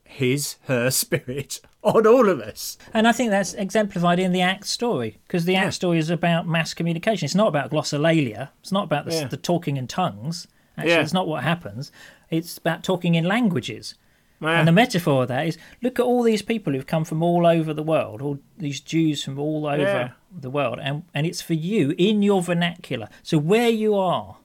His 0.04 0.56
her 0.64 0.90
Spirit 1.02 1.60
on 1.84 2.06
all 2.06 2.28
of 2.28 2.40
us. 2.40 2.76
And 2.92 3.06
I 3.06 3.12
think 3.12 3.30
that's 3.30 3.54
exemplified 3.54 4.18
in 4.18 4.32
the 4.32 4.40
Act 4.40 4.66
story 4.66 5.18
because 5.26 5.44
the 5.44 5.54
Act 5.56 5.66
Yeah. 5.66 5.70
story 5.70 5.98
is 5.98 6.10
about 6.10 6.46
mass 6.48 6.74
communication. 6.74 7.24
It's 7.26 7.34
not 7.34 7.48
about 7.48 7.70
glossolalia. 7.70 8.48
It's 8.60 8.72
not 8.72 8.84
about 8.84 9.04
the, 9.06 9.12
Yeah. 9.14 9.28
the 9.28 9.36
talking 9.36 9.76
in 9.76 9.86
tongues. 9.86 10.48
Actually, 10.76 10.92
Yeah. 10.94 11.00
it's 11.02 11.12
not 11.12 11.28
what 11.28 11.44
happens. 11.44 11.92
It's 12.30 12.58
about 12.58 12.82
talking 12.82 13.14
in 13.14 13.24
languages. 13.24 13.94
Yeah. 14.40 14.58
And 14.58 14.66
the 14.68 14.72
metaphor 14.72 15.22
of 15.22 15.28
that 15.28 15.46
is 15.46 15.56
look 15.82 15.98
at 15.98 16.04
all 16.04 16.22
these 16.22 16.42
people 16.42 16.72
who've 16.72 16.86
come 16.86 17.04
from 17.04 17.22
all 17.22 17.46
over 17.46 17.72
the 17.72 17.82
world, 17.82 18.20
all 18.20 18.38
these 18.58 18.80
Jews 18.80 19.22
from 19.22 19.38
all 19.38 19.66
over 19.66 19.82
Yeah. 19.82 20.10
the 20.38 20.50
world, 20.50 20.78
and, 20.82 21.04
and 21.14 21.26
it's 21.26 21.40
for 21.40 21.54
you 21.54 21.94
in 21.96 22.22
your 22.22 22.42
vernacular. 22.42 23.08
So 23.22 23.38
where 23.38 23.68
you 23.70 23.94
are, 23.94 24.36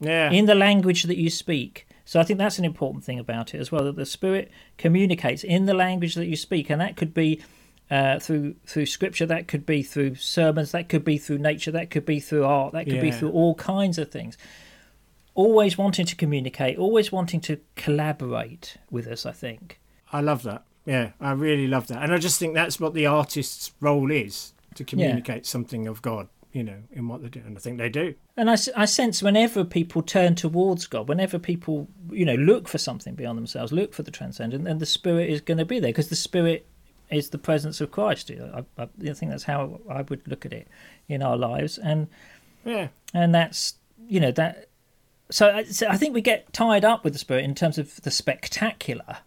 yeah, 0.00 0.30
in 0.30 0.46
the 0.46 0.54
language 0.54 1.04
that 1.04 1.16
you 1.16 1.30
speak. 1.30 1.86
So 2.04 2.20
I 2.20 2.24
think 2.24 2.38
that's 2.38 2.58
an 2.58 2.64
important 2.64 3.04
thing 3.04 3.18
about 3.18 3.54
it 3.54 3.60
as 3.60 3.70
well 3.70 3.84
that 3.84 3.96
the 3.96 4.06
Spirit 4.06 4.50
communicates 4.76 5.44
in 5.44 5.66
the 5.66 5.74
language 5.74 6.14
that 6.16 6.26
you 6.26 6.36
speak, 6.36 6.70
and 6.70 6.80
that 6.80 6.96
could 6.96 7.14
be 7.14 7.40
uh, 7.90 8.18
through 8.18 8.54
through 8.66 8.86
Scripture, 8.86 9.26
that 9.26 9.48
could 9.48 9.66
be 9.66 9.82
through 9.82 10.16
sermons, 10.16 10.72
that 10.72 10.88
could 10.88 11.04
be 11.04 11.18
through 11.18 11.38
nature, 11.38 11.70
that 11.70 11.90
could 11.90 12.04
be 12.04 12.20
through 12.20 12.44
art, 12.44 12.72
that 12.72 12.86
could 12.86 13.00
be 13.00 13.10
through 13.10 13.30
all 13.30 13.54
kinds 13.54 13.98
of 13.98 14.10
things. 14.10 14.36
Always 15.34 15.78
wanting 15.78 16.06
to 16.06 16.16
communicate, 16.16 16.78
always 16.78 17.10
wanting 17.10 17.40
to 17.42 17.58
collaborate 17.76 18.76
with 18.90 19.06
us. 19.06 19.24
I 19.24 19.32
think. 19.32 19.80
I 20.12 20.20
love 20.20 20.42
that. 20.42 20.64
Yeah, 20.84 21.10
I 21.20 21.32
really 21.32 21.68
love 21.68 21.86
that, 21.88 22.02
and 22.02 22.12
I 22.12 22.18
just 22.18 22.38
think 22.38 22.54
that's 22.54 22.80
what 22.80 22.94
the 22.94 23.06
artist's 23.06 23.72
role 23.80 24.10
is 24.10 24.52
to 24.74 24.84
communicate 24.84 25.46
something 25.46 25.86
of 25.86 26.02
God. 26.02 26.28
You 26.52 26.64
know, 26.64 26.76
in 26.92 27.08
what 27.08 27.22
they 27.22 27.28
do, 27.28 27.40
and 27.46 27.56
I 27.56 27.60
think 27.60 27.78
they 27.78 27.88
do. 27.88 28.14
And 28.36 28.50
I, 28.50 28.56
I 28.76 28.84
sense 28.84 29.22
whenever 29.22 29.64
people 29.64 30.02
turn 30.02 30.34
towards 30.34 30.86
God, 30.86 31.08
whenever 31.08 31.38
people, 31.38 31.88
you 32.10 32.26
know, 32.26 32.34
look 32.34 32.68
for 32.68 32.76
something 32.76 33.14
beyond 33.14 33.38
themselves, 33.38 33.72
look 33.72 33.94
for 33.94 34.02
the 34.02 34.10
transcendent, 34.10 34.64
then 34.64 34.76
the 34.76 34.84
Spirit 34.84 35.30
is 35.30 35.40
going 35.40 35.56
to 35.56 35.64
be 35.64 35.80
there 35.80 35.88
because 35.88 36.10
the 36.10 36.16
Spirit 36.16 36.66
is 37.10 37.30
the 37.30 37.38
presence 37.38 37.80
of 37.80 37.90
Christ. 37.90 38.30
I, 38.30 38.64
I, 38.76 38.82
I 38.82 39.12
think 39.14 39.30
that's 39.30 39.44
how 39.44 39.80
I 39.88 40.02
would 40.02 40.28
look 40.28 40.44
at 40.44 40.52
it 40.52 40.68
in 41.08 41.22
our 41.22 41.38
lives, 41.38 41.78
and 41.78 42.08
Yeah, 42.66 42.88
and 43.14 43.34
that's 43.34 43.76
you 44.06 44.20
know 44.20 44.32
that. 44.32 44.66
So 45.30 45.48
I, 45.48 45.64
so 45.64 45.86
I 45.88 45.96
think 45.96 46.12
we 46.12 46.20
get 46.20 46.52
tied 46.52 46.84
up 46.84 47.02
with 47.02 47.14
the 47.14 47.18
Spirit 47.18 47.44
in 47.44 47.54
terms 47.54 47.78
of 47.78 48.02
the 48.02 48.10
spectacular, 48.10 49.18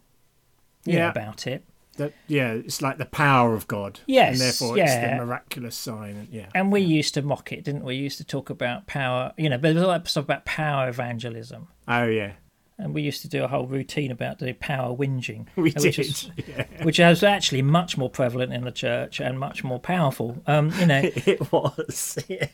you 0.84 0.92
know, 0.92 0.98
Yeah. 1.00 1.10
about 1.10 1.48
it. 1.48 1.64
That 1.96 2.12
yeah, 2.26 2.52
it's 2.52 2.82
like 2.82 2.98
the 2.98 3.04
power 3.06 3.54
of 3.54 3.66
God. 3.68 4.00
Yes, 4.06 4.32
and 4.32 4.40
therefore 4.40 4.78
it's 4.78 4.90
yeah. 4.90 5.18
the 5.18 5.24
miraculous 5.24 5.76
sign. 5.76 6.16
And 6.16 6.28
yeah, 6.30 6.48
And 6.54 6.72
we 6.72 6.80
used 6.80 7.14
to 7.14 7.22
mock 7.22 7.52
it, 7.52 7.64
didn't 7.64 7.82
we? 7.84 7.94
We 7.96 8.02
used 8.02 8.18
to 8.18 8.24
talk 8.24 8.50
about 8.50 8.86
power, 8.86 9.32
you 9.36 9.48
know, 9.48 9.56
but 9.56 9.62
there 9.68 9.74
was 9.74 9.82
all 9.84 9.90
that 9.90 10.08
stuff 10.08 10.24
about 10.24 10.44
power 10.44 10.88
evangelism. 10.88 11.68
oh 11.88 12.04
yeah, 12.04 12.32
and 12.78 12.94
we 12.94 13.02
used 13.02 13.22
to 13.22 13.28
do 13.28 13.42
a 13.42 13.48
whole 13.48 13.66
routine 13.66 14.10
about 14.10 14.38
the 14.38 14.52
power 14.54 14.94
whinging, 14.94 15.46
we 15.56 15.70
which 15.72 15.96
did. 15.96 15.98
is 15.98 16.30
yeah. 16.46 16.66
which 16.82 17.00
is 17.00 17.22
actually 17.22 17.62
much 17.62 17.96
more 17.96 18.10
prevalent 18.10 18.52
in 18.52 18.64
the 18.64 18.72
church 18.72 19.20
and 19.20 19.38
much 19.38 19.64
more 19.64 19.78
powerful. 19.80 20.42
Um, 20.46 20.72
you 20.78 20.86
know, 20.86 21.00
It 21.26 21.50
was. 21.52 22.18
Yeah. 22.28 22.48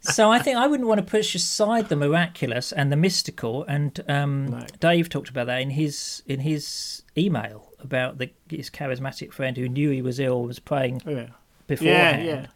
so 0.00 0.30
I 0.30 0.38
think 0.40 0.56
I 0.56 0.66
wouldn't 0.66 0.88
want 0.88 0.98
to 0.98 1.06
push 1.06 1.34
aside 1.34 1.88
the 1.88 1.96
miraculous 1.96 2.72
and 2.72 2.90
the 2.90 2.96
mystical. 2.96 3.64
And 3.64 4.00
um, 4.08 4.46
No. 4.46 4.66
Dave 4.80 5.08
talked 5.08 5.28
about 5.28 5.46
that 5.46 5.60
in 5.60 5.70
his 5.70 6.22
in 6.26 6.40
his 6.40 7.02
email 7.16 7.67
about 7.80 8.18
the 8.18 8.30
his 8.50 8.70
charismatic 8.70 9.32
friend 9.32 9.56
who 9.56 9.68
knew 9.68 9.90
he 9.90 10.02
was 10.02 10.18
ill 10.20 10.42
was 10.42 10.58
praying 10.58 11.02
Oh, 11.06 11.10
yeah. 11.10 11.26
beforehand, 11.66 12.24
yeah. 12.26 12.46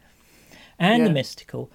and 0.79 1.05
the 1.05 1.09
mystical. 1.09 1.71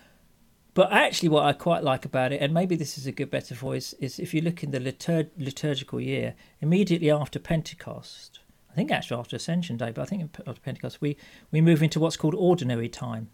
But 0.74 0.92
actually, 0.92 1.30
what 1.30 1.44
I 1.44 1.52
quite 1.54 1.82
like 1.82 2.04
about 2.04 2.32
it, 2.32 2.40
and 2.40 2.54
maybe 2.54 2.76
this 2.76 2.96
is 2.98 3.06
a 3.06 3.10
good 3.12 3.32
metaphor, 3.32 3.74
is, 3.74 3.94
is 3.94 4.20
if 4.20 4.32
you 4.32 4.40
look 4.40 4.62
in 4.62 4.70
the 4.70 4.78
litur- 4.78 5.30
liturgical 5.36 6.00
year, 6.00 6.34
immediately 6.60 7.10
after 7.10 7.40
Pentecost, 7.40 8.38
I 8.70 8.74
think 8.74 8.92
actually 8.92 9.18
after 9.18 9.34
Ascension 9.34 9.76
Day, 9.76 9.90
but 9.90 10.02
I 10.02 10.04
think 10.04 10.30
after 10.46 10.60
Pentecost, 10.60 11.00
we, 11.00 11.16
we 11.50 11.60
move 11.60 11.82
into 11.82 11.98
what's 11.98 12.16
called 12.16 12.34
ordinary 12.36 12.88
time. 12.88 13.30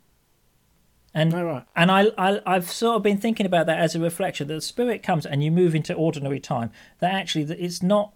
And 1.13 1.35
All 1.35 1.45
right. 1.45 1.65
and 1.77 1.91
I, 1.93 2.07
I 2.17 2.41
I've 2.47 2.71
sort 2.71 2.97
of 2.97 3.03
been 3.03 3.19
thinking 3.19 3.45
about 3.47 3.67
that 3.67 3.79
as 3.79 3.95
a 3.95 4.01
reflection 4.01 4.49
that 4.49 4.55
the 4.55 4.61
spirit 4.61 5.03
comes 5.03 5.25
and 5.27 5.45
you 5.45 5.51
move 5.53 5.75
into 5.75 5.93
ordinary 5.95 6.41
time. 6.41 6.71
That 7.01 7.13
actually 7.15 7.45
that 7.45 7.63
it's 7.63 7.83
not. 7.83 8.15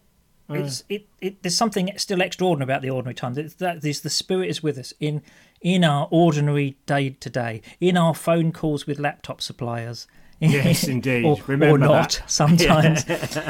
It's 0.50 0.82
mm. 0.82 0.84
it, 0.88 1.06
it. 1.20 1.42
There's 1.42 1.56
something 1.56 1.90
still 1.96 2.20
extraordinary 2.20 2.64
about 2.72 2.82
the 2.82 2.90
ordinary 2.90 3.14
time. 3.14 3.34
That, 3.34 3.82
the 3.82 3.92
spirit 3.92 4.48
is 4.48 4.62
with 4.62 4.78
us 4.78 4.92
in 4.98 5.22
in 5.60 5.84
our 5.84 6.08
ordinary 6.10 6.76
day 6.86 7.10
to 7.10 7.30
day, 7.30 7.62
in 7.80 7.96
our 7.96 8.14
phone 8.14 8.52
calls 8.52 8.86
with 8.86 8.98
laptop 8.98 9.40
suppliers. 9.40 10.06
Yes, 10.40 10.84
indeed. 10.88 11.24
or, 11.24 11.36
Remember 11.46 11.74
or 11.74 11.78
not 11.78 12.10
that. 12.12 12.22
sometimes. 12.30 13.04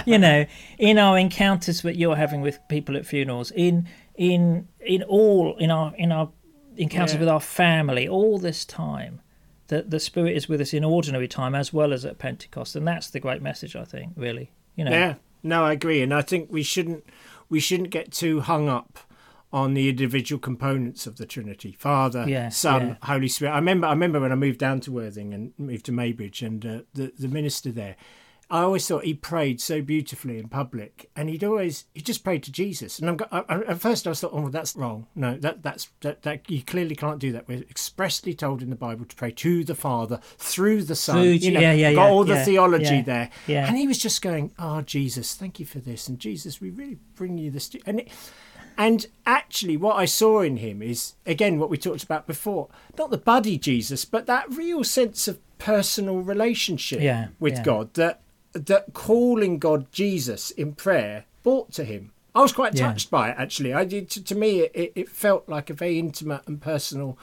you 0.07 0.18
know, 0.18 0.46
in 0.78 0.99
our 0.99 1.18
encounters 1.18 1.82
that 1.82 1.96
you're 1.96 2.16
having 2.16 2.40
with 2.40 2.59
people 2.68 2.96
at 2.96 3.07
funerals, 3.07 3.51
in 3.53 3.86
in 4.16 4.66
in 4.80 5.03
all 5.05 5.57
in 5.59 5.70
our 5.70 5.94
in 5.96 6.11
our 6.12 6.30
encounters 6.76 7.14
Yeah. 7.14 7.20
with 7.20 7.28
our 7.28 7.40
family, 7.40 8.09
all 8.09 8.38
this 8.38 8.64
time 8.64 9.20
that 9.68 9.90
the 9.90 10.01
spirit 10.01 10.34
is 10.34 10.49
with 10.49 10.61
us 10.62 10.72
in 10.72 10.82
ordinary 10.82 11.28
time 11.28 11.55
as 11.55 11.72
well 11.72 11.92
as 11.92 12.05
at 12.05 12.18
Pentecost, 12.18 12.74
and 12.74 12.88
that's 12.88 13.11
the 13.11 13.20
great 13.20 13.42
message 13.42 13.76
I 13.76 13.84
think. 13.84 14.14
Really, 14.16 14.51
you 14.74 14.84
know, 14.84 14.90
Yeah, 14.90 15.14
no, 15.43 15.64
I 15.64 15.72
agree, 15.72 16.03
and 16.03 16.12
I 16.12 16.22
think 16.22 16.51
we 16.51 16.62
shouldn't 16.62 17.05
we 17.49 17.61
shouldn't 17.61 17.91
get 17.91 18.12
too 18.12 18.41
hung 18.41 18.68
up 18.68 18.99
on 19.53 19.72
the 19.74 19.89
individual 19.89 20.39
components 20.39 21.07
of 21.07 21.16
the 21.16 21.26
Trinity: 21.26 21.72
Father, 21.72 22.24
Yeah, 22.28 22.49
Son, 22.51 22.89
yeah. 22.89 22.97
Holy 23.03 23.28
Spirit. 23.28 23.53
I 23.53 23.57
remember, 23.57 23.86
I 23.86 23.91
remember 23.91 24.20
when 24.20 24.32
I 24.32 24.36
moved 24.36 24.59
down 24.59 24.80
to 24.80 24.93
Worthing 24.93 25.32
and 25.32 25.53
moved 25.57 25.86
to 25.86 25.93
Maybridge, 25.93 26.47
and 26.47 26.64
uh, 26.64 26.80
the 26.95 27.12
the 27.18 27.28
minister 27.28 27.72
there. 27.72 27.97
I 28.51 28.62
always 28.62 28.88
thought 28.88 29.05
he 29.05 29.12
prayed 29.12 29.61
so 29.61 29.82
beautifully 29.82 30.38
in 30.38 30.49
public, 30.49 31.11
and 31.14 31.28
he'd 31.28 31.44
always 31.44 31.84
he 31.92 32.01
just 32.01 32.24
prayed 32.24 32.42
to 32.44 32.53
Jesus. 32.53 32.99
And 32.99 33.11
I'm, 33.11 33.18
I, 33.30 33.44
I, 33.46 33.61
at 33.64 33.80
first 33.80 34.07
I 34.07 34.11
was 34.11 34.20
thought, 34.20 34.32
oh, 34.32 34.49
that's 34.49 34.74
wrong. 34.74 35.07
No, 35.14 35.36
that 35.36 35.62
that's 35.62 35.90
that, 36.01 36.22
that 36.22 36.51
you 36.51 36.62
clearly 36.62 36.96
can't 36.96 37.18
do 37.18 37.30
that. 37.32 37.46
We're 37.46 37.59
expressly 37.59 38.32
told 38.32 38.62
in 38.62 38.70
the 38.70 38.76
Bible 38.76 39.05
to 39.05 39.16
pray 39.16 39.32
to 39.32 39.64
the 39.64 39.74
Father 39.74 40.20
through 40.38 40.84
the 40.84 40.94
Son. 40.94 41.16
Through- 41.16 41.32
you 41.32 41.51
know, 41.51 41.61
yeah, 41.61 41.72
yeah, 41.72 41.92
got 41.92 42.07
yeah, 42.07 42.11
all 42.11 42.24
the 42.24 42.42
theology 42.42 43.03
there, 43.03 43.28
yeah. 43.46 43.66
and 43.66 43.76
he 43.76 43.86
was 43.86 43.99
just 43.99 44.22
going, 44.22 44.53
"Oh, 44.59 44.80
Jesus, 44.80 45.34
thank 45.34 45.61
you 45.61 45.66
for 45.66 45.80
this," 45.80 46.09
and 46.09 46.18
Jesus, 46.18 46.59
we 46.59 46.70
really 46.70 46.99
bring 47.16 47.36
you 47.36 47.51
this, 47.51 47.70
and 47.84 48.01
it, 48.01 48.09
and 48.78 49.07
actually, 49.26 49.76
what 49.76 49.96
I 49.96 50.07
saw 50.07 50.40
in 50.40 50.57
him 50.57 50.80
is 50.80 51.14
again 51.26 51.59
what 51.59 51.68
we 51.68 51.76
talked 51.76 52.03
about 52.03 52.26
before, 52.26 52.68
not 52.96 53.11
the 53.11 53.18
buddy 53.18 53.59
Jesus, 53.59 54.07
but 54.07 54.24
that 54.24 54.49
real 54.49 54.84
sense 54.84 55.28
of 55.28 55.38
personal 55.59 56.20
relationship 56.20 57.01
Yeah, 57.01 57.28
with 57.38 57.55
yeah. 57.55 57.62
God 57.64 57.94
that 57.94 58.22
that 58.53 58.92
calling 58.94 59.59
God 59.59 59.90
Jesus 59.92 60.51
in 60.51 60.74
prayer 60.74 61.24
brought 61.42 61.72
to 61.72 61.84
him. 61.84 62.12
I 62.34 62.40
was 62.42 62.53
quite 62.53 62.74
Yeah. 62.74 62.88
touched 62.90 63.11
by 63.11 63.30
it 63.30 63.36
actually. 63.38 63.72
I 63.74 63.84
did 63.84 64.11
to, 64.11 64.24
to 64.24 64.34
me 64.34 64.61
it, 64.61 64.92
it 64.94 65.09
felt 65.09 65.49
like 65.49 65.70
a 65.70 65.74
very 65.74 65.99
intimate 65.99 66.42
and 66.46 66.61
personal 66.61 67.18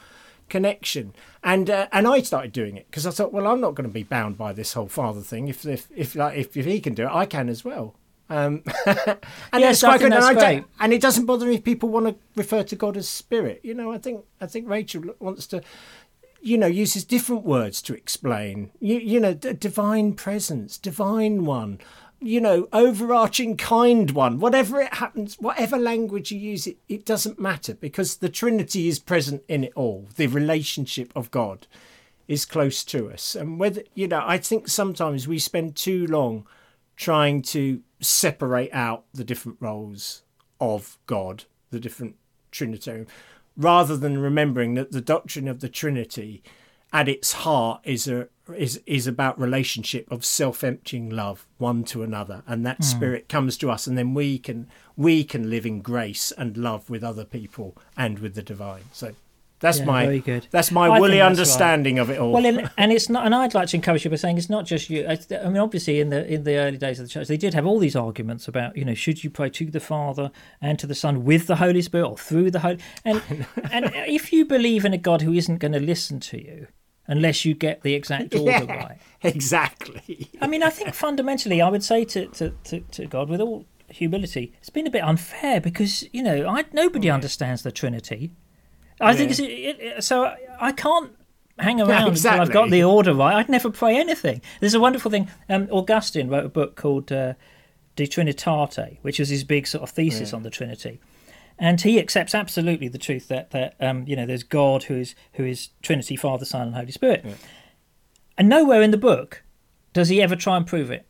connection 0.50 1.14
and 1.44 1.70
uh, 1.70 1.88
and 1.92 2.08
I 2.08 2.22
started 2.22 2.52
doing 2.52 2.78
it 2.78 2.86
because 2.90 3.08
I 3.08 3.12
thought 3.12 3.34
well 3.34 3.48
I'm 3.48 3.60
not 3.62 3.74
going 3.74 3.88
to 3.90 3.94
be 3.94 4.04
bound 4.04 4.38
by 4.38 4.54
this 4.54 4.74
whole 4.74 4.88
father 4.88 5.22
thing 5.22 5.48
if 5.48 5.66
if 5.66 5.88
if 5.96 6.16
like 6.16 6.38
if, 6.38 6.56
if 6.56 6.66
he 6.66 6.80
can 6.80 6.94
do 6.94 7.06
it 7.08 7.12
I 7.12 7.26
can 7.26 7.50
as 7.50 7.66
well 7.66 7.96
um 8.30 8.64
and 8.86 9.18
Yes, 9.54 9.82
quite 9.82 10.00
good 10.02 10.14
and, 10.14 10.38
don't, 10.38 10.68
and 10.80 10.94
it 10.94 11.02
doesn't 11.02 11.26
bother 11.26 11.48
me 11.48 11.56
if 11.56 11.64
people 11.64 11.90
want 11.90 12.08
to 12.08 12.16
refer 12.36 12.62
to 12.64 12.76
God 12.76 12.96
as 12.96 13.10
spirit 13.10 13.62
you 13.64 13.74
know 13.74 13.92
I 13.92 13.98
think 13.98 14.24
I 14.40 14.46
think 14.46 14.70
Rachel 14.70 15.04
wants 15.20 15.48
to 15.48 15.64
you 16.46 16.60
know 16.60 16.68
uses 16.68 17.04
different 17.04 17.44
words 17.44 17.82
to 17.82 17.96
explain. 17.96 18.72
You 18.80 19.00
you 19.00 19.20
know 19.20 19.34
d- 19.34 19.54
divine 19.54 20.14
presence 20.14 20.78
divine 20.78 21.44
one 21.46 21.80
you 22.22 22.40
know 22.40 22.68
overarching 22.72 23.58
kind 23.58 24.12
one. 24.12 24.40
Whatever 24.40 24.80
it 24.80 24.94
happens 24.94 25.36
whatever 25.40 25.78
language 25.78 26.32
you 26.32 26.38
use 26.38 26.68
it 26.68 26.78
it 26.88 27.04
doesn't 27.04 27.40
matter 27.40 27.74
because 27.74 28.18
the 28.18 28.30
trinity 28.30 28.88
is 28.88 29.00
present 29.00 29.42
in 29.48 29.64
it 29.64 29.74
all. 29.76 30.08
The 30.16 30.28
relationship 30.28 31.12
of 31.16 31.32
god 31.32 31.66
is 32.28 32.46
close 32.46 32.84
to 32.86 33.10
us. 33.12 33.36
And 33.36 33.60
whether 33.60 33.82
you 33.96 34.08
know 34.08 34.24
i 34.24 34.38
think 34.38 34.68
sometimes 34.68 35.28
we 35.28 35.40
spend 35.40 35.76
too 35.76 36.06
long 36.06 36.46
trying 36.96 37.42
to 37.42 37.82
separate 38.02 38.72
out 38.72 39.06
the 39.14 39.24
different 39.24 39.58
roles 39.60 40.22
of 40.62 41.00
god 41.08 41.46
the 41.72 41.80
different 41.80 42.16
trinitarian 42.52 43.08
rather 43.58 43.96
than 43.96 44.18
remembering 44.18 44.74
that 44.76 44.92
the 44.92 45.02
doctrine 45.02 45.48
of 45.48 45.60
the 45.60 45.70
trinity 45.70 46.44
at 46.94 47.08
its 47.10 47.34
heart 47.34 47.82
is 47.84 48.08
a 48.08 48.28
is 48.56 48.82
is 48.86 49.08
about 49.08 49.40
relationship 49.40 50.10
of 50.12 50.24
self-emptying 50.24 51.10
love 51.10 51.48
one 51.58 51.84
to 51.84 52.04
another 52.04 52.44
and 52.46 52.66
that 52.66 52.78
hmm. 52.78 52.84
spirit 52.84 53.28
comes 53.28 53.58
to 53.58 53.72
us 53.72 53.88
and 53.88 53.98
then 53.98 54.14
we 54.14 54.38
can 54.38 54.68
we 54.96 55.24
can 55.24 55.50
live 55.50 55.66
in 55.66 55.82
grace 55.82 56.32
and 56.38 56.56
love 56.56 56.90
with 56.90 57.04
other 57.04 57.26
people 57.26 57.76
and 57.98 58.20
with 58.20 58.36
the 58.36 58.44
divine. 58.44 58.84
So 58.94 59.14
that's 59.66 59.80
Yeah, 59.80 59.86
my 59.86 60.06
very 60.06 60.20
good. 60.20 60.48
that's 60.52 60.72
my 60.72 60.88
I 60.88 61.00
woolly 61.00 61.18
that's 61.18 61.22
right. 61.22 61.28
understanding 61.28 62.00
of 62.00 62.10
it 62.10 62.20
all 62.20 62.32
Well, 62.32 62.46
and, 62.46 62.70
and 62.78 62.92
it's 62.92 63.10
not, 63.10 63.26
and 63.26 63.34
I'd 63.36 63.54
like 63.54 63.68
to 63.70 63.76
encourage 63.76 64.04
you 64.06 64.10
by 64.12 64.16
saying 64.18 64.38
it's 64.38 64.50
not 64.50 64.66
just 64.66 64.90
you. 64.90 65.06
I 65.08 65.18
I 65.44 65.50
mean, 65.50 65.58
obviously, 65.58 66.00
in 66.00 66.10
the 66.10 66.22
in 66.36 66.44
the 66.44 66.56
early 66.58 66.78
days 66.78 67.00
of 67.00 67.06
the 67.06 67.10
church, 67.10 67.28
they 67.28 67.38
did 67.38 67.54
have 67.54 67.66
all 67.66 67.80
these 67.80 67.96
arguments 67.96 68.48
about, 68.48 68.78
you 68.78 68.86
know, 68.86 68.94
should 68.94 69.24
you 69.24 69.30
pray 69.30 69.50
to 69.50 69.66
the 69.72 69.80
Father 69.80 70.32
and 70.62 70.78
to 70.80 70.88
the 70.88 70.96
Son 70.96 71.24
with 71.26 71.48
the 71.48 71.58
Holy 71.58 71.82
Spirit 71.82 72.08
or 72.08 72.18
through 72.18 72.52
the 72.52 72.60
Holy? 72.60 72.80
And 73.04 73.22
and 73.72 73.92
if 74.08 74.32
you 74.32 74.46
believe 74.46 74.86
in 74.86 74.94
a 74.94 74.98
God 75.10 75.22
who 75.24 75.34
isn't 75.34 75.58
going 75.58 75.74
to 75.74 75.80
listen 75.80 76.20
to 76.32 76.38
you, 76.38 76.68
unless 77.08 77.46
you 77.46 77.54
get 77.54 77.82
the 77.82 77.94
exact 77.94 78.34
order 78.44 78.66
Yeah, 78.68 78.76
right. 78.86 78.98
exactly. 79.24 80.30
I 80.42 80.48
mean, 80.48 80.64
I 80.64 80.70
think 80.70 80.94
fundamentally, 80.94 81.62
I 81.62 81.70
would 81.70 81.84
say 81.84 82.06
to, 82.06 82.28
to, 82.28 82.50
to, 82.66 82.80
to 82.80 83.06
God, 83.06 83.30
with 83.30 83.42
all 83.42 83.66
humility, 83.90 84.54
it's 84.60 84.70
been 84.70 84.88
a 84.88 84.92
bit 84.92 85.04
unfair 85.04 85.62
because 85.62 86.04
you 86.12 86.24
know, 86.24 86.48
I 86.48 86.66
nobody 86.74 87.10
oh, 87.10 87.14
understands 87.14 87.62
the 87.64 87.72
Trinity. 87.72 88.32
I 89.02 89.16
think 89.16 89.32
it's, 89.32 89.40
it, 89.40 89.46
it, 89.46 90.04
so. 90.04 90.34
I 90.60 90.72
can't 90.72 91.12
hang 91.60 91.82
around 91.82 92.10
until 92.10 92.32
I've 92.32 92.52
got 92.52 92.70
the 92.70 92.84
order 92.84 93.14
right. 93.14 93.36
I'd 93.36 93.50
never 93.50 93.70
pray 93.70 93.98
anything. 93.98 94.42
There's 94.60 94.74
a 94.74 94.80
wonderful 94.80 95.12
thing. 95.12 95.30
Um, 95.50 95.68
Augustine 95.72 96.30
wrote 96.30 96.46
a 96.46 96.50
book 96.50 96.76
called 96.76 97.12
uh, 97.12 97.34
De 97.96 98.08
Trinitate, 98.08 98.98
which 99.02 99.20
was 99.20 99.30
his 99.30 99.44
big 99.44 99.68
sort 99.68 99.84
of 99.84 99.90
thesis 99.90 100.34
on 100.34 100.44
the 100.44 100.50
Trinity. 100.50 101.00
And 101.58 101.80
he 101.80 102.00
accepts 102.00 102.36
absolutely 102.36 102.90
the 102.90 102.98
truth 102.98 103.30
that 103.30 103.52
that 103.52 103.76
um, 103.80 104.06
you 104.08 104.16
know 104.16 104.26
there's 104.26 104.44
God 104.44 104.84
who 104.84 104.96
is 104.96 105.16
who 105.34 105.46
is 105.46 105.70
Trinity, 105.82 106.16
Father, 106.16 106.46
Son, 106.46 106.68
and 106.68 106.76
Holy 106.76 106.92
Spirit. 106.92 107.26
And 108.38 108.50
nowhere 108.50 108.82
in 108.82 108.92
the 108.92 108.98
book 108.98 109.44
does 109.94 110.10
he 110.10 110.22
ever 110.22 110.36
try 110.36 110.58
and 110.58 110.68
prove 110.68 110.92
it. 110.92 111.08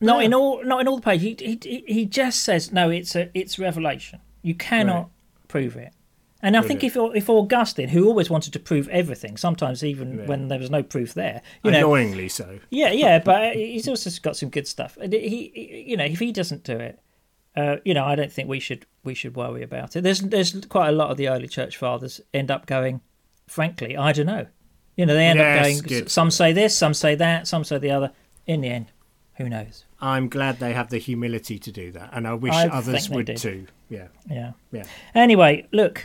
Not 0.00 0.22
in 0.22 0.34
all, 0.34 0.62
not 0.64 0.80
in 0.80 0.88
all 0.88 0.96
the 0.96 1.02
pages. 1.02 1.40
He, 1.40 1.58
he 1.62 1.84
he 1.86 2.04
just 2.04 2.42
says 2.42 2.72
no. 2.72 2.90
It's 2.90 3.16
a 3.16 3.30
it's 3.36 3.58
revelation. 3.58 4.20
You 4.42 4.54
cannot 4.54 4.96
Right. 4.96 5.48
prove 5.48 5.76
it. 5.76 5.92
And 6.44 6.56
I 6.56 6.60
think 6.62 6.84
if 6.84 6.94
if 6.96 7.28
Augustine, 7.30 7.88
who 7.88 8.06
always 8.06 8.28
wanted 8.28 8.52
to 8.52 8.58
prove 8.60 8.86
everything, 8.90 9.36
sometimes 9.36 9.82
even 9.82 10.18
Yeah. 10.18 10.26
when 10.26 10.48
there 10.48 10.58
was 10.58 10.70
no 10.70 10.82
proof 10.82 11.14
there, 11.14 11.40
you 11.64 11.70
know, 11.70 11.78
Annoyingly 11.78 12.28
so. 12.28 12.58
yeah, 12.70 12.92
yeah, 12.92 13.18
but 13.24 13.56
he's 13.56 13.88
also 13.88 14.10
got 14.22 14.36
some 14.36 14.50
good 14.50 14.68
stuff. 14.68 14.96
And 15.00 15.12
he, 15.12 15.50
he 15.54 15.84
you 15.88 15.96
know, 15.96 16.04
if 16.04 16.18
he 16.20 16.30
doesn't 16.32 16.62
do 16.62 16.76
it, 16.76 17.00
uh, 17.56 17.76
you 17.84 17.94
know, 17.94 18.04
I 18.04 18.14
don't 18.14 18.30
think 18.30 18.48
we 18.48 18.60
should 18.60 18.84
we 19.04 19.14
should 19.14 19.34
worry 19.36 19.62
about 19.62 19.96
it. 19.96 20.02
There's 20.02 20.20
there's 20.20 20.66
quite 20.66 20.88
a 20.88 20.92
lot 20.92 21.10
of 21.10 21.16
the 21.16 21.28
early 21.28 21.48
church 21.48 21.76
fathers 21.78 22.20
end 22.34 22.50
up 22.50 22.66
going, 22.66 23.00
frankly, 23.48 23.96
I 23.96 24.12
don't 24.12 24.26
know. 24.26 24.46
You 24.96 25.06
know, 25.06 25.14
they 25.14 25.26
end 25.26 25.38
Yes, 25.38 25.56
up 25.58 25.62
going. 25.64 25.78
good. 26.02 26.10
Some 26.10 26.30
say 26.30 26.52
this, 26.52 26.76
some 26.76 26.94
say 26.94 27.14
that, 27.16 27.48
some 27.48 27.64
say 27.64 27.78
the 27.78 27.90
other. 27.90 28.12
In 28.46 28.60
the 28.60 28.68
end, 28.68 28.92
who 29.38 29.48
knows? 29.48 29.86
I'm 30.00 30.28
glad 30.28 30.58
they 30.58 30.74
have 30.74 30.90
the 30.90 30.98
humility 30.98 31.58
to 31.58 31.72
do 31.72 31.90
that, 31.92 32.10
and 32.12 32.28
I 32.28 32.34
wish 32.34 32.52
I 32.52 32.68
others 32.68 33.08
would 33.08 33.24
did. 33.26 33.38
too. 33.38 33.66
Yeah, 33.88 34.08
Yeah. 34.30 34.52
yeah. 34.70 34.84
Anyway, 35.14 35.66
look, 35.72 36.04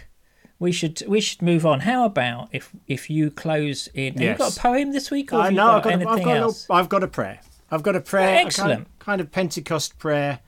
we 0.60 0.72
should 0.72 1.02
we 1.08 1.22
should 1.22 1.42
move 1.42 1.66
on. 1.66 1.82
How 1.82 2.06
about 2.06 2.50
if 2.52 2.72
if 2.88 3.10
you 3.10 3.32
close 3.32 3.88
in? 3.94 4.14
Have 4.14 4.22
you 4.22 4.36
got 4.36 4.58
a 4.58 4.60
poem 4.60 4.92
this 4.92 5.10
week, 5.10 5.34
or 5.34 5.42
know. 5.50 5.80
got 5.82 5.88
I've 5.88 6.00
got, 6.00 6.02
a, 6.02 6.10
I've, 6.10 6.24
got 6.26 6.38
else? 6.38 6.68
I've 6.70 6.90
got 6.90 7.04
a 7.04 7.08
prayer. 7.08 7.40
I've 7.72 7.84
got 7.84 7.96
a 7.96 8.02
prayer. 8.02 8.28
a 8.28 8.28
kind 8.30 8.42
of- 8.42 8.48
Excellent. 8.48 8.88
Kind 9.00 9.22
of, 9.22 9.32
Pentecost 9.32 9.98
prayer. 9.98 10.40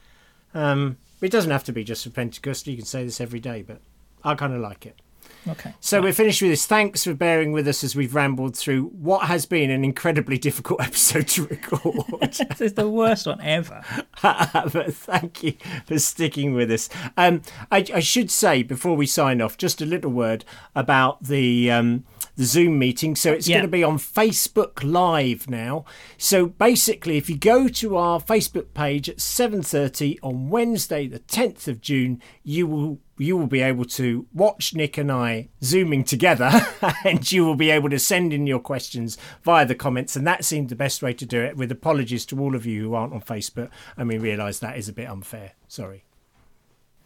Um, 0.54 0.98
it 1.22 1.32
doesn't 1.32 1.52
have 1.52 1.64
to 1.66 1.72
be 1.72 1.84
just 1.84 2.04
for 2.04 2.10
Pentecost. 2.10 2.68
You 2.68 2.76
can 2.76 2.86
say 2.86 3.06
this 3.06 3.22
every 3.22 3.40
day, 3.40 3.62
but 3.62 3.80
I 4.24 4.36
kind 4.36 4.54
of 4.54 4.60
like 4.60 4.86
it. 4.86 5.00
Okay. 5.48 5.74
So 5.80 6.02
we're 6.02 6.14
finished 6.14 6.42
with 6.42 6.52
this. 6.52 6.66
Thanks 6.66 7.04
for 7.04 7.14
bearing 7.14 7.52
with 7.52 7.68
us 7.68 7.84
as 7.84 7.96
we've 7.96 8.14
rambled 8.14 8.56
through 8.56 8.86
what 8.90 9.28
has 9.28 9.46
been 9.46 9.70
an 9.72 9.84
incredibly 9.84 10.38
difficult 10.38 10.82
episode 10.84 11.28
to 11.30 11.48
record. 11.48 12.32
this 12.50 12.62
is 12.62 12.74
the 12.74 12.90
worst 12.90 13.26
one 13.26 13.42
ever. 13.42 13.84
but 14.22 14.94
thank 14.94 15.44
you 15.44 15.54
for 15.86 15.98
sticking 16.00 16.54
with 16.54 16.70
us. 16.72 16.90
Um, 17.18 17.42
I, 17.72 17.86
I 17.94 18.00
should 18.00 18.30
say 18.30 18.62
before 18.64 18.96
we 18.96 19.08
sign 19.08 19.42
off, 19.42 19.58
just 19.58 19.82
a 19.82 19.86
little 19.86 20.12
word 20.12 20.46
about 20.76 21.24
the 21.24 21.72
um, 21.72 22.06
the 22.38 22.46
Zoom 22.46 22.78
meeting. 22.80 23.16
So 23.16 23.34
it's 23.34 23.48
Yeah. 23.48 23.58
going 23.58 23.66
to 23.68 23.72
be 23.72 23.84
on 23.84 23.98
Facebook 23.98 24.84
Live 24.84 25.50
now. 25.50 25.86
So 26.18 26.46
basically, 26.48 27.18
if 27.18 27.30
you 27.30 27.38
go 27.38 27.68
to 27.68 27.98
our 27.98 28.20
Facebook 28.20 28.74
page 28.74 29.10
at 29.10 29.20
seven 29.20 29.64
thirty 29.64 30.20
on 30.22 30.50
Wednesday, 30.50 31.08
the 31.08 31.20
tenth 31.20 31.68
of 31.68 31.82
June, 31.82 32.22
you 32.44 32.68
will 32.68 33.00
you 33.22 33.38
will 33.38 33.48
be 33.48 33.62
able 33.62 33.86
to 33.86 34.26
watch 34.34 34.74
Nick 34.74 34.98
and 34.98 35.12
I 35.12 35.50
zooming 35.64 36.04
together, 36.04 36.52
and 37.06 37.32
you 37.32 37.46
will 37.46 37.56
be 37.56 37.70
able 37.70 37.90
to 37.90 38.00
send 38.00 38.34
in 38.34 38.48
your 38.48 38.60
questions 38.60 39.18
via 39.44 39.66
the 39.66 39.76
comments. 39.76 40.16
And 40.16 40.26
that 40.26 40.44
seemed 40.44 40.70
the 40.70 40.76
best 40.76 41.02
way 41.02 41.14
to 41.14 41.26
do 41.26 41.42
it. 41.42 41.56
With 41.56 41.72
apologies 41.72 42.26
to 42.28 42.40
all 42.40 42.56
of 42.56 42.66
you 42.66 42.82
who 42.84 42.94
aren't 42.96 43.14
on 43.14 43.22
Facebook, 43.22 43.70
and 43.96 44.08
we 44.10 44.18
realise 44.18 44.60
that 44.60 44.78
is 44.78 44.90
a 44.90 44.94
bit 44.94 45.10
unfair. 45.10 45.52
Sorry. 45.68 46.04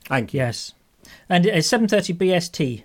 Thank 0.05 0.33
you. 0.33 0.39
Yes, 0.39 0.73
and 1.27 1.45
it's 1.45 1.67
seven 1.67 1.87
thirty 1.87 2.13
BST, 2.13 2.83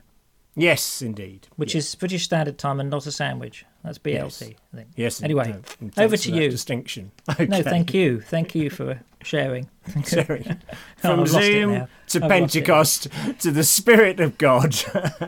Yes, 0.57 1.01
indeed. 1.03 1.49
which 1.57 1.75
yes. 1.75 1.89
is 1.89 1.95
British 1.95 2.25
Standard 2.25 2.59
Time 2.59 2.81
and 2.81 2.91
not 2.91 3.07
a 3.07 3.13
sandwich. 3.13 3.65
That's 3.85 3.99
BLT, 3.99 4.13
Yes. 4.15 4.43
I 4.43 4.77
think. 4.77 4.89
yes. 4.97 5.23
Anyway, 5.23 5.57
over 5.97 6.17
to 6.17 6.33
you. 6.33 6.51
Distinction. 6.51 7.13
No, 7.29 7.35
thank 7.63 7.95
you, 7.95 8.21
thank 8.21 8.55
you 8.55 8.71
for 8.71 9.01
sharing. 9.23 9.69
Oh, 11.03 11.17
From 11.17 11.21
it 11.23 11.27
Zoom 11.29 11.89
to 12.09 12.23
I've. 12.23 12.29
Pentecost 12.29 13.09
to 13.39 13.51
the 13.51 13.65
Spirit 13.65 14.21
of 14.21 14.37
God. 14.37 14.77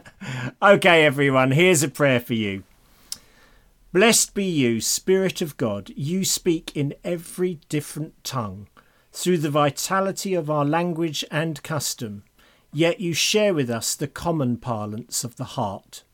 okay, 0.62 1.06
everyone, 1.06 1.52
here's 1.52 1.82
a 1.82 1.88
prayer 1.88 2.20
for 2.20 2.34
you. 2.34 2.64
Blessed 3.92 4.34
be 4.34 4.44
you, 4.44 4.82
Spirit 4.82 5.40
of 5.40 5.56
God. 5.56 5.90
You 5.96 6.26
speak 6.26 6.76
in 6.76 6.94
every 7.02 7.58
different 7.70 8.22
tongue, 8.22 8.68
through 9.12 9.38
the 9.38 9.50
vitality 9.50 10.34
of 10.34 10.50
our 10.50 10.64
language 10.66 11.24
and 11.30 11.62
custom, 11.62 12.22
yet 12.70 13.00
you 13.00 13.14
share 13.14 13.54
with 13.54 13.70
us 13.70 13.94
the 13.94 14.08
common 14.08 14.58
parlance 14.58 15.24
of 15.24 15.36
the 15.36 15.44
heart. 15.44 16.04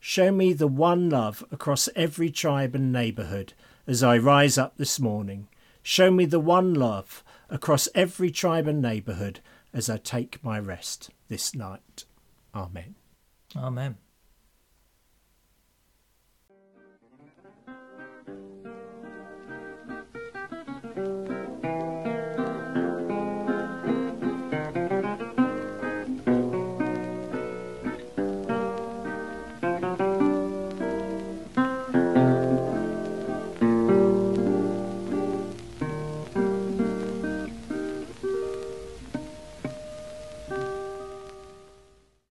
Show 0.00 0.32
me 0.32 0.52
the 0.52 0.68
one 0.68 1.10
love 1.10 1.44
across 1.52 1.88
every 1.94 2.30
tribe 2.30 2.74
and 2.74 2.92
neighbourhood 2.92 3.54
as 3.86 4.02
I 4.02 4.18
rise 4.18 4.58
up 4.58 4.76
this 4.76 4.98
morning. 5.00 5.48
Show 5.88 6.10
me 6.10 6.24
the 6.24 6.40
one 6.40 6.74
love 6.74 7.22
across 7.48 7.88
every 7.94 8.32
tribe 8.32 8.66
and 8.66 8.82
neighbourhood 8.82 9.38
as 9.72 9.88
I 9.88 9.98
take 9.98 10.42
my 10.42 10.58
rest 10.58 11.10
this 11.28 11.54
night. 11.54 12.06
Amen. 12.52 12.96
Amen. 13.54 13.96